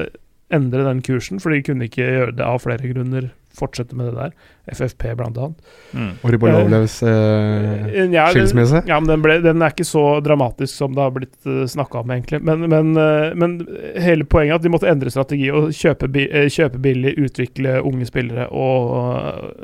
[0.50, 3.30] endre den kursen, for de kunne ikke gjøre det av flere grunner
[3.60, 4.34] fortsette med det der.
[4.70, 5.72] FFP, blant annet.
[5.92, 6.12] Mm.
[6.22, 7.50] Og Rybolovlevs eh,
[7.90, 8.84] Eh, ja, skilsmisse.
[8.88, 12.04] Ja, men den, ble, den er ikke så dramatisk som det har blitt uh, snakka
[12.04, 12.42] om, egentlig.
[12.46, 13.58] Men, men, uh, men
[14.00, 17.80] hele poenget er at de måtte endre strategi og kjøpe, bi eh, kjøpe billig, utvikle
[17.86, 18.94] unge spillere og,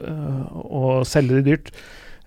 [0.09, 1.73] uh, og selge de dyrt.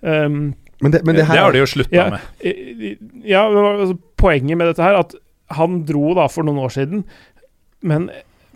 [0.01, 2.05] Um, Men det, men det det, har de jo slutta Ja.
[2.13, 2.99] med.
[3.27, 5.15] ja, altså, poenget med dette her at
[5.57, 7.03] han dro da for noen år siden,
[7.83, 8.07] men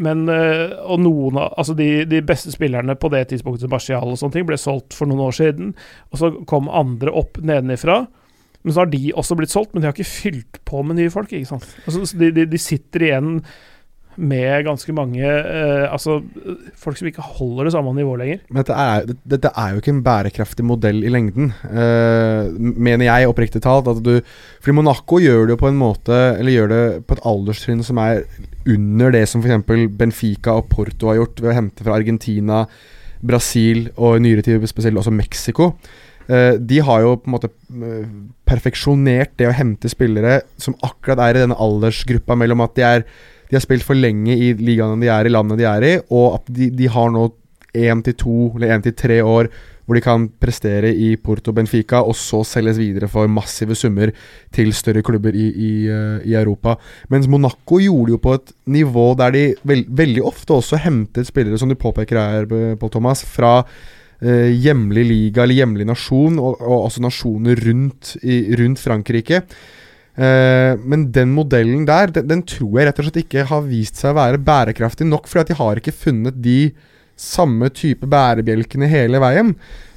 [0.02, 4.18] men, eh, og noen av altså de, de beste spillerne på det tidspunktet, Martial og
[4.20, 5.74] sånne ting, ble solgt for noen år siden.
[6.11, 8.03] Og så kom andre opp nedenifra.
[8.64, 11.14] Men så har de også blitt solgt, men de har ikke fylt på med nye
[11.14, 11.34] folk.
[11.36, 11.68] ikke sant?
[11.84, 13.38] Altså, de, de, de sitter igjen
[14.14, 16.20] med ganske mange eh, Altså
[16.78, 18.41] folk som ikke holder det samme nivået lenger.
[18.49, 23.30] Men dette er, dette er jo ikke en bærekraftig modell i lengden, eh, mener jeg
[23.30, 23.90] oppriktig talt.
[23.90, 24.20] At du,
[24.61, 28.02] fordi Monaco gjør det jo på en måte Eller gjør det på et alderstrinn som
[28.02, 28.24] er
[28.69, 29.90] under det som f.eks.
[29.98, 32.64] Benfica og Porto har gjort ved å hente fra Argentina,
[33.23, 35.73] Brasil og i nyere tid spesielt også Mexico.
[36.27, 38.07] Eh, de har jo på en måte eh,
[38.48, 43.07] perfeksjonert det å hente spillere som akkurat er i denne aldersgruppa mellom at de er
[43.49, 46.40] de har spilt for lenge i ligaene de er i, landet de er i, og
[46.40, 47.27] at de, de har nå
[47.77, 49.49] én til to eller én til tre år
[49.84, 54.14] hvor de kan prestere i Porto Benfica, og så selges videre for massive summer
[54.53, 56.77] til større klubber i, i, eh, i Europa.
[57.11, 61.27] Mens Monaco gjorde det jo på et nivå der de veld, veldig ofte også hentet
[61.27, 63.60] spillere, som du påpeker her, eh, Pål Thomas, fra
[64.22, 69.43] eh, hjemlig liga eller hjemlig nasjon, og, og også nasjoner rundt, i, rundt Frankrike.
[70.14, 73.99] Eh, men den modellen der, den, den tror jeg rett og slett ikke har vist
[73.99, 76.57] seg å være bærekraftig nok, fordi at de har ikke funnet de
[77.23, 79.53] samme type bærebjelkene hele veien.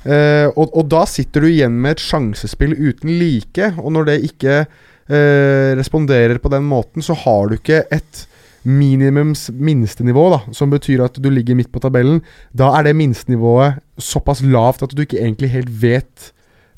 [0.06, 4.16] Eh, og, og da sitter du igjen med et sjansespill uten like, og når det
[4.28, 8.26] ikke eh, responderer på den måten, så har du ikke et
[8.66, 12.22] minimums minstenivå, da, som betyr at du ligger midt på tabellen.
[12.50, 16.32] Da er det minstenivået såpass lavt at du ikke egentlig helt vet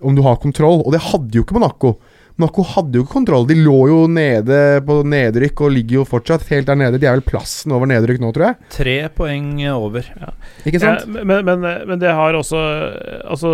[0.04, 1.96] om du har kontroll, og det hadde jo ikke Monaco.
[2.39, 3.47] Monaco hadde jo ikke kontroll.
[3.48, 7.01] De lå jo nede på nedrykk og ligger jo fortsatt helt der nede.
[7.02, 8.59] De er vel plassen over nedrykk nå, tror jeg.
[8.77, 10.06] Tre poeng over.
[10.62, 11.02] Ikke sant?
[11.02, 12.60] Ja, men, men, men det har også
[13.28, 13.51] Altså,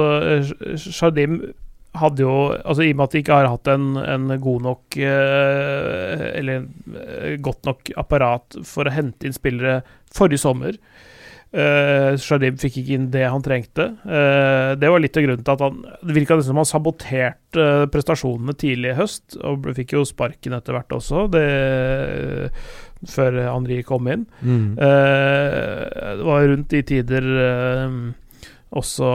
[0.76, 1.40] Shardim
[1.98, 4.98] hadde jo Altså I og med at de ikke har hatt en, en god nok
[4.98, 6.64] eh, Eller
[7.00, 9.80] eh, godt nok apparat for å hente inn spillere
[10.14, 10.76] forrige sommer.
[11.54, 13.92] Uh, Shardim fikk ikke inn det han trengte.
[14.02, 17.84] Uh, det var litt av grunnen til at han Det virka som han saboterte uh,
[17.92, 21.46] prestasjonene tidlig i høst, og fikk jo sparken etter hvert også, det,
[23.10, 24.26] før Henri kom inn.
[24.42, 24.76] Mm.
[24.78, 27.98] Eh, det var rundt de tider eh,
[28.74, 29.10] også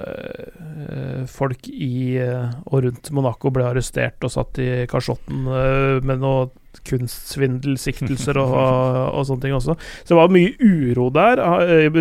[0.00, 6.22] eh, folk i eh, og rundt Monaco ble arrestert og satt i kasjotten eh, med
[6.22, 6.48] noe
[6.86, 9.74] kunstsvindelsiktelser og, og, og sånne ting også.
[9.74, 11.42] Så det var mye uro der.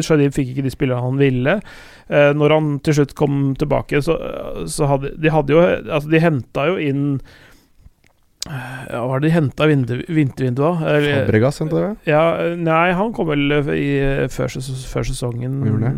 [0.06, 1.58] Shadim fikk ikke de spillerne han ville.
[2.10, 4.16] Eh, når han til slutt kom tilbake, så,
[4.70, 7.06] så hadde de hadde jo Altså, de henta jo inn
[8.48, 11.90] Hva har det de henta i vinter, Fabregas, henta det?
[12.08, 12.22] ja,
[12.56, 13.90] nei, han kom vel i,
[14.32, 14.48] før,
[14.88, 15.58] før sesongen.
[15.60, 15.92] Han gjorde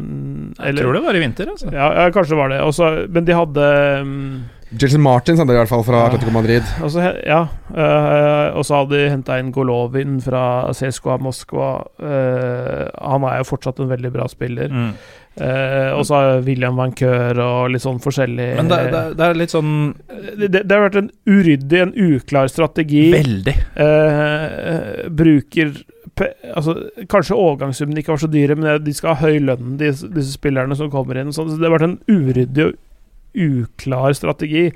[0.65, 1.69] Jeg tror det var i vinter, altså.
[1.72, 2.59] Ja, ja, kanskje det var det.
[2.65, 3.68] Også, men de hadde
[4.01, 4.43] um,
[4.81, 6.09] Jason Martins hente det i hvert fall fra Ja.
[6.09, 6.63] Atletico Madrid.
[6.81, 7.41] også, Ja.
[7.76, 11.72] øh, og så hadde de henta inn Golovin fra CSKA Moskva.
[12.01, 14.68] Øh, han er jo fortsatt en veldig bra spiller.
[14.72, 14.93] Mm.
[15.39, 19.37] Øh, og så har William Vancœur og litt sånn forskjellig Men det, det, det er
[19.39, 19.71] litt sånn
[20.11, 23.05] det, det, det har vært en uryddig, en uklar strategi.
[23.15, 23.55] Veldig.
[23.79, 25.73] Uh, bruker
[26.21, 26.75] Altså,
[27.09, 30.75] kanskje overgangssummene ikke var så dyre, men de skal ha høy lønn, disse, disse spillerne
[30.77, 31.31] som kommer inn.
[31.33, 31.47] sånn.
[31.49, 32.75] Så det har vært en uryddig og
[33.33, 34.67] uklar strategi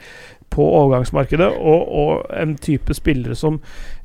[0.56, 3.60] på overgangsmarkedet, og, og en type spillere som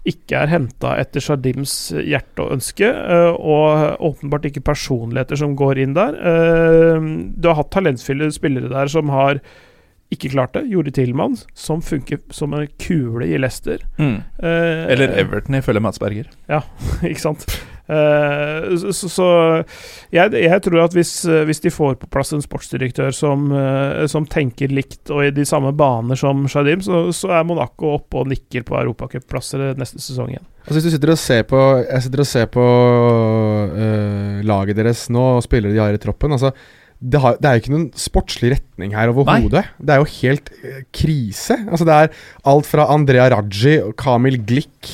[0.09, 5.83] ikke er henta etter Shardims hjerte og ønske, eh, og åpenbart ikke personligheter som går
[5.83, 6.15] inn der.
[6.17, 7.01] Eh,
[7.37, 9.41] Du har hatt talentfulle spillere der som har
[10.11, 10.65] ikke klart det.
[10.73, 13.79] Jordi Tillmann, som funker som en kule i Leicester.
[13.99, 14.17] Mm.
[14.43, 16.27] Eh, Eller Everton, ifølge Mats Berger.
[17.07, 17.47] ikke sant.
[17.91, 19.29] Eh, så så,
[20.15, 24.05] jeg, jeg tror at hvis, eh, hvis de får på plass en sportsdirektør som, eh,
[24.11, 28.23] som tenker likt og i de samme baner som Shadim, så, så er Monaco oppe
[28.23, 30.47] og nikker på europacupplasser neste sesong igjen.
[30.61, 32.65] Altså Hvis du sitter og ser på Jeg sitter og ser på
[33.73, 36.53] øh, laget deres nå, og spillere de har i troppen altså
[37.01, 39.63] det, har, det er jo ikke noen sportslig retning her overhodet.
[39.81, 41.57] Det er jo helt øh, krise.
[41.65, 42.11] Altså Det er
[42.53, 44.91] alt fra Andrea Raji og Kamil Glik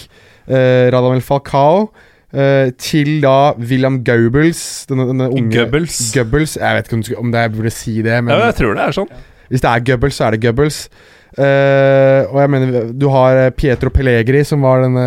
[0.47, 1.89] øh, Radamel Falcao,
[2.35, 6.13] øh, til da William Goebbels, denne, denne unge Goebbels.
[6.15, 6.57] Goebbels.
[6.61, 8.75] Jeg vet ikke om, du om det jeg burde si det, men Ja, jeg tror
[8.75, 9.13] det er sånn.
[9.49, 10.89] Hvis det er Goebbels, så er det Goebbels.
[11.37, 15.03] Eh, og jeg mener, du har eh, Pietro Pellegri, som var denne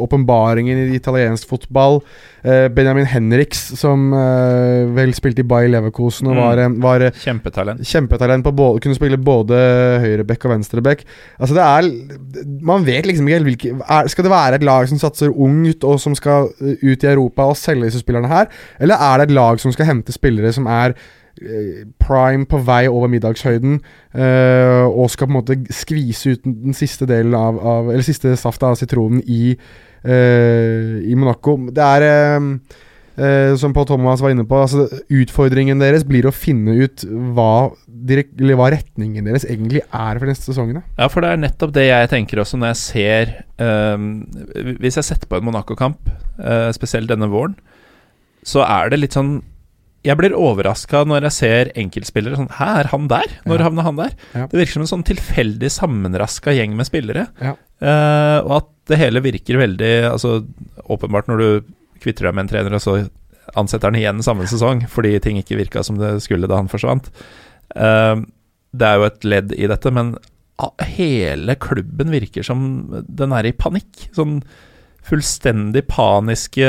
[0.00, 2.00] åpenbaringen i italiensk fotball.
[2.44, 6.40] Uh, Benjamin Henriks, som uh, vel spilte i Bayer Leverkosen og Mm.
[6.82, 7.80] var, var Kjempetalent.
[7.88, 9.56] kjempetalent på både, kunne spille både
[10.02, 11.06] høyreback og venstreback.
[11.40, 14.88] Altså det er Man vet liksom ikke helt hvilke er, Skal det være et lag
[14.88, 19.00] som satser ungt, og som skal ut i Europa og selge disse spillerne her, eller
[19.00, 20.92] er det et lag som skal hente spillere som er
[22.02, 23.80] prime på vei over middagshøyden,
[24.14, 28.36] eh, og skal på en måte skvise ut den siste delen av, av Eller siste
[28.38, 29.56] safta av sitronen i,
[30.04, 31.56] eh, i Monaco.
[31.74, 32.48] Det er eh,
[33.18, 37.72] eh, som Paul Thomas var inne på, altså utfordringen deres blir å finne ut hva,
[37.86, 40.84] direkt, hva retningen deres egentlig er for neste sesongene.
[40.98, 43.34] Ja, for det er nettopp det jeg tenker også når jeg ser
[44.78, 47.58] Hvis jeg setter på en Monaco-kamp, eh, spesielt denne våren,
[48.44, 49.38] så er det litt sånn
[50.04, 53.30] Jeg blir overraska når jeg ser enkeltspillere sånn Hæ, er han der?
[53.48, 53.64] Når Ja.
[53.68, 54.12] havna han der?
[54.34, 54.46] Ja.
[54.50, 57.26] Det virker som en sånn tilfeldig sammenraska gjeng med spillere.
[57.40, 57.54] Ja.
[57.80, 60.44] Uh, og at det hele virker veldig Altså,
[60.88, 61.72] åpenbart når du
[62.04, 63.08] kvitter deg med en trener, og så
[63.56, 67.08] ansetter han igjen samme sesong fordi ting ikke virka som det skulle da han forsvant.
[67.74, 68.20] Uh,
[68.74, 70.16] det er jo et ledd i dette, men
[70.86, 72.60] hele klubben virker som
[73.08, 74.08] den er i panikk.
[74.14, 74.42] Sånn
[75.04, 76.64] fullstendig paniske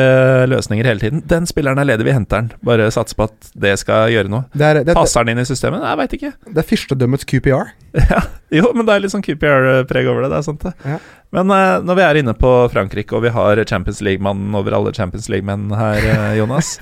[0.51, 1.21] løsninger hele tiden.
[1.29, 2.49] Den spilleren er ledig, vi henter den.
[2.67, 4.43] Bare satser på at det skal gjøre noe.
[4.51, 5.85] Det er, det, Passer den inn i systemet?
[5.87, 6.31] Jeg veit ikke.
[6.49, 7.71] det er fyrstedømmets QPR.
[8.11, 8.19] Ja,
[8.51, 10.31] jo, men det er litt sånn QPR-preg over det.
[10.33, 10.73] Det er sant, det.
[10.83, 10.97] Ja.
[11.35, 14.91] Men uh, når vi er inne på Frankrike, og vi har Champions League-mannen over alle
[14.95, 16.73] Champions League-menn her, eh, Jonas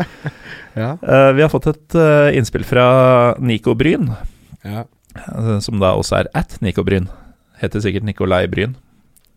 [0.74, 0.96] Ja.
[1.06, 1.98] uh, Vi har fått et
[2.40, 2.88] innspill fra
[3.38, 4.10] Nico Bryn,
[4.66, 4.88] Ja.
[5.62, 7.06] som da også er at Nico Bryn.
[7.62, 8.74] Heter sikkert Nicolai Bryn,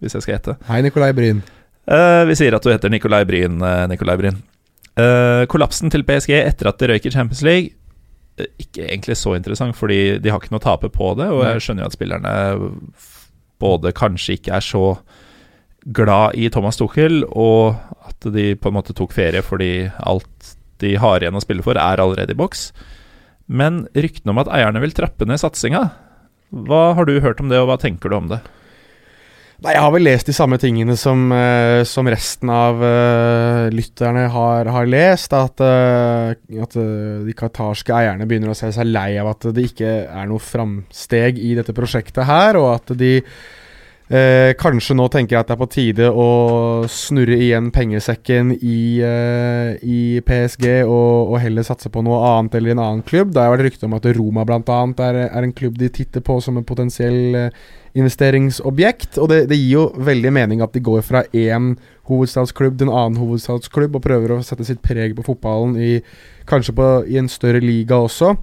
[0.00, 0.56] hvis jeg skal gjette.
[0.70, 1.44] Hei, Nicolai Bryn.
[1.86, 4.40] Eh, vi sier at du heter Nikolai Bryn, eh, Nikolai Bryn.
[4.98, 7.76] Eh, kollapsen til PSG etter at de røyker Champions League
[8.58, 11.28] Ikke egentlig så interessant, fordi de har ikke noe å tape på det.
[11.32, 12.32] Og jeg skjønner jo at spillerne
[13.62, 14.98] både kanskje ikke er så
[15.96, 20.52] glad i Thomas Tuchel, og at de på en måte tok ferie fordi alt
[20.84, 22.74] de har igjen å spille for, er allerede i boks.
[23.48, 25.86] Men ryktene om at eierne vil trappe ned satsinga,
[26.52, 28.42] hva har du hørt om det, og hva tenker du om det?
[29.64, 34.26] Nei, Jeg har vel lest de samme tingene som, uh, som resten av uh, lytterne
[34.32, 35.32] har, har lest.
[35.32, 39.94] At, uh, at de qatarske eierne begynner å se seg lei av at det ikke
[40.04, 43.14] er noe framsteg i dette prosjektet her, og at de
[44.08, 46.28] eh, kanskje nå tenker jeg at det er på tide å
[46.90, 52.76] snurre igjen pengesekken i, eh, i PSG og, og heller satse på noe annet eller
[52.76, 53.32] en annen klubb.
[53.34, 54.78] Det har vært rykte om at Roma bl.a.
[55.08, 57.66] Er, er en klubb de titter på som en potensiell eh,
[57.96, 59.18] investeringsobjekt.
[59.22, 61.74] Og det, det gir jo veldig mening at de går fra én
[62.10, 65.92] hovedstadsklubb til en annen hovedstadsklubb og prøver å sette sitt preg på fotballen i
[66.46, 68.36] kanskje på, i en større liga også.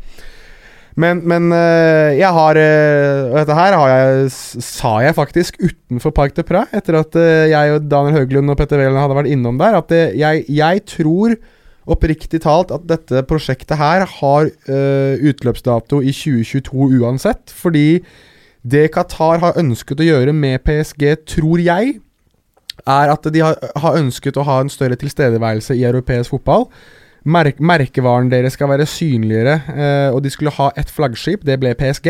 [0.99, 4.27] Men, men eh, jeg har eh, Og dette her har jeg,
[4.61, 8.59] sa jeg faktisk utenfor Park de Prat, etter at eh, jeg og Daniel Høglund og
[8.59, 11.35] Petter Wæland hadde vært innom der, at jeg, jeg tror
[11.83, 17.51] oppriktig talt at dette prosjektet her har utløpsdato i 2022 uansett.
[17.51, 17.99] Fordi
[18.63, 21.97] det Qatar har ønsket å gjøre med PSG, tror jeg,
[22.87, 26.69] er at de har, har ønsket å ha en større tilstedeværelse i europeisk fotball.
[27.25, 31.73] Merk, merkevaren deres skal være synligere, eh, og de skulle ha ett flaggskip, det ble
[31.79, 32.09] PSG.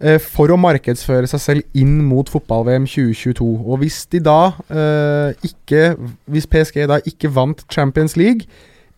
[0.00, 3.46] eh, for å markedsføre seg selv inn mot fotball-VM 2022.
[3.66, 5.96] Og hvis de da eh, ikke
[6.26, 8.46] Hvis PSG da ikke vant Champions League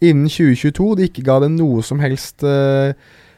[0.00, 2.94] innen 2022, de ikke ga dem noe som helst eh,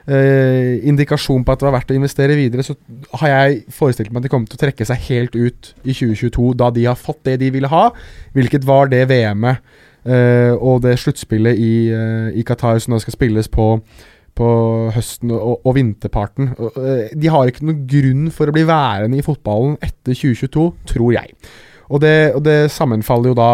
[0.07, 2.77] eh, indikasjon på at det var verdt å investere videre, så
[3.21, 6.53] har jeg forestilt meg at de kommer til å trekke seg helt ut i 2022,
[6.63, 7.89] da de har fått det de ville ha,
[8.35, 9.59] hvilket var det VM-et
[10.59, 13.77] og det sluttspillet i, eh, i Qatar som nå skal spilles på
[14.33, 14.47] på
[14.95, 16.55] høsten og, og vinterparten.
[16.57, 21.13] Eh, De har ikke noen grunn for å bli værende i fotballen etter 2022, tror
[21.19, 21.35] jeg.
[21.93, 23.51] Og det, og det sammenfaller jo da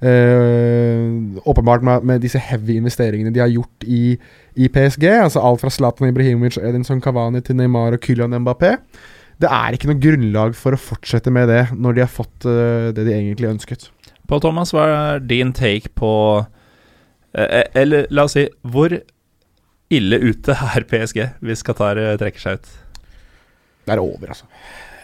[0.00, 1.04] eh,
[1.44, 4.14] åpenbart med, med disse heavy investeringene de har gjort i,
[4.56, 5.04] i PSG.
[5.20, 8.78] Altså alt fra Zlatan Ibrahimovic, Edinson Cavani til Neymar og Kylian Mbappé.
[9.42, 12.88] Det er ikke noe grunnlag for å fortsette med det når de har fått eh,
[12.96, 13.90] det de egentlig ønsket.
[14.32, 16.10] Pål Thomas, hva er din take på
[17.36, 18.94] eh, Eller la oss si, hvor
[19.92, 22.70] ille ute er PSG hvis Qatar eh, trekker seg ut?
[23.82, 24.46] Det er over, altså.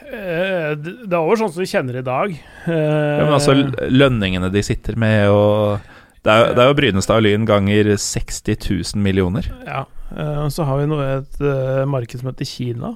[0.08, 2.32] Eh, Det er over sånn som vi kjenner i dag.
[2.70, 3.56] Ja, men altså
[3.92, 5.82] lønningene de sitter med, og
[6.24, 8.56] Det er, det er jo Brynestad og Lyn ganger 60
[8.94, 9.50] 000 millioner.
[9.66, 9.84] Ja.
[10.16, 12.94] eh, så har vi nå et eh, marked som heter Kina.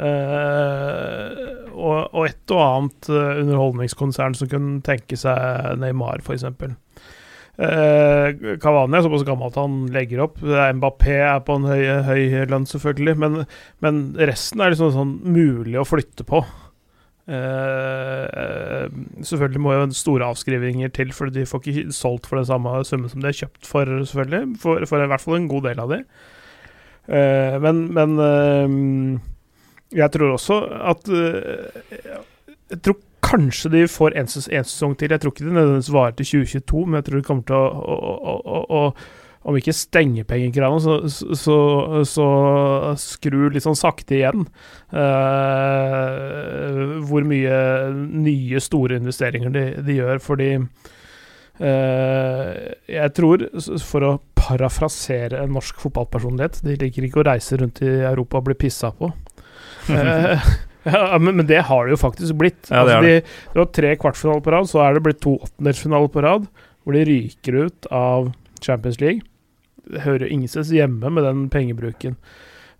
[0.00, 1.40] Eh,
[1.76, 6.46] og, og et og annet eh, underholdningskonsern som kunne tenke seg Neymar, f.eks.
[7.60, 10.40] Eh, Cavani er såpass gammel at han legger opp.
[10.40, 13.16] Mbappé er på en høy, høy lønn, selvfølgelig.
[13.20, 13.44] Men,
[13.84, 16.44] men resten er liksom sånn mulig å flytte på.
[17.30, 18.88] Uh,
[19.22, 23.12] selvfølgelig må jo store avskrivinger til, for de får ikke solgt for den samme summen
[23.12, 24.56] som de har kjøpt for, selvfølgelig.
[24.58, 26.00] For, for i hvert fall en god del av de.
[27.06, 28.16] Uh, men, men
[29.96, 30.58] jeg tror også
[30.90, 32.18] at eh,
[32.70, 33.00] Jeg tror
[33.30, 35.10] kanskje de får en, en sesong til.
[35.12, 37.66] Jeg tror ikke det nødvendigvis varer til 2022, men jeg tror de kommer til å,
[37.94, 38.82] å, å, å,
[39.50, 40.94] om ikke stenge pengekravene, så,
[41.38, 41.58] så,
[42.08, 42.26] så
[43.00, 44.46] skru litt sånn sakte igjen.
[44.92, 44.98] Uh,
[47.08, 47.56] hvor mye
[47.94, 52.50] nye, store investeringer de, de gjør, fordi uh,
[52.90, 53.46] Jeg tror,
[53.86, 58.46] for å parafrasere en norsk fotballpersonlighet De liker ikke å reise rundt i Europa og
[58.48, 59.12] bli pissa på.
[59.90, 60.50] Eh,
[60.94, 62.62] ja, men, men det har det jo faktisk blitt.
[62.70, 65.36] Ja, det altså, de, det var tre kvartfinaler på rad, så er det blitt to
[65.42, 66.46] åttendelsfinaler på rad,
[66.84, 68.30] hvor de ryker ut av
[68.64, 69.20] Champions League.
[69.90, 72.16] Det hører jo ingensteds hjemme med den pengebruken.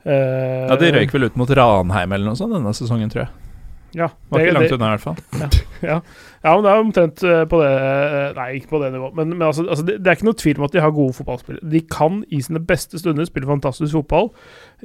[0.07, 3.50] Uh, Ja, De røyk vel ut mot Ranheim eller noe sånt denne sesongen, tror jeg.
[3.97, 5.17] Ja, Var det- ikke langt unna, i hvert fall.
[5.91, 5.97] ja.
[6.45, 9.17] ja, men det er omtrent eh, på det eh, Nei, ikke på det nivået.
[9.19, 11.17] Men, men altså, altså det, det er ikke noe tvil om at de har gode
[11.19, 11.73] fotballspillere.
[11.73, 14.31] De kan i sine beste stunder spille fantastisk fotball,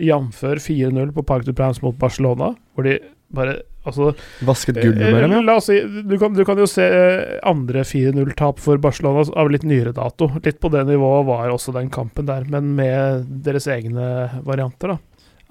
[0.01, 0.41] jf.
[0.65, 2.99] 4-0 på Park du Prance mot Barcelona, hvor de
[3.35, 4.15] bare Altså
[4.45, 5.41] Vasket gullet med dem, eh, ja.
[5.45, 5.75] La oss si
[6.09, 10.31] Du kan, du kan jo se eh, andre 4-0-tap for Barcelona av litt nyere dato.
[10.41, 14.97] Litt på det nivået var også den kampen der, men med deres egne varianter, da.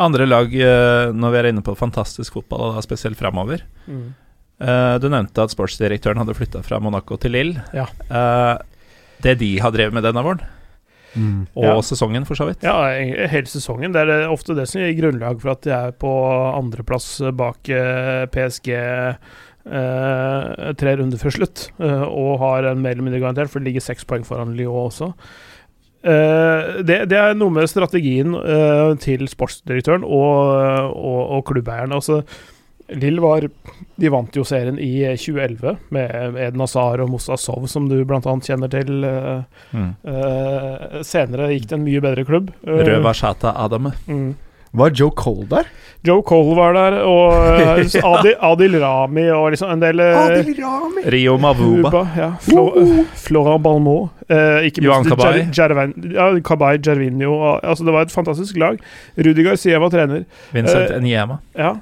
[0.02, 4.04] Andre lag, eh, når vi er inne på fantastisk fotball, og da spesielt framover mm.
[5.02, 7.62] Du nevnte at sportsdirektøren hadde flytta fra Monaco til Lille.
[7.74, 7.84] Ja.
[8.08, 8.58] Eh,
[9.26, 10.40] det de har drevet med denne våren,
[11.14, 11.46] Mm.
[11.54, 11.74] og Ja.
[11.86, 12.62] sesongen for så vidt.
[12.66, 12.88] Ja,
[13.30, 13.92] hele sesongen.
[13.94, 16.10] Det er eh, ofte det som gir grunnlag for at de er på
[16.58, 23.06] andreplass bak eh, PSG eh, tre runder før slutt, eh, og har en mer eller
[23.06, 25.12] mindre garantert, for det ligger seks poeng foran Lyon også.
[26.04, 31.94] Eh, det, det er noe med strategien eh, til sportsdirektøren og, og, og klubbeieren.
[31.96, 32.18] Altså,
[33.00, 33.46] Lill var
[33.96, 38.20] De vant jo serien i 2011 med Eden Hazar og Moussa Sov, som du bl.a.
[38.20, 38.98] kjenner til.
[39.08, 39.44] eh,
[39.74, 39.88] Mm.
[40.06, 42.52] Eh, senere gikk det en mye bedre klubb.
[42.68, 43.94] Røva Shata Adame.
[44.06, 44.34] mm.
[44.74, 45.68] Var Joe Cole der?
[46.04, 50.58] Joe Cole var der, og eh, Adil, Adil Rami og liksom en del eh, Adil
[50.60, 51.04] Rami!
[51.14, 51.88] Rio Mavuba.
[51.88, 52.28] Uba, ja.
[52.44, 52.66] Flo,
[53.16, 54.10] Florent Balmont.
[54.28, 55.46] Eh, ikke Johan minst Kabay.
[56.12, 58.76] Ja, Kabay, Gervinho og, altså Det var et fantastisk lag.
[59.16, 60.26] Rudi Garcia var trener.
[60.52, 61.40] Vincent Eh, Enyema.
[61.56, 61.72] Ja.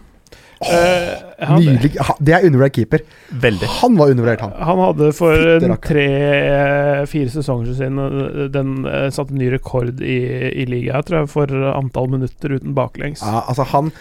[0.69, 1.97] Eh, han, Nydelig.
[2.23, 3.05] Det er undervurdert keeper.
[3.43, 3.69] Veldig.
[3.81, 4.55] Han var undervurdert, han.
[4.71, 10.19] han hadde for en tre-fire sesonger siden eh, Den satt satte ny rekord i,
[10.63, 13.23] i ligaen, tror jeg, for antall minutter uten baklengs.
[13.23, 13.93] Ja, altså han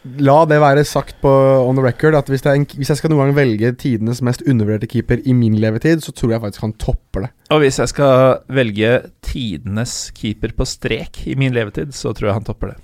[0.00, 3.00] La det være sagt på on the record at hvis, det er en, hvis jeg
[3.02, 6.64] skal noen gang velge tidenes mest undervurderte keeper i min levetid, så tror jeg faktisk
[6.64, 7.30] han topper det.
[7.52, 8.94] Og hvis jeg skal velge
[9.28, 12.78] tidenes keeper på strek i min levetid, så tror jeg han topper det.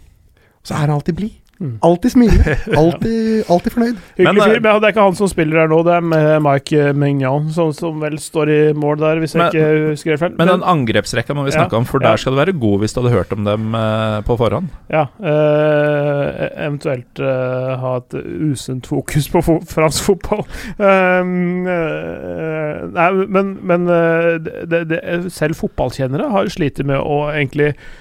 [0.61, 1.41] Så er han alltid blid.
[1.57, 1.79] Mm.
[1.89, 2.55] Alltid smilende.
[2.77, 4.01] Alltid, alltid fornøyd.
[4.19, 6.27] Hyggelig eh, fyr, men det er ikke han som spiller der nå, det er med
[6.45, 10.25] Mike Mignon, som, som vel står i mål der, hvis jeg Men- ikke husker helt
[10.27, 10.35] feil.
[10.37, 12.11] Men den angrepsrekka må vi Ja, snakke om, for ja.
[12.13, 14.69] der skal du være god hvis du hadde hørt om dem eh, på forhånd.
[14.93, 18.19] Ja, eh, eventuelt eh, ha et
[18.53, 20.45] usunt fokus på fo fransk fotball.
[20.77, 25.01] Um, eh, nei, men, men eh, det, det,
[25.33, 27.95] selv fotballkjennere har slitt med å egentlig eh,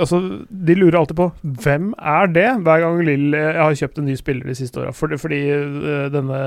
[0.00, 1.26] altså, De lurer alltid på
[1.64, 4.92] hvem er det, hver gang Lill Jeg har kjøpt en ny spiller de siste åra.
[4.96, 6.40] Fordi, fordi eh, denne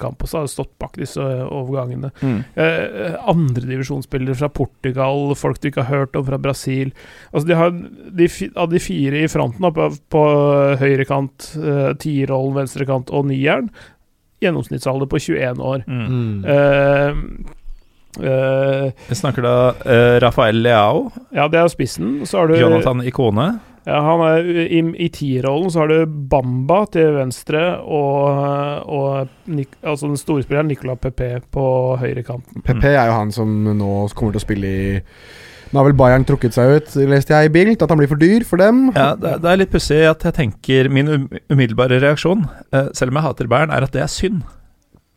[0.00, 2.10] Campos har stått bak disse overgangene.
[2.54, 6.92] Eh, Andredivisjonsspillere fra Portugal, folk du ikke har hørt om fra Brasil.
[7.30, 10.26] Altså de har de, Av de fire i fronten, oppe på, på
[10.80, 13.70] høyrekant, uh, tierrollen, venstrekant og nieren,
[14.40, 15.84] gjennomsnittsalder på 21 år.
[15.86, 16.44] Mm.
[16.44, 17.18] Eh,
[18.18, 22.20] eh, Vi snakker da uh, Rafael Leao, ja, det er spissen.
[22.26, 23.48] Så har du Jonathan Ikone.
[23.86, 29.76] ja, han er, I i tierrollen så har du Bamba til venstre og, og Nik,
[29.82, 31.68] altså den store spilleren Nicolas Pepe på
[32.00, 32.64] høyrekanten.
[32.66, 34.90] Pepe er jo han som nå kommer til å spille i
[35.70, 38.18] Nå har vel Bayern trukket seg ut, leste jeg i Bild, at han blir for
[38.18, 38.88] dyr for dem.
[38.90, 42.42] Ja, det, det er litt pussig at jeg tenker Min um umiddelbare reaksjon,
[42.74, 44.40] eh, selv om jeg hater Bayern, er at det er synd.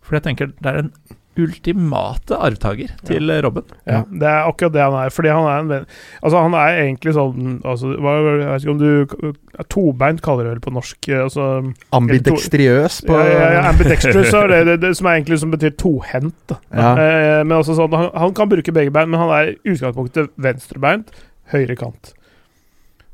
[0.05, 0.91] For jeg tenker det er den
[1.39, 3.39] ultimate arvtaker til ja.
[3.45, 3.65] Robben.
[3.89, 5.13] Ja, det er akkurat det han er.
[5.13, 5.85] Fordi han er en venn
[6.21, 10.53] Altså, han er egentlig sånn altså, hva, Jeg vet ikke om du Tobeint kaller det
[10.55, 11.09] vel på norsk.
[11.09, 11.47] eh, Altså
[11.93, 15.75] Ambidextriøs på ja, ja, ja, Ambidextrous er det, det, det som er egentlig som betyr
[15.79, 16.55] tohendt.
[16.73, 16.93] Ja.
[16.93, 20.33] Eh, men også sånn, han, han kan bruke begge bein, men han er i utgangspunktet
[20.41, 21.13] venstrebeint,
[21.53, 22.13] høyre kant.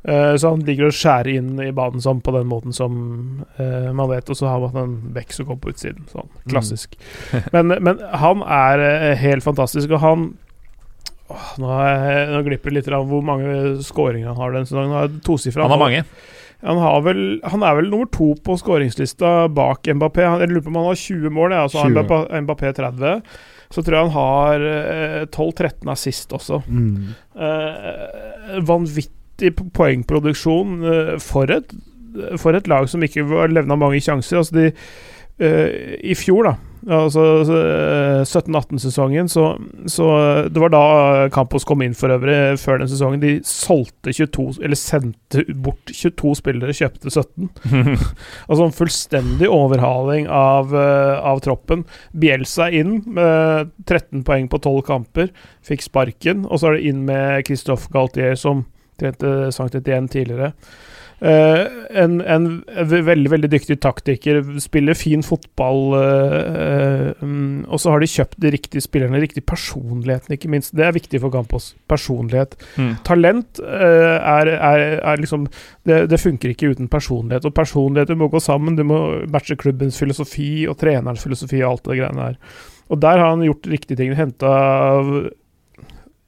[0.03, 2.93] Eh, så han liker å skjære inn i banen sånn på den måten som
[3.59, 4.30] uh, man vet.
[4.31, 6.07] Og så har man en bekk som kommer på utsiden.
[6.11, 6.95] Sånn klassisk.
[7.55, 10.26] men, men han er eh, helt fantastisk, og han
[11.30, 14.95] åh, nå, jeg, nå glipper det litt av hvor mange skåringer han har den sesongen.
[14.95, 15.67] Han har tosifra.
[15.67, 16.03] Han har mange.
[16.63, 20.26] Han, har vel, han er vel nummer to på skåringslista bak Mbappé.
[20.27, 21.55] Han- Jeg lurer på om han har 20 mål.
[21.55, 22.03] Ja, så har 20.
[22.07, 23.21] Mbappé, Mbappé 30.
[23.69, 26.63] Så tror jeg han har eh, 12-13 assist også.
[26.67, 27.13] Mm.
[27.35, 29.18] Eh, vanvittig
[29.56, 31.72] po- poengproduksjon eh, for, et,
[32.41, 34.38] for et lag som ikke var- levna mange sjanser.
[34.44, 34.72] Altså de,
[35.40, 36.56] eh, I fjor, da,
[36.95, 39.44] altså eh, 17-18-sesongen, så,
[39.91, 40.06] så
[40.48, 40.82] Det var da
[41.36, 43.20] Campos kom inn for øvrig, før den sesongen.
[43.24, 47.49] De solgte 22, eller sendte bort 22 spillere, kjøpte 17.
[48.49, 51.84] Altså en fullstendig overhaling av, eh, av troppen.
[52.16, 55.30] Bielsa inn med 13 poeng på 12 kamper,
[55.68, 56.45] fikk sparken.
[56.49, 58.66] Og så er det inn med Christophe Galtier, som
[58.99, 60.53] trente Sankt igjen tidligere.
[61.19, 61.65] Uh,
[61.99, 62.45] en, en
[62.88, 65.81] veldig veldig dyktig taktiker, spiller fin fotball.
[65.99, 70.71] Uh, mm, og så har de kjøpt de riktige spillerne, riktig personligheten, ikke minst.
[70.77, 71.73] Det er viktig for Campos.
[71.91, 72.55] Personlighet.
[72.80, 72.93] Mm.
[73.07, 75.49] Talent uh, er, er, er liksom
[75.84, 77.49] det, det funker ikke uten personlighet.
[77.49, 78.80] Og personligheter må gå sammen.
[78.80, 82.39] Du må matche klubbens filosofi og trenerens filosofi og alt det greiene der.
[82.89, 84.15] Og der har han gjort riktige ting.
[84.17, 84.55] Henta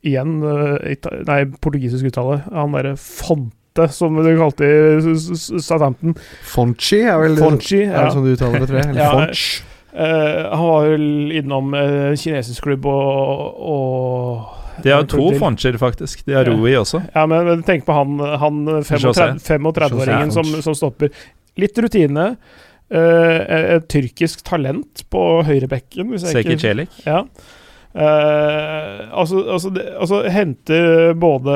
[0.07, 2.39] igjen eh, Nei, portugisisk uttale.
[2.51, 5.15] Han derre Fonte, som du kalte i
[5.61, 6.15] Southampton.
[6.47, 7.83] Fonchi er vel Fonchi.
[7.85, 8.05] Er Ja.
[8.07, 8.89] det sånn du uttaler det, tror jeg?
[8.93, 9.45] Eller Ja, Fonch?
[9.91, 16.23] Uh, han var vel innom uh, kinesisk klubb og, og De har to foncher, faktisk.
[16.25, 16.53] De har Ja.
[16.55, 17.01] Rui også.
[17.13, 21.11] Ja, men, men tenk på han, han 35 35-åringen som, som stopper.
[21.59, 22.37] Litt rutine.
[22.91, 26.15] Uh, et tyrkisk talent på høyrebekken.
[26.19, 26.95] Seki Celik.
[27.05, 27.25] Ja.
[27.93, 31.55] Eh, altså, altså, de, altså henter både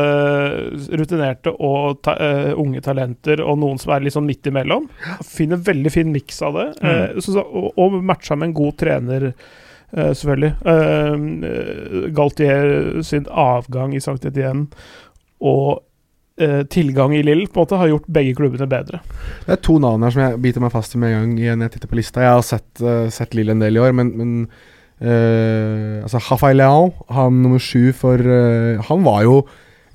[0.99, 4.89] rutinerte og ta, uh, unge talenter, og noen som er litt sånn midt imellom.
[5.23, 6.67] Finner veldig fin miks av det.
[6.81, 7.15] mm.
[7.15, 9.31] uh, så, og, og matcha med en god trener,
[9.95, 10.49] selvfølgelig.
[12.17, 12.65] Galtier
[13.05, 14.65] sin avgang i Sankt Etienne
[15.39, 15.85] og
[16.73, 18.99] tilgang i Lill på en måte har gjort begge klubbene bedre.
[19.45, 21.63] Det er to navn her som jeg biter meg fast i med en gang igjen
[21.63, 22.25] jeg titter på lista.
[22.25, 24.33] Jeg har sett, uh, sett Lill en del i år, men, men
[25.01, 29.37] eh, altså Hafay Leao, han nummer sju for uh, Han var jo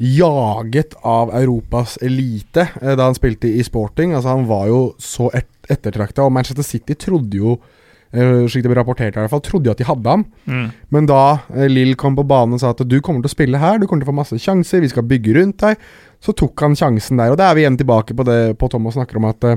[0.01, 4.15] jaget av Europas elite uh, da han spilte i Sporting.
[4.15, 8.73] Altså Han var jo så et ettertrakta, og Manchester City trodde jo uh, slik det
[8.73, 10.25] ble rapportert i hvert fall, trodde jo at de hadde ham.
[10.47, 10.71] Mm.
[10.97, 13.61] Men da uh, Lill kom på banen og sa at du kommer til å spille
[13.61, 15.81] her, du kommer til å få masse sjanser, vi skal bygge rundt deg,
[16.21, 17.33] så tok han sjansen der.
[17.33, 19.53] Og da er vi igjen tilbake på det på Thomas snakker om at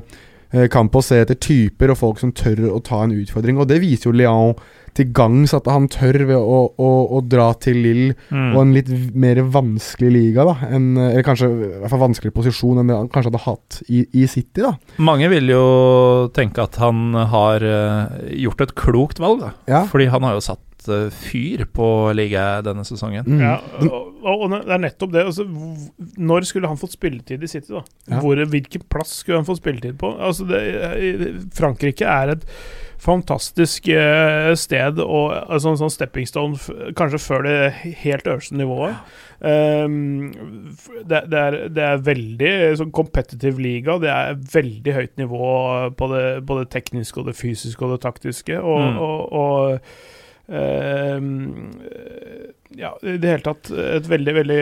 [0.53, 3.81] eh, å se etter typer og folk som tør å ta en utfordring, og det
[3.83, 4.55] viser jo Leon
[4.93, 8.51] til gangs at han tør ved å, å, å dra til Lill Mm.
[8.53, 10.53] og en litt mer vanskelig liga, da.
[10.69, 13.79] En, eh, eller kanskje i hvert fall vanskeligere posisjon enn det han kanskje hadde hatt
[13.89, 14.73] i, i City, da.
[15.01, 15.63] Mange vil jo
[16.35, 19.51] tenke at han har eh, gjort et klokt valg, da.
[19.69, 19.83] Ja.
[19.89, 21.87] Fordi han har jo satt eh, fyr på
[22.17, 23.25] ligaen denne sesongen.
[23.27, 23.41] Mm.
[23.43, 23.55] Ja,
[23.87, 25.25] og, og det er nettopp det.
[25.31, 25.47] Altså,
[26.17, 27.73] når skulle han fått spilletid i City?
[27.75, 27.83] da?
[28.11, 28.21] Ja.
[28.23, 30.13] Hvor, hvilken plass skulle han fått spilletid på?
[30.19, 30.63] Altså, det,
[31.57, 32.47] Frankrike er et
[33.03, 36.55] fantastisk eh, sted og altså, en sånn stepping stone,
[36.95, 37.57] kanskje før det
[38.03, 38.95] helt øverste nivået.
[39.43, 40.31] Um,
[41.03, 43.97] det, det, er, det er veldig sånn competitive liga.
[43.99, 45.49] Det er veldig høyt nivå
[45.99, 48.61] på det både tekniske og det fysiske og det taktiske.
[48.61, 48.97] Og, Mm.
[49.03, 50.22] og, og
[52.75, 54.59] ja, i det hele tatt et veldig, veldig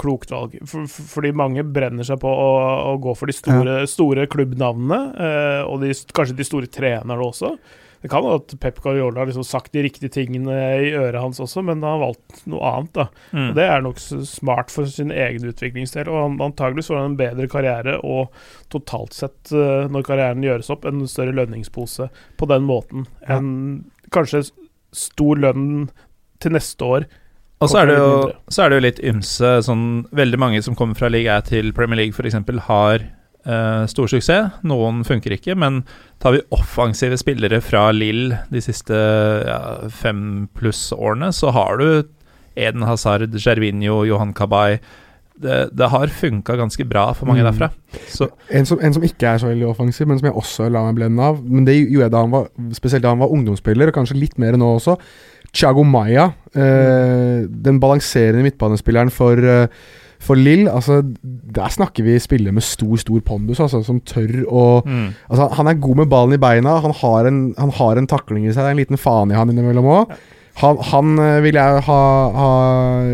[0.00, 0.56] klokt valg.
[0.64, 2.48] For, for, fordi mange brenner seg på å,
[2.92, 7.56] å gå for de store, store klubbnavnene, eh, og de, kanskje de store trenerne også.
[7.98, 11.40] Det kan være at Pep Guardiola har liksom sagt de riktige tingene i øret hans
[11.42, 12.92] også, men han har valgt noe annet.
[12.94, 13.08] da.
[13.32, 13.48] Mm.
[13.48, 13.98] Og Det er nok
[14.28, 18.30] smart for sin egen utviklingsdel, og han antageligvis får han en bedre karriere og
[18.70, 22.06] totalt sett, eh, når karrieren gjøres opp, en større lønningspose
[22.38, 23.38] på den måten Ja.
[23.40, 24.46] enn kanskje
[24.94, 25.88] stor lønn
[26.42, 27.08] til neste år.
[27.58, 28.10] Og så er, det jo,
[28.54, 31.98] så er det jo litt ymse sånn Veldig mange som kommer fra liga til Premier
[32.04, 32.36] League f.eks.
[32.68, 34.60] har eh, stor suksess.
[34.68, 35.82] Noen funker ikke, men
[36.22, 38.94] tar vi offensive spillere fra Lill de siste
[39.48, 39.58] ja,
[39.90, 41.88] fem pluss årene, så har du
[42.58, 44.78] Eden Hazard, Gervinho, Johan Kabay
[45.42, 47.48] det, det har funka ganske bra for mange Mm.
[47.52, 47.70] derfra.
[48.08, 50.82] Så En som, en som ikke er så veldig offensiv, men som jeg også la
[50.86, 51.38] meg blende av.
[51.44, 54.38] Men det gjorde jeg da han var spesielt da han var ungdomsspiller, og kanskje litt
[54.38, 54.98] mer nå også.
[55.52, 59.68] Thiago Maya, eh, den balanserende midtbanespilleren for, eh,
[60.20, 60.68] for Lill.
[60.68, 65.14] Altså, der snakker vi spillere med stor, stor pondus, altså, som tør å mm.
[65.30, 68.44] Altså, han er god med ballen i beina, han har en, han har en takling
[68.46, 70.18] i seg, det er en liten faen i han innimellom òg.
[70.60, 71.98] Han, han eh, vil jeg ha,
[72.34, 72.48] ha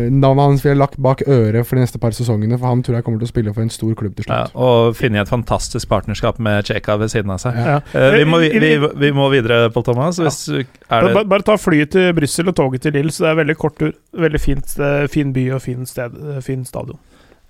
[0.09, 2.97] Navnet hans vil jeg lagt bak øret for de neste par sesongene, for han tror
[2.97, 4.57] jeg kommer til å spille for en stor klubb til Ja, slutt.
[4.65, 7.57] og finne et fantastisk partnerskap med Cheka ved siden av seg.
[7.59, 7.77] Ja.
[7.77, 7.79] Ja.
[8.01, 8.73] Eh, vi, må, vi,
[9.05, 10.19] vi, må videre, Pål Thomas.
[10.21, 13.27] Hvis, er Bare, det, bare- bare ta flyet til Brussel og toget til Lille, så
[13.27, 13.93] det er veldig kort tur.
[14.25, 14.77] Veldig fint,
[15.13, 16.15] fin by og fin, sted,
[16.45, 16.99] fin stadion.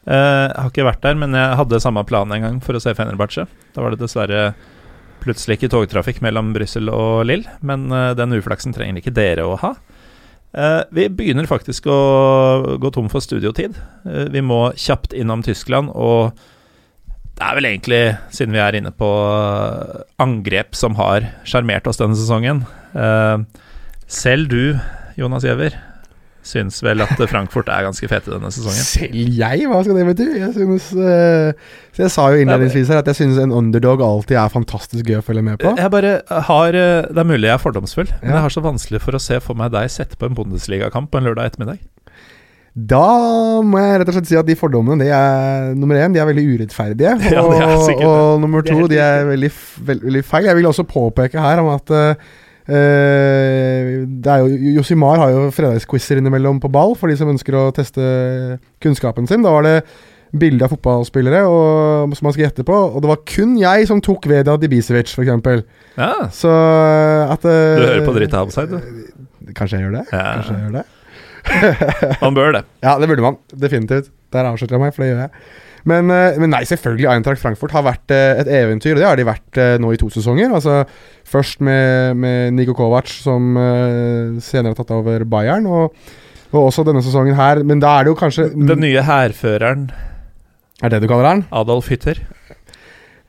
[0.05, 2.81] Uh, jeg har ikke vært der, men jeg hadde samme plan en gang for å
[2.83, 3.47] se Fenerbahçe.
[3.73, 4.51] Da var det dessverre
[5.25, 9.57] plutselig ikke togtrafikk mellom Brussel og Lill, men eh, den uflaksen trenger ikke dere å
[9.61, 9.73] ha.
[10.55, 13.77] Eh, vi begynner faktisk å gå tom for studiotid.
[14.07, 16.37] Eh, vi må kjapt innom Tyskland, og
[17.35, 19.09] det er vel egentlig, siden vi er inne på
[20.23, 22.61] angrep som har sjarmert oss denne sesongen
[24.07, 24.77] Selv du,
[25.19, 25.75] Jonas Giæver,
[26.45, 28.85] syns vel at Frankfurt er ganske fete denne sesongen?
[28.85, 29.65] Selv jeg?
[29.71, 30.27] Hva skal det bety?
[30.37, 34.37] Jeg synes uh, Så jeg sa jo innledningsvis her at jeg synes en underdog alltid
[34.37, 35.73] er fantastisk gøy å følge med på.
[35.79, 36.13] Jeg bare
[36.51, 38.37] har eh, Det er mulig jeg er fordomsfull, men Ja.
[38.37, 41.21] jeg har så vanskelig for å se for meg deg sette på en Bundesligakamp på
[41.21, 41.81] en lørdag ettermiddag.
[42.75, 43.01] Da
[43.63, 46.27] må jeg rett og slett si at de fordommene de er Nummer én, de er
[46.27, 47.13] veldig urettferdige.
[47.31, 49.51] Ja, det er og, ja, og nummer Det er to, de er veldig,
[49.91, 50.49] veldig feil.
[50.51, 52.33] Jeg vil også påpeke her om at eh,
[52.65, 57.67] det er jo, Josimar har jo fredagsquizer innimellom på ball, for de som ønsker å
[57.75, 58.01] teste
[58.83, 59.45] kunnskapen sin.
[59.45, 59.75] Da var det
[60.35, 64.01] bilde av fotballspillere og, som man skal gjette på, og det var kun jeg som
[64.03, 65.61] tok Vedia Dibisevic, f.eks.
[65.95, 69.51] Ja, Så at eh, Du hører på dritt av seg, du.
[69.55, 70.05] Kanskje jeg gjør det?
[70.11, 70.25] Ja.
[70.39, 70.85] Kanskje jeg gjør det?
[72.23, 72.63] Man bør det.
[72.85, 73.37] Ja, det burde man.
[73.53, 74.09] Definitivt.
[74.33, 75.45] Der avslørte jeg meg, for det gjør jeg.
[75.85, 77.07] Men, eh, men nei, selvfølgelig.
[77.13, 79.99] Eintracht Frankfurt har vært eh, et eventyr, og det har de vært eh, nå i
[80.01, 80.53] to sesonger.
[80.55, 80.81] Altså
[81.25, 83.55] Først med, med Niko Kovac, som
[84.45, 85.95] senere har tatt over Bayern, og,
[86.51, 87.63] og også denne sesongen her.
[87.65, 89.87] Men da er det jo kanskje Den nye hærføreren
[90.85, 91.43] Er det du kaller han?
[91.49, 92.21] Adolf Hytter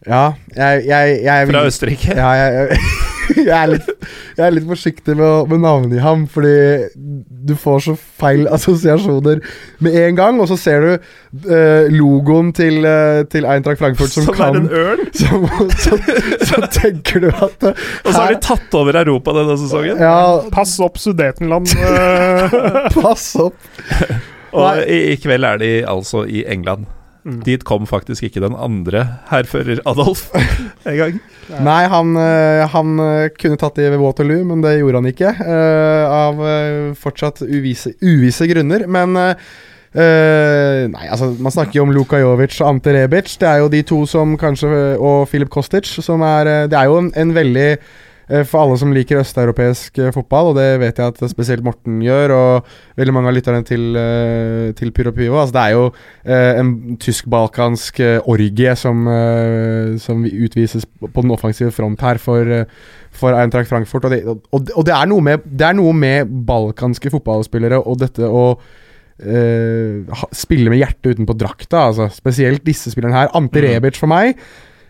[0.05, 2.19] Ja, jeg, jeg, jeg fra Østerrike.
[2.21, 2.79] Ja, jeg,
[3.49, 3.89] jeg, er litt,
[4.37, 6.55] jeg er litt forsiktig med å med navnet i ham, fordi
[7.47, 9.43] du får så feil assosiasjoner
[9.85, 14.29] med en gang, og så ser du uh, logoen til, uh, til Eintracht Frankfurt som,
[14.29, 15.05] Som er en ørn.
[15.21, 15.47] som,
[15.77, 15.99] så,
[16.51, 20.03] så tenker du at uh, Og så har de tatt over Europa denne sesongen.
[20.03, 20.17] Ja,
[20.55, 21.71] Pass opp, Sudetenland.
[22.97, 23.59] pass opp.
[24.57, 26.87] Og i, i kveld er de altså i England.
[27.27, 27.41] Mm.
[27.43, 29.01] Dit kom faktisk ikke den andre
[29.33, 30.29] hærfører Adolf
[30.87, 31.17] en gang.
[31.67, 35.33] Nei, han, eh, han eh, kunne tatt det ved Waterloo, men det gjorde han ikke.
[35.43, 36.39] eh, av
[37.03, 38.87] fortsatt uvise, uvise grunner.
[38.87, 39.45] Men eh,
[39.99, 43.35] eh, Nei, altså, man snakker jo om Luka Jovic og Ante Rebic.
[43.43, 44.71] Det er jo de to som kanskje
[45.03, 47.71] Og Filip Kostic, som er Det er jo en, en veldig
[48.43, 52.33] for alle som liker østeuropeisk eh, fotball, og det vet jeg at spesielt Morten gjør,
[52.35, 55.39] og veldig mange av lytterne til, uh, til Pyro Pivo.
[55.39, 55.85] Altså, det er jo
[56.25, 56.73] eh, en
[57.03, 62.67] tysk-balkansk eh, orgie som, eh, som utvises på den offensive front her for, eh,
[63.15, 64.09] for Eintracht Frankfurt.
[64.09, 68.27] Og, det, og, og det, er med, det er noe med balkanske fotballspillere og dette
[68.27, 68.47] å
[69.23, 70.03] eh,
[70.35, 71.87] spille med hjertet utenpå drakta.
[71.93, 73.35] Altså, spesielt disse spillerne her.
[73.39, 73.69] Ante Mm.
[73.71, 74.35] Rebic for meg.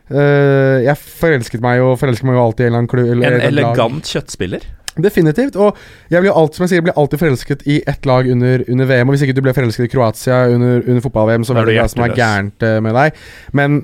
[0.06, 3.78] Eh, jeg forelsket meg jo forelsker meg jo alltid i en eller annen En elegant
[3.80, 4.10] lag.
[4.12, 4.66] kjøttspiller.
[4.96, 5.58] Definitivt.
[5.60, 5.76] Og
[6.10, 9.10] jeg blir alt, som jeg sier, blir alltid forelsket i ett lag under, under VM.
[9.10, 11.88] Og hvis ikke du ble forelsket i Kroatia under, under fotball-VM, så vet du hva
[11.92, 13.20] som er gærent eh, med deg.
[13.56, 13.82] Men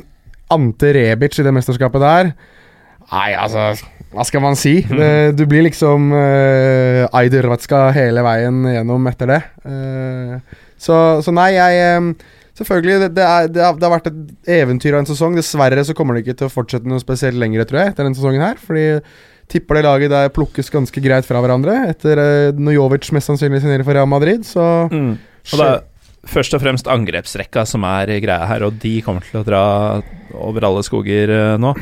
[0.52, 2.32] Ante Rebic i det mesterskapet der
[3.12, 3.70] Nei, altså
[4.12, 4.74] Hva skal man si?
[4.88, 9.40] Det, du blir liksom uh, Aider Vatska hele veien gjennom etter det.
[9.64, 10.36] Uh,
[10.82, 14.50] så, så nei, jeg eh, Selvfølgelig, det, det, er, det, har, det har vært et
[14.60, 15.36] eventyr av en sesong.
[15.38, 18.18] Dessverre så kommer det ikke til å fortsette noe spesielt lenger, tror jeg, etter denne
[18.18, 18.60] sesongen her.
[18.60, 18.86] Fordi
[19.52, 23.84] tipper det laget der plukkes ganske greit fra hverandre etter uh, Nojovic mest sannsynlig signerer
[23.84, 25.14] for Real Madrid, så Mm.
[25.50, 25.80] Og det er
[26.28, 29.62] først og fremst angrepsrekka som er greia her, og de kommer til å dra
[30.38, 31.72] over alle skoger eh, nå.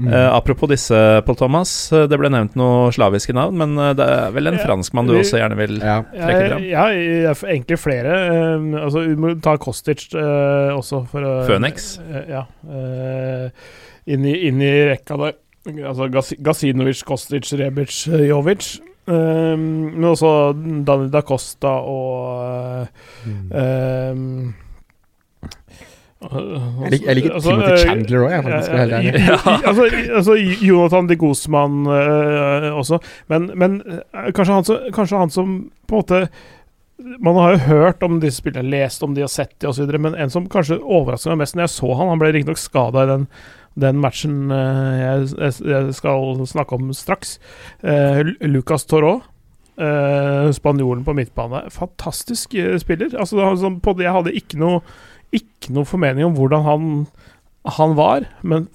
[0.00, 0.06] Mm.
[0.08, 0.96] Eh, apropos disse,
[1.26, 1.72] Paul Thomas.
[1.92, 5.06] eh, Det ble nevnt noe slaviske navn, men eh, det er vel en Ja, franskmann
[5.10, 5.98] du vi- også gjerne vil Ja.
[6.14, 6.64] trekke fram?
[6.70, 8.14] Ja, ja, egentlig flere.
[8.30, 11.98] eh, altså, vi må ta Kostic uh, også, for å Phoenix?
[11.98, 12.44] Uh, ja.
[12.64, 13.50] Uh,
[14.06, 15.34] inn, i, inn i rekka der.
[15.84, 18.78] Altså Gas Gasinovic, Kostic, Rebic, Jovic.
[19.10, 20.30] Eh, men også
[20.86, 22.86] Dani da Costa og
[23.50, 24.20] eh,
[26.20, 28.70] Jeg, liker, jeg liker altså, Timothy eh, Chandler òg, jeg, faktisk.
[28.70, 29.56] ja, ja, ja.
[29.56, 29.88] altså,
[30.20, 30.36] altså
[30.68, 33.00] Jonathan de Guzman uh, også.
[33.32, 33.78] Men, men
[34.36, 35.54] kanskje, han som, kanskje han som
[35.88, 36.22] på en måte
[37.24, 40.12] Man har jo hørt om disse spillerne, lest om de og sett de osv., men
[40.12, 43.08] en som kanskje overrasker meg mest når jeg så han Han ble riktignok skada i
[43.08, 43.24] den,
[43.80, 47.38] den matchen øh, jeg, skal snakke om straks.
[47.82, 49.20] Uh, Lucas Toró.
[49.80, 51.62] Uh, spanjolen på midtbane.
[51.72, 53.14] Fantastisk spiller.
[53.16, 53.40] Altså,
[53.96, 54.82] jeg hadde ikke noe
[55.36, 56.86] ikke noe formening om hvordan han,
[57.78, 58.66] han var, men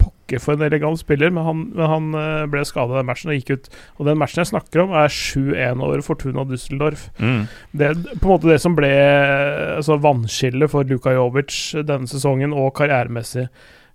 [0.00, 3.38] pokker for en elegant spiller, men han, men han eh, ble skada den matchen og
[3.38, 3.68] gikk ut.
[3.98, 7.08] Og den matchen jeg snakker om, er 7-1 over Fortuna Düsseldorf.
[7.18, 7.42] Mm.
[7.76, 8.90] Det på en måte det som ble
[9.76, 13.48] altså, vannskillet for Luka Jovic denne sesongen, og karrieremessig.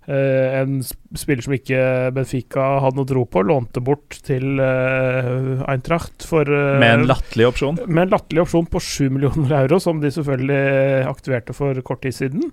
[0.06, 0.76] Eh, en
[1.18, 1.78] spiller som ikke
[2.14, 7.48] Benfica hadde noe tro på, lånte bort til eh, Eintracht for eh, Med en latterlig
[7.48, 7.80] opsjon.
[7.88, 12.14] med en latterlig opsjon på 7 millioner euro, som de selvfølgelig aktiverte for kort tid
[12.14, 12.52] siden.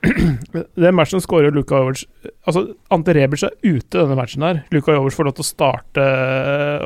[0.80, 2.06] Den matchen skårer Luka Jovic
[2.48, 4.62] Altså, Ante Rebic er ute denne matchen her.
[4.72, 6.06] Luka Jovic får lov til å starte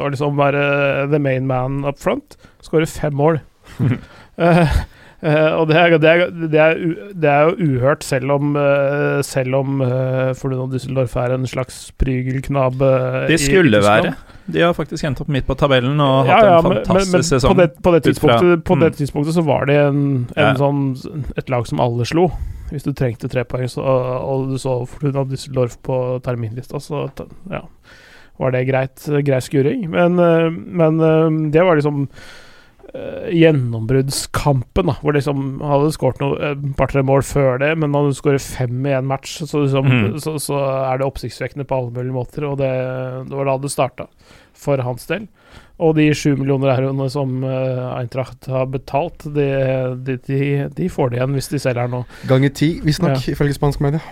[0.02, 0.64] og liksom være
[1.12, 2.34] the main man up front.
[2.66, 3.38] Skårer fem mål.
[4.34, 4.72] Eh,
[5.24, 8.52] eh, og det er, det, er, det, er, u- det er jo uhørt, selv om,
[8.56, 12.92] uh, selv om uh, Fortuna Düsseldorf er en slags prygelknabe.
[13.26, 14.14] Det De skulle være.
[14.44, 17.12] De har faktisk endt opp midt på tabellen og Ja, hatt ja, en fantastisk men,
[17.16, 17.54] men sesong.
[17.54, 18.98] På det, på, det tidspunktet, på det Mm.
[18.98, 20.02] tidspunktet så var det en,
[20.36, 20.54] en Ja.
[20.60, 20.82] sånn,
[21.40, 22.26] et lag som alle slo.
[22.70, 27.06] Hvis du trengte tre poeng, så, og du så Fortuna Düsseldorf på terminlista, så
[27.50, 27.62] ja,
[28.40, 29.88] var det greit, grei skuring.
[29.88, 30.16] Men,
[30.76, 32.08] men det var liksom
[32.94, 38.18] gjennombruddskampen, da, hvor de liksom hadde skåret et par-tre mål før det, men når du
[38.20, 40.18] skårer fem i en match, så, liksom, mm.
[40.22, 42.70] så, så er det oppsiktsvekkende på alle mulige måter, og det,
[43.26, 44.06] det var da det starta,
[44.54, 45.26] for hans del.
[45.82, 49.48] Og de sju millioner euroene som uh, Eintracht har betalt, de,
[50.06, 50.38] de, de,
[50.70, 52.04] de får det igjen hvis de selger nå.
[52.30, 54.02] Ganger ti, visstnok, ifølge spansk media.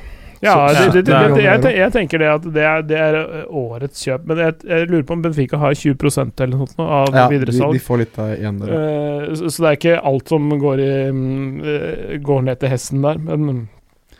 [0.42, 3.44] Ja, det, det, det, det jeg, jeg tenker det at det er, det er eh,
[3.62, 7.12] årets kjøp, men jeg, jeg lurer på om Benfica har 20% eller noe sånt av
[7.14, 7.76] Ja, de, videresalg.
[7.78, 8.72] de får litt av igjen der.
[8.74, 12.72] Eh, så, så det er ikke alt som går, i, mm, eh, går ned til
[12.74, 13.68] hesten der, men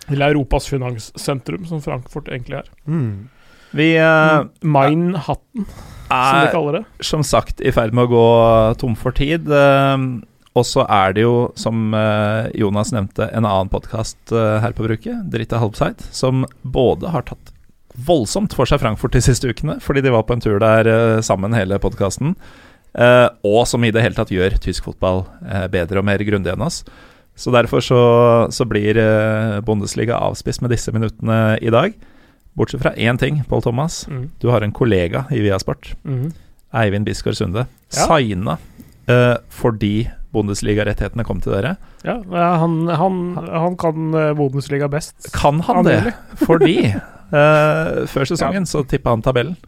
[0.07, 2.70] til Europas finanssentrum, som Frankfurt egentlig er.
[2.86, 3.28] Mm.
[3.73, 6.85] Vi uh, Mine-hatten, som de er kaller det.
[7.09, 8.24] som sagt i ferd med å gå
[8.82, 9.47] tom for tid.
[9.49, 9.97] eh,
[10.54, 15.22] og så er det jo, som eh, Jonas nevnte, en annen podkast her på bruket,
[15.32, 17.52] Dritte Halbside, som både har tatt
[18.06, 21.20] voldsomt for seg Frankfurt de siste ukene, fordi de var på en tur der eh,
[21.24, 22.34] sammen hele podkasten,
[22.92, 26.64] og som i det hele tatt gjør tysk fotball eh, bedre og mer grundig enn
[26.66, 26.82] oss.
[27.40, 28.00] Så derfor så,
[28.52, 31.94] så blir eh, Bundesliga avspist med disse minuttene i dag.
[32.52, 34.02] Bortsett fra én ting, Pål Thomas.
[34.12, 34.26] Mm.
[34.42, 35.94] Du har en kollega i Viasport.
[36.04, 36.26] mm.
[36.72, 38.04] Eivind Bisgaard Sunde, Ja.
[38.08, 38.58] signa
[39.08, 41.74] eh, fordi Bundesliga-rettighetene kom til dere.
[42.06, 45.16] Ja, ja, han, han, han kan eh, Bundesliga best.
[45.36, 45.98] Kan han det?
[46.46, 49.59] Fordi uh, før sesongen så tippa han tabellen.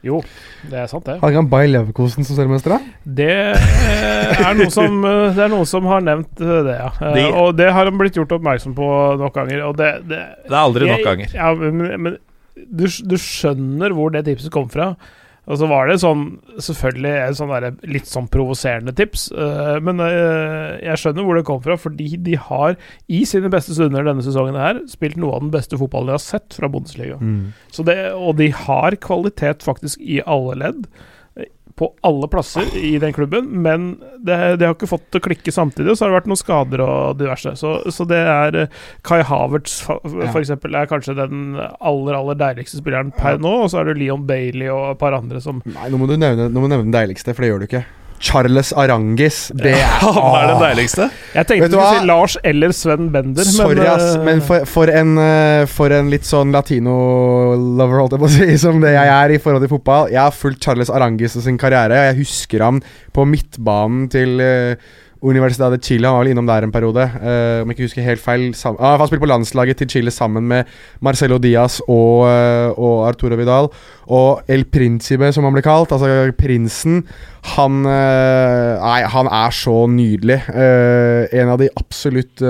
[0.00, 0.22] Jo,
[0.70, 1.18] det er sant, det.
[1.20, 2.94] Har ikke han Bayer Leverkosen som seriemester, da?
[3.20, 6.88] Det eh, er noe som Det er noen som har nevnt det, ja.
[7.12, 8.88] De- og det har han blitt gjort oppmerksom på
[9.20, 9.66] nok ganger.
[9.68, 11.36] Og det, det Det er aldri nok ganger.
[11.36, 12.16] Ja, men, men
[12.56, 14.94] du, du skjønner hvor det tipset kom fra.
[15.50, 16.24] Og så var det sånn
[16.62, 21.62] Selvfølgelig sånn der, litt sånn provoserende tips, uh, men uh, jeg skjønner hvor det kom
[21.64, 22.76] fra, fordi de har
[23.10, 26.22] i sine beste stunder denne sesongen her spilt noe av den beste fotballen de har
[26.22, 27.18] sett fra Bundesliga.
[27.20, 27.52] Mm.
[27.72, 30.84] Så det, og de har kvalitet faktisk i alle ledd.
[31.80, 33.90] På alle plasser i den klubben, men
[34.20, 35.88] det, det har ikke fått til å klikke samtidig.
[35.94, 37.54] Og så har det vært noen skader og diverse.
[37.56, 39.78] Så, så det er eh, Kai Havertz
[40.40, 43.54] eksempel er kanskje den aller aller deiligste spilleren per nå.
[43.64, 46.16] Og så er det Leon Bailey og et par andre som Nei, nå må du
[46.18, 47.84] nevne, nå må du nevne den deiligste, for det gjør du ikke.
[48.20, 49.48] Charles Arangis.
[49.56, 51.08] Det er Han er den deiligste.
[51.34, 54.42] Jeg tenkte du du skulle si Lars eller Sven Bender, Sorry, men, ass, eh, men
[54.44, 58.80] for, for, en, eh, for en litt sånn latino-lover, holdt jeg på å si, som
[58.84, 60.10] det jeg er i forhold til fotball.
[60.12, 62.82] Jeg har fulgt Charles Arangis og sin karriere, og jeg husker ham
[63.16, 64.90] på midtbanen til uh,
[65.20, 66.08] Universidad de Chile.
[66.08, 68.44] Han var vel innom der en periode, Uh, om jeg ikke husker helt feil.
[68.56, 70.68] Sam ah, han spilte på landslaget til Chile sammen med
[71.04, 73.68] Marcelo Diaz og, uh, og Arturo Vidal.
[74.10, 77.02] Og El Principe, som han ble kalt, altså prinsen,
[77.54, 80.40] han uh, Nei, han er så nydelig.
[80.50, 82.42] En av de absolutt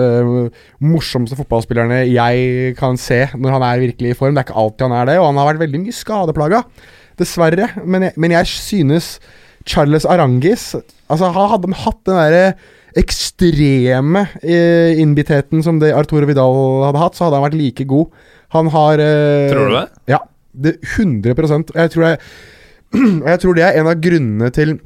[0.80, 4.34] morsomste fotballspillerne jeg kan se når han er virkelig i form.
[4.34, 6.64] Det er ikke alltid han er det, og han har vært veldig mye skadeplaga.
[7.20, 7.70] Dessverre.
[7.84, 9.12] Men jeg, men jeg synes
[9.68, 10.74] Charles Arangis
[11.10, 12.44] Altså Hadde han hatt den derre
[12.98, 16.56] ekstreme eh, innbittheten som det Arturo Vidal
[16.88, 18.08] hadde hatt, så hadde han vært like god.
[18.56, 19.86] Han har eh, Tror du det?
[20.10, 20.18] Ja.
[20.50, 22.18] Det, 100% Jeg tror, jeg,
[23.30, 24.80] jeg tror det er en av grunnene til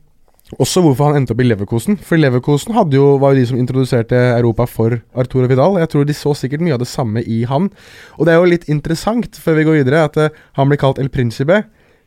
[0.61, 1.97] også hvorfor han endte opp i Leverkosen.
[2.05, 5.81] For Leverkosen jo, var jo de som introduserte Europa for Arturo Vidal.
[5.81, 7.71] Jeg tror de så sikkert mye av det samme i han.
[8.19, 11.01] Og det er jo litt interessant, før vi går videre, at eh, han blir kalt
[11.01, 11.63] El Principe,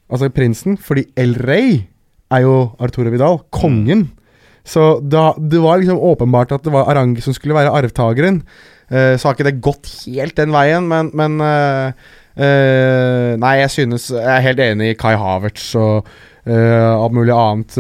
[0.08, 1.88] altså prinsen, fordi El Rey
[2.34, 4.08] er jo Arturo Vidal, kongen.
[4.68, 8.42] Så da, det var liksom åpenbart at det var Arangi som skulle være arvtakeren.
[8.92, 11.92] Uh, så har ikke det gått helt den veien, men, men uh,
[12.40, 16.10] uh, Nei, jeg synes Jeg er helt enig i Kai Havertz og
[16.48, 17.74] alt mulig annet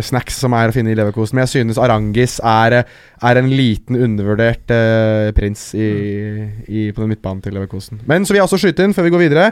[0.00, 1.36] snacks som er å finne i Leverkosen.
[1.36, 2.78] Men jeg synes Arangis er,
[3.20, 4.72] er en liten undervurdert
[5.36, 5.90] prins i,
[6.64, 8.00] i, på den midtbanen til Leverkosen.
[8.08, 9.50] Men så vil jeg også skyte inn, før vi går videre,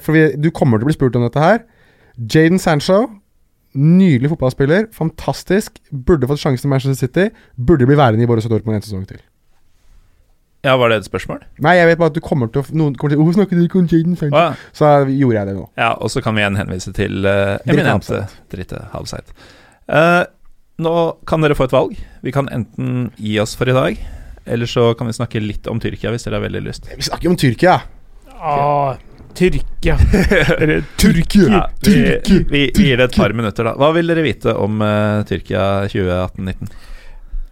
[0.00, 1.60] for vi, du kommer til å bli spurt om dette her.
[2.16, 3.02] Jaden Sancho,
[3.74, 5.78] nydelig fotballspiller, fantastisk.
[5.90, 7.30] Burde fått sjansen i Manchester City.
[7.54, 9.22] Burde bli værende i Borussia Dortmund en sesong til.
[10.64, 11.42] Ja, var det et spørsmål?
[11.64, 13.88] Nei, jeg vet bare at du kommer til å Noen kommer til å snakke om
[13.90, 14.38] Jaden Sancho?
[14.40, 14.70] Ja.
[14.72, 15.66] Så gjorde jeg det nå.
[15.76, 18.22] Ja, og så kan vi igjen henvise til uh, Dritte eminente
[18.54, 19.34] Dritte Halvseit.
[19.92, 20.24] Uh,
[20.80, 20.94] nå
[21.28, 21.98] kan dere få et valg.
[22.24, 24.00] Vi kan enten gi oss for i dag,
[24.48, 26.88] eller så kan vi snakke litt om Tyrkia hvis dere har veldig lyst.
[26.96, 27.76] Vi snakker om Tyrkia.
[28.40, 28.96] Ah,
[29.34, 29.98] Tyrkia.
[30.60, 31.66] Eller Tyrkia!
[31.80, 32.40] Vi, Tyrkia!
[32.50, 33.76] vi, vi gir det et par minutter, da.
[33.80, 36.74] Hva vil dere vite om uh, Tyrkia 2018-19?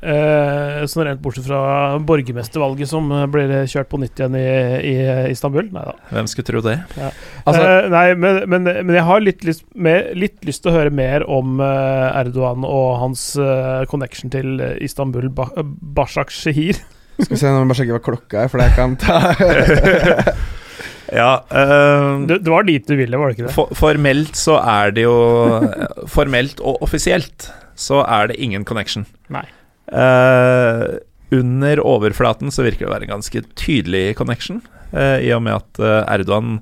[0.03, 4.47] Eh, sånn rent bortsett fra borgermestervalget som eh, blir kjørt på nytt igjen i,
[4.89, 4.95] i
[5.31, 5.69] Istanbul.
[5.71, 5.93] Nei da.
[6.11, 6.75] Hvem skulle tro det?
[6.99, 10.75] Altså, eh, nei, men, men, men jeg har litt lyst, mer, litt lyst til å
[10.75, 16.83] høre mer om eh, Erdogan og hans uh, connection til eh, Istanbul ba Bashak Shehir.
[17.21, 19.21] skal vi se når jeg bare sjekker hva klokka er, for jeg kan ta
[21.13, 23.55] Ja, uh, Det, det var dit du ville, var det ikke det?
[23.57, 25.17] for, formelt så er det jo
[26.09, 29.07] Formelt og offisielt så er det ingen connection.
[29.33, 29.45] Nei.
[29.93, 31.01] Uh,
[31.33, 34.61] under overflaten så virker det å være en ganske tydelig connection,
[34.93, 36.59] uh, i og med at eh, Erdogan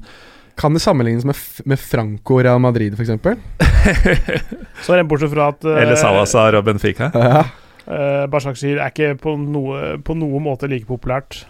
[0.60, 3.16] Kan det sammenlignes med, med Franco Real Madrid, f.eks.?
[4.84, 7.08] Så rent bortsett fra at eh, Eller Salazar og Benfica.
[7.14, 7.40] Uh,
[7.86, 11.44] eh, Bashak Shehir er ikke på noe, på noen måte like populært.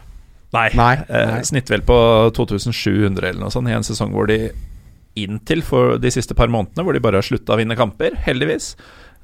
[0.57, 0.69] Nei.
[0.75, 0.95] Nei.
[1.07, 1.43] Eh, nei.
[1.47, 1.97] snitt vel på
[2.35, 4.49] 2700 eller noe sånt i en sesong hvor de
[5.19, 8.73] inntil for de siste par månedene, hvor de bare har slutta å vinne kamper, heldigvis,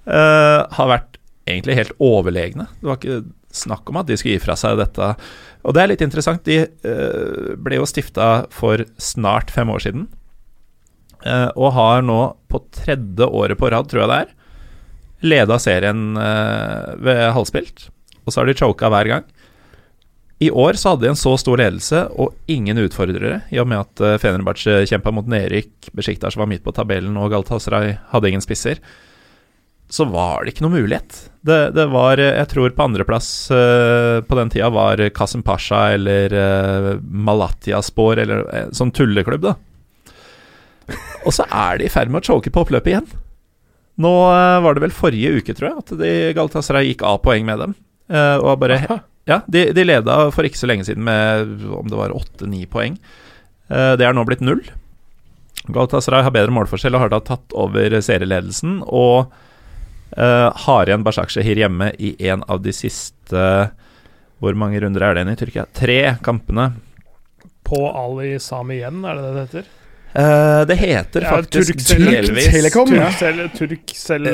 [0.07, 2.69] eh, har vært egentlig helt overlegne.
[2.81, 3.21] Det var ikke
[3.57, 5.13] snakk om at de skulle gi fra seg dette.
[5.67, 6.45] Og det er litt interessant.
[6.47, 10.09] De eh, ble jo stifta for snart fem år siden,
[11.25, 12.21] eh, og har nå
[12.51, 14.35] på tredje året på rad, tror jeg det er,
[15.27, 17.89] leda serien eh, ved halvspilt.
[18.27, 19.27] Og så har de choka hver gang.
[20.45, 23.81] I år så hadde de en så stor ledelse og ingen utfordrere, i og med
[23.87, 28.45] at uh, Fenerbahçe kjempa mot nedrykk, Besjiktas var midt på tabellen og Galatasaray hadde ingen
[28.45, 28.83] spisser.
[29.89, 31.23] Så var det ikke noe mulighet.
[31.47, 35.85] Det, det var, eh, jeg tror på andreplass uh, på den tida var Kasim Pasha
[35.95, 39.55] eller uh, Malatyaspor, eller uh, sånn tulleklubb, da.
[41.25, 43.07] Og så er de i ferd med å choke på oppløpet igjen.
[44.03, 47.47] Nå uh, var det vel forrige uke, tror jeg, at de Galatasaray gikk av poeng
[47.49, 47.79] med dem.
[48.13, 48.99] eh, og bare Aha.
[49.27, 52.99] Ja, de, de leda for ikke så lenge siden med om det var åtte-ni poeng.
[53.69, 54.63] Eh, det er nå blitt null.
[55.67, 58.79] Galatasaray har bedre målforskjell og har da tatt over serieledelsen.
[58.87, 59.33] Og
[60.15, 63.47] uh, har igjen Bashakshehir hjemme i en av de siste
[64.39, 65.65] Hvor mange runder er det igjen i Tyrkia?
[65.75, 66.69] Tre kampene.
[67.67, 69.73] På Ali Sami igjen, er det det det heter?
[70.17, 72.89] Eh, det heter Ja, faktisk Turkcell- delvis Telekom.
[72.89, 74.33] Turkcell Turkcell det,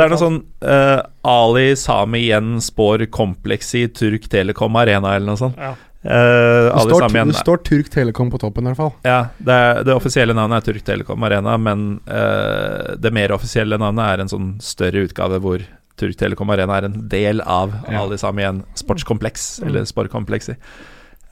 [0.00, 5.58] er noe sånn eh, Ali Sami igjen spår kompleksi Turk Telekom Arena eller noe sånt.
[5.60, 5.74] Ja.
[5.98, 8.92] Eh, Det står, det står Turk Telekom på toppen, i hvert fall.
[9.04, 14.06] Ja, det, det offisielle navnet er Turk Telekom Arena, men uh, det mer offisielle navnet
[14.14, 15.60] er en sånn større utgave hvor
[15.98, 18.00] Turk Telekom Arena er en del av Ja.
[18.06, 19.68] Ali Sami igjen sportskompleks, Mm.
[19.68, 20.56] eller sportkompleksi.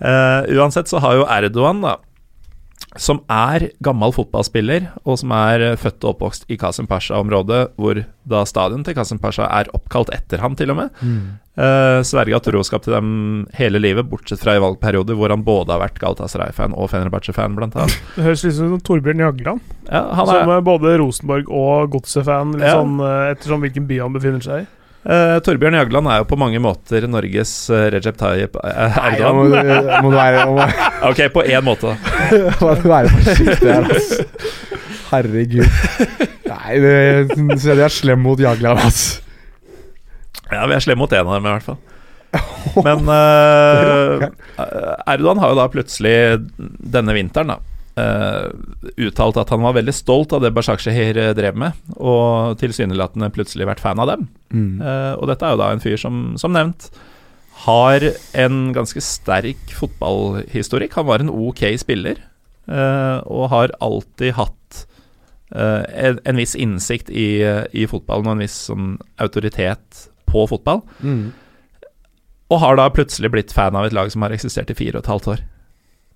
[0.02, 1.97] Uh, uansett så har jo Erdogan, da,
[3.02, 8.02] som er gammel fotballspiller, og som er eh, født og oppvokst i Kasim Pasha-området, hvor
[8.27, 11.02] da stadion til Kasim Pasha er oppkalt etter ham, til og med.
[11.56, 15.81] Uh, har troskap til dem hele livet, bortsett fra i valgperioder hvor han både har
[15.81, 17.97] vært Galatasaray-fan og Fenerbahçe-fan, blant annet.
[18.16, 19.62] Det høres litt ut som Torbjørn Jagland.
[19.86, 22.77] Ja, han Som er, er både Rosenborg og Godset-fan, litt Ja.
[22.77, 24.66] sånn, eh, ettersom hvilken by han befinner seg i.
[25.06, 29.20] eh, Torbjørn Jagland er jo på mange måter Norges uh, Recep Tayyip Erdogan.
[29.20, 30.66] Nei, må, du- må du være, må,
[31.10, 31.94] Ok, på én måte,
[32.60, 34.26] må du være forsiktig her, altså.
[35.06, 35.68] Herregud.
[36.50, 36.96] Nei, det
[37.62, 39.22] så de er slem mot Jagland, altså.
[40.50, 41.78] Ja, vi er slemme mot en av dem, i hvert fall.
[42.86, 44.26] Men uh,
[45.08, 46.14] Erdogan har jo da plutselig
[46.58, 47.60] denne vinteren da
[48.01, 48.47] eh,
[49.06, 53.82] uttalt at han var veldig stolt av det Bashakshehir drev med, og tilsynelatende plutselig vært
[53.85, 54.27] fan av dem.
[54.52, 54.81] Mm.
[54.81, 56.90] Uh, og dette er jo da en fyr som, som nevnt,
[57.66, 58.05] har
[58.36, 60.98] en ganske sterk fotballhistorikk.
[60.98, 62.20] Han var en ok spiller,
[62.68, 64.85] uh, og har alltid hatt
[65.55, 67.40] eh, en, en viss innsikt i,
[67.73, 70.82] i fotballen og en viss sånn autoritet på fotball.
[71.01, 71.31] Mm.
[72.52, 75.06] Og har da plutselig blitt fan av et lag som har eksistert i fire og
[75.06, 75.44] et halvt år.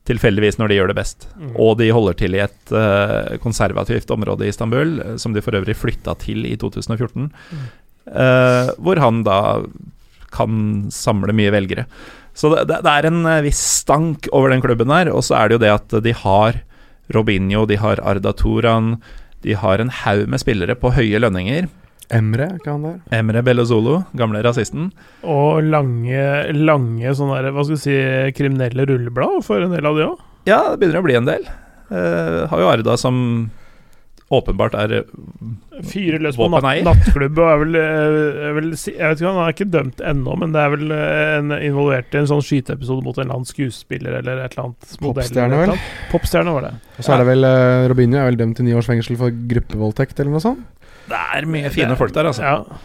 [0.08, 1.26] Tilfeldigvis når de gjør det best.
[1.36, 1.50] Mm.
[1.60, 5.56] Og de holder til i et uh, konservativt område i Istanbul, eh, som de for
[5.58, 7.28] øvrig flytta til i 2014.
[7.28, 7.66] Mm.
[8.08, 9.40] Uh, hvor han da
[10.34, 11.84] kan samle mye velgere.
[12.34, 15.10] Så det, det, er en viss stank over den klubben her.
[15.12, 16.62] Og så er det jo det at de har
[17.14, 18.96] Robinho, de har Arda Turan,
[19.42, 21.68] De har en haug med spillere på høye lønninger.
[22.14, 22.98] Emre, ikke han der?
[23.20, 24.90] Emre Bellozolo, gamle rasisten.
[25.22, 26.24] Og lange,
[26.56, 27.96] lange sånne der, hva skal vi si,
[28.36, 30.26] kriminelle rulleblad for en del av de òg.
[30.48, 31.46] Ja, det begynner å bli en del.
[31.90, 33.16] Uh, har jo Arda som
[34.30, 35.16] åpenbart er eh,
[35.90, 39.40] Fyrer løs på natt, nattklubb og er vel, eh, er vel Jeg vet ikke, Han
[39.42, 43.02] er ikke dømt ennå, men det er vel eh, en, involvert i en sånn skyteepisode
[43.06, 44.92] mot en eller annen skuespiller eller et eller annet.
[45.02, 45.74] Popstjerne, vel?
[46.12, 46.74] Popstjerne var det.
[46.96, 49.34] Og så er det vel uh, Robinho er vel dømt til ni års fengsel for
[49.54, 50.79] gruppevoldtekt eller noe sånt?
[51.10, 52.46] Det er mye fine folk der, altså.
[52.46, 52.80] Ja.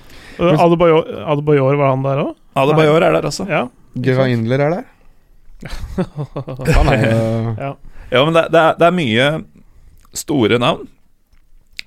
[0.65, 2.33] Adebayor, Adebayor var han der òg?
[2.59, 3.47] Adebayor er der også.
[3.47, 3.65] Ja.
[3.95, 4.91] Geva Indler er der.
[6.75, 7.69] Han er jo ja.
[8.11, 9.27] Ja, men det, det, er, det er mye
[10.15, 10.83] store navn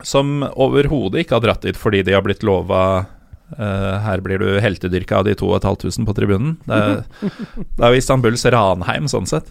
[0.06, 3.06] som overhodet ikke har dratt dit fordi de har blitt lova
[3.48, 6.50] Uh, Her blir du heltedyrka av de 2500 på tribunen.
[6.68, 6.98] Det er,
[7.78, 9.48] det er jo Istanbuls Ranheim, sånn sett.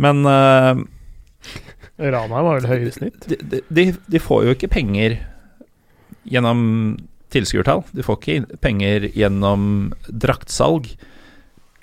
[0.00, 0.80] Men uh,
[2.00, 3.28] Ranheim har vel høyere snitt.
[3.28, 5.18] de, de, de får jo ikke penger
[6.28, 6.60] gjennom
[7.32, 7.84] tilskuertall.
[7.92, 10.88] De får ikke penger gjennom draktsalg.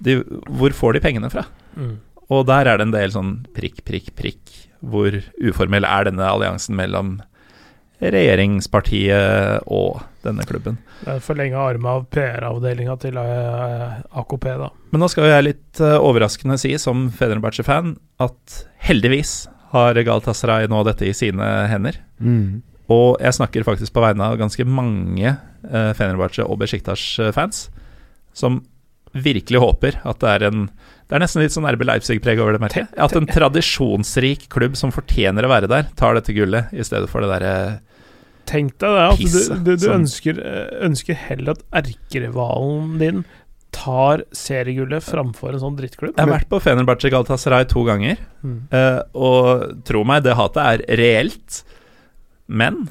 [0.04, 0.20] De,
[0.50, 1.46] hvor får de pengene fra?
[1.78, 1.98] Mm.
[2.34, 4.58] Og der er det en del sånn prikk, prikk, prikk.
[4.86, 7.20] Hvor uformell er denne alliansen mellom
[8.02, 10.80] regjeringspartiet og denne klubben?
[11.06, 14.70] Det er forlenga arm av PR-avdelinga til eh, AKP, da.
[14.92, 17.96] Men nå skal jo jeg litt eh, overraskende si, som Fenerbahçe-fan,
[18.26, 19.46] at heldigvis
[19.76, 22.02] har Galatasaray nå dette i sine hender.
[22.20, 22.64] mm.
[22.94, 27.70] Og jeg snakker faktisk på vegne av ganske mange uh, Fenerbahçe og Besiktas-fans
[28.36, 28.60] som
[29.16, 30.66] virkelig håper at det er en
[31.08, 32.90] Det er nesten litt sånn RB Leipzig-preg over det, merker jeg.
[32.98, 37.22] At en tradisjonsrik klubb som fortjener å være der, tar dette gullet i stedet for
[37.22, 37.52] det derre
[38.50, 43.24] Tenk deg det, at du, du, du ønsker, eh, ønsker heller at erkerivalen din
[43.76, 46.14] tar seriegullet framfor en sånn drittklubb.
[46.16, 48.60] Jeg har vært på Fenerbahçe Galatasaray to ganger, Mm.
[48.78, 51.64] eh, og tro meg, det hatet er reelt.
[52.48, 52.86] Men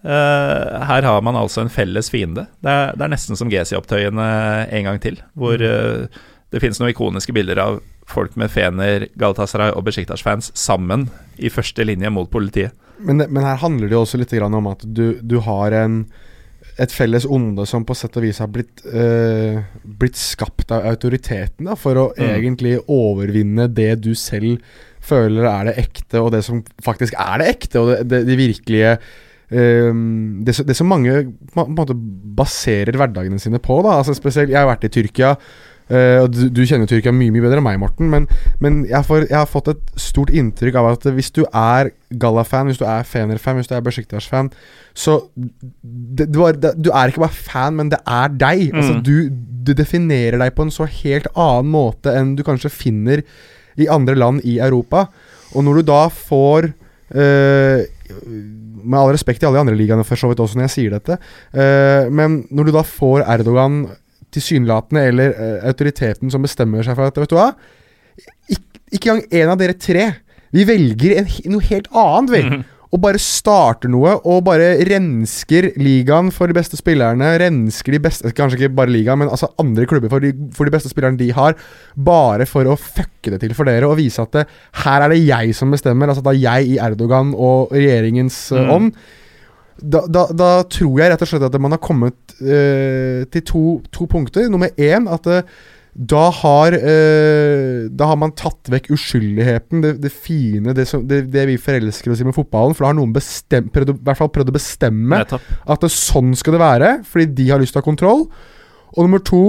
[0.00, 2.46] Uh, her har man altså en felles fiende.
[2.64, 4.28] Det er, det er nesten som GC-opptøyene
[4.72, 6.06] en gang til, hvor uh,
[6.48, 7.76] det finnes noen ikoniske bilder av
[8.08, 12.72] folk med Fener, Galatasaray og Besiktas-fans sammen i første linje mot politiet.
[12.96, 16.02] Men, men her handler det jo også litt grann om at du, du har en
[16.80, 21.68] et felles onde som på sett og vis har blitt, eh, blitt skapt av autoriteten
[21.68, 22.30] da, for å Mm.
[22.38, 24.60] egentlig overvinne det du selv
[25.00, 28.36] føler er det ekte, og det som faktisk er det ekte, og det, det, de
[28.36, 28.96] virkelige
[29.50, 31.94] um, det, som- det som mange på en måte
[32.36, 33.82] baserer hverdagene sine på.
[33.82, 35.36] da, altså spesielt, Jeg har vært i Tyrkia,
[35.90, 38.06] Uh, du, du kjenner Tyrkia mye mye bedre enn meg, Morten.
[38.12, 38.28] Men,
[38.62, 42.68] men jeg, får, jeg har fått et stort inntrykk av at hvis du er Galla-fan,
[42.70, 44.52] hvis du er Fener-fan, hvis du er Besjiktas-fan,
[44.94, 45.16] så
[45.82, 48.68] det, du, er, det, du er ikke bare fan, men det er deg.
[48.70, 49.02] Altså, Mm.
[49.02, 49.16] du,
[49.66, 53.24] du definerer deg på en så helt annen måte enn du kanskje finner
[53.84, 55.06] i andre land i Europa.
[55.54, 56.72] Og når du da får
[57.10, 57.82] Uh,
[58.86, 60.92] Med all respekt til alle de andre ligaene, for så vidt også, når jeg sier
[60.94, 61.16] dette,
[61.50, 63.80] Uh, men når du da får Erdogan
[64.30, 67.48] tilsynelatende, eller uh, autoriteten som bestemmer seg for at Vet du hva?
[68.46, 68.62] Ik
[68.94, 70.06] ikke engang en av dere tre.
[70.54, 72.42] Vi velger en, noe helt annet, vi.
[72.46, 72.62] Mhm.
[72.90, 77.28] Og bare starter noe, og bare rensker ligaen for de beste spillerne.
[77.38, 80.74] Rensker de beste Kanskje ikke bare ligaen, men altså andre klubber for de, for de
[80.74, 81.54] beste spillerne de har.
[81.94, 84.44] Bare for å fucke det til for dere, og vise at det,
[84.82, 86.10] her er det jeg som bestemmer.
[86.10, 88.70] Altså da jeg i Erdogan og regjeringens eh, Mm.
[88.74, 88.92] ånd.
[89.80, 93.62] Da, da, da tror jeg rett og slett at man har kommet uh, til to,
[93.94, 94.50] to punkter.
[94.52, 95.46] Nummer én at eh,
[95.94, 101.24] da har, eh, da har man tatt vekk uskyldigheten, det, det fine, det, som, det,
[101.34, 102.76] det vi forelsker oss i med fotballen.
[102.76, 106.32] For da har noen bestemt, prøvd, i hvert fall prøvd å bestemme at det, sånn
[106.38, 108.24] skal det være, fordi de har lyst til å ha kontroll.
[108.94, 109.44] Og nummer to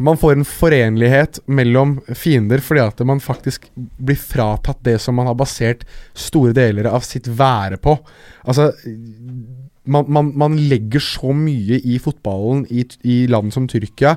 [0.00, 5.28] man får en forenlighet mellom fiender fordi at man faktisk blir fratatt det som man
[5.28, 5.84] har basert
[6.16, 7.98] store deler av sitt være på.
[8.48, 8.72] Altså
[9.90, 14.12] Man, man, man legger så mye i fotballen i, i land som Tyrkia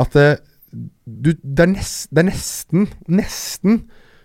[0.00, 0.28] at det,
[0.74, 3.84] du, det, er nest, det er nesten Nesten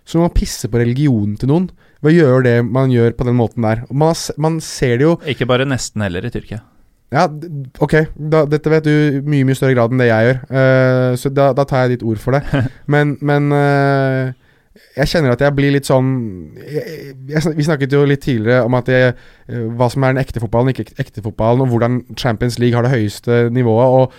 [0.10, 1.70] som å pisse på religionen til noen
[2.02, 3.84] ved å gjøre det man gjør på den måten der.
[3.92, 6.64] Man, man ser det jo Ikke bare nesten heller i Tyrkia.
[7.14, 7.28] ja,
[7.84, 7.96] ok.
[8.18, 10.40] Da, dette vet du mye mye større grad enn det jeg gjør.
[10.50, 12.64] uh, så da, da tar jeg ditt ord for det.
[12.94, 14.32] Men, men uh,
[14.96, 16.10] jeg kjenner at jeg blir litt sånn
[16.56, 19.14] jeg, jeg, Vi snakket jo litt tidligere om at jeg,
[19.50, 22.86] eh, hva som er den ekte fotballen, ikke ekte fotballen, og hvordan Champions League har
[22.86, 23.96] det høyeste nivået.
[24.00, 24.14] Og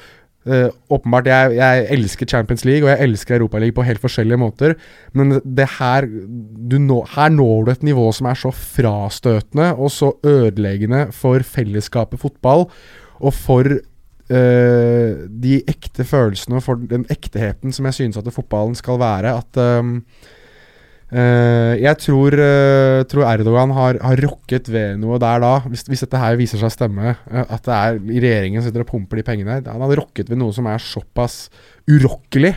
[0.46, 4.74] eh, åpenbart, jeg, jeg elsker Champions League, og jeg elsker Europaligaen på helt forskjellige måter.
[5.12, 10.12] Men det her nå, Her når du et nivå som er så frastøtende og så
[10.24, 12.68] ødeleggende for fellesskapet fotball,
[13.20, 15.12] og for uh,
[15.44, 19.34] de ekte følelsene og for den ekteheten som jeg synes at fotballen skal være.
[19.42, 19.98] At ehm,
[21.10, 26.04] Eh, jeg tror, uh, tror Erdogan har, har rokket ved noe der da, hvis, hvis
[26.04, 27.14] dette her viser seg å stemme.
[27.26, 29.58] Uh, at det er regjeringen sitter og pumper de pengene.
[29.66, 31.48] Han har rokket ved noe som er såpass
[31.90, 32.54] urokkelig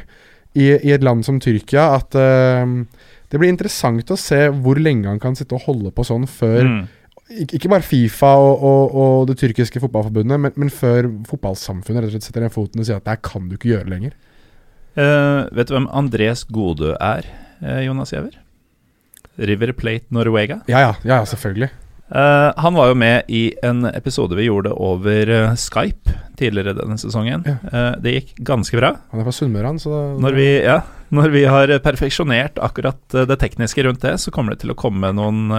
[0.53, 5.17] i, i et land som Tyrkia at det blir interessant å se hvor lenge han
[5.21, 6.83] kan sitte og holde på sånn før Mm.
[7.41, 12.11] ikke, ikke bare Fifa og, og, og det tyrkiske fotballforbundet, men, men før fotballsamfunnet rett
[12.11, 14.13] og slett setter ned foten og sier at det her kan du ikke gjøre lenger.
[14.93, 17.25] Vet du hvem Andres Godø er,
[17.81, 18.42] Jonas Giæver?
[19.37, 20.61] River Plate Norwega.
[20.67, 21.71] Ja, ja, ja, ja selvfølgelig.
[22.13, 26.97] Uh, han var jo med i en episode vi gjorde over uh, Skype tidligere denne
[27.01, 27.45] sesongen.
[27.47, 27.55] Ja.
[27.71, 28.91] Uh, det gikk ganske bra.
[29.09, 30.77] Han er fra Sunnmøre, han, så da, Når vi, ja,
[31.15, 35.09] når vi har perfeksjonert akkurat det tekniske rundt det, så kommer det til å komme
[35.15, 35.49] noen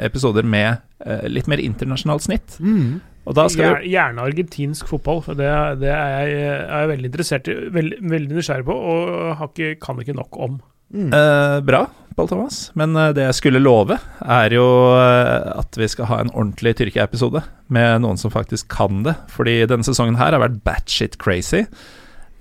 [0.00, 0.82] episoder med
[1.30, 2.58] litt mer internasjonalt snitt.
[2.58, 3.00] mm.
[3.22, 5.46] Og da skal Gjer- Gjerne argentinsk fotball, for det,
[5.78, 7.54] det er, jeg, er jeg veldig interessert i.
[7.70, 10.56] veld, veldig nysgjerrig på, og har ikke, kan ikke nok om.
[10.90, 11.12] Mm.
[11.14, 11.84] Eh, bra,
[12.16, 12.58] Pål Thomas.
[12.78, 14.66] Men eh, det jeg skulle love, er jo
[14.98, 19.16] eh, at vi skal ha en ordentlig Tyrkia-episode med noen som faktisk kan det.
[19.32, 21.64] Fordi denne sesongen her har vært batshit crazy.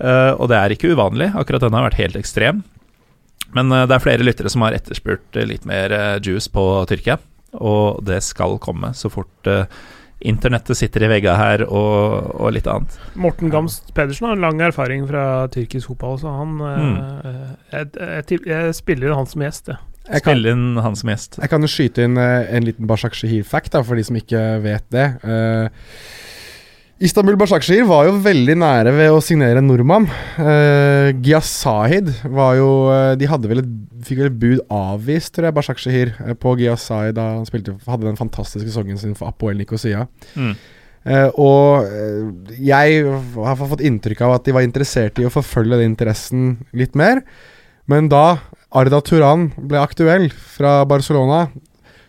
[0.02, 1.32] Eh, og det er ikke uvanlig.
[1.38, 2.64] Akkurat denne har vært helt ekstrem.
[3.52, 5.92] Men det er flere lyttere som har etterspurt litt mer
[6.24, 7.18] juice på Tyrkia.
[7.60, 9.50] Og det skal komme så fort
[10.28, 12.98] internettet sitter i veggene her, og, og litt annet.
[13.20, 17.40] Morten Gamst Pedersen har lang erfaring fra tyrkisk fotball, så han eh,
[17.74, 19.88] jeg, jeg, jeg spiller han som gjest, jeg.
[20.12, 21.38] Jeg, kan, inn han som gjest.
[21.40, 24.88] jeg kan jo skyte inn eh, en liten Bashak Shahir-fact, for de som ikke vet
[24.94, 25.08] det.
[25.22, 25.88] Eh,
[27.02, 30.04] Istanbul Bashakshir var jo veldig nære ved å signere en nordmann.
[30.38, 33.72] Uh, Giasahid var jo eh, De hadde vel et,
[34.06, 38.06] fikk vel et bud avvist, tror jeg, Bashakshir, uh, på Giyasahid da han spilte, hadde
[38.06, 40.06] den fantastiske sesongen sin for Apoel Nikosia.
[40.38, 40.54] Mm.
[41.02, 45.82] Uh, og uh, jeg har fått inntrykk av at de var interessert i å forfølge
[45.82, 47.24] den interessen litt mer.
[47.90, 48.44] Men da
[48.78, 51.48] Arda Turan ble aktuell fra Barcelona,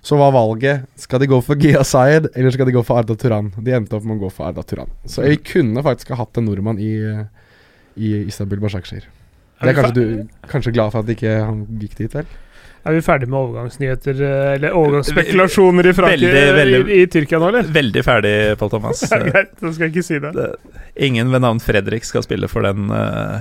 [0.02, 3.14] så var valget Skal de gå for Gia Sayed eller skal de gå for Arda
[3.14, 3.52] Turan.
[3.62, 4.90] De endte opp med å gå for Arda Turan.
[5.06, 6.90] Så vi kunne faktisk ha hatt en nordmann i,
[7.94, 9.06] i Istanbul Bashakshir.
[9.62, 12.26] Det er kanskje du kanskje glad for at ikke han gikk dit, vel?
[12.82, 17.38] Er vi ferdig med overgangsnyheter, eh, eller overgangsspekulasjoner i, Frankrike, Veldig, veldig- i, i Tyrkia
[17.38, 17.68] nå, eller?
[17.76, 19.04] Veldig ferdig, Pål Thomas.
[19.12, 20.32] Ja, greit, da skal jeg ikke si det.
[20.34, 20.48] det,
[21.06, 23.38] ingen ved navn Fredrik skal spille for den eh,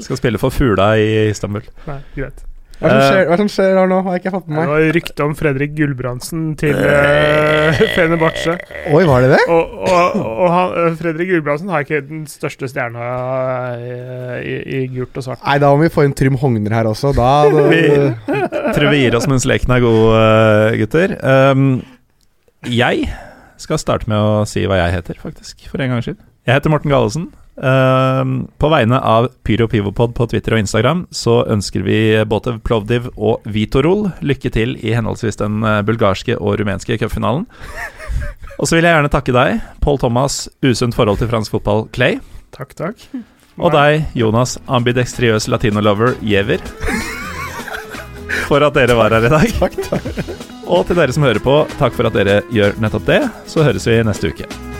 [0.00, 1.68] Skal spille for Fula i Istanbul.
[1.90, 2.40] Nei, greit.
[2.80, 3.98] Hva det som skjer, hva er som skjer her nå?
[4.04, 4.70] Har jeg ikke fått med Det meg.
[4.72, 8.56] var rykte om Fredrik Gulbrandsen til uh, Fenerbahçe.
[8.90, 9.40] Oi, var det det?
[9.52, 13.06] Og, og, og han, eh, Fredrik Gulbrandsen har ikke den største stjerna
[13.78, 13.94] i,
[14.42, 15.42] i, i gult og svart.
[15.46, 17.14] Nei, da må vi få inn Trym Hogner her også.
[17.16, 17.92] Da, da Vi-
[18.74, 21.14] Tror vi gir oss mens leken er god, eh, gutter.
[21.54, 21.64] Um,
[22.66, 23.06] jeg
[23.60, 26.18] skal starte med å si hva jeg heter, faktisk, for en gangs skyld.
[26.48, 27.28] Jeg heter Morten Galesen.
[27.54, 33.06] Um, på vegne av Pyro Pivopod på Twitter og Instagram så ønsker vi både Plovdiv
[33.14, 37.46] og Vitorol lykke til i henholdsvis den eh, bulgarske og rumenske cupfinalen.
[38.54, 42.20] Og så vil jeg gjerne takke deg, Paul Thomas, usunt forhold til fransk fotball, Clay.
[42.54, 43.00] Takk, takk.
[43.58, 46.62] Og deg, Jonas, ambidekstriøs latino-lover Giæver.
[48.46, 49.56] For at dere var her i dag.
[49.58, 50.22] Takk, takk.
[50.64, 53.20] Og til dere som hører på, takk for at dere gjør nettopp det.
[53.50, 54.73] Så høres vi neste uke.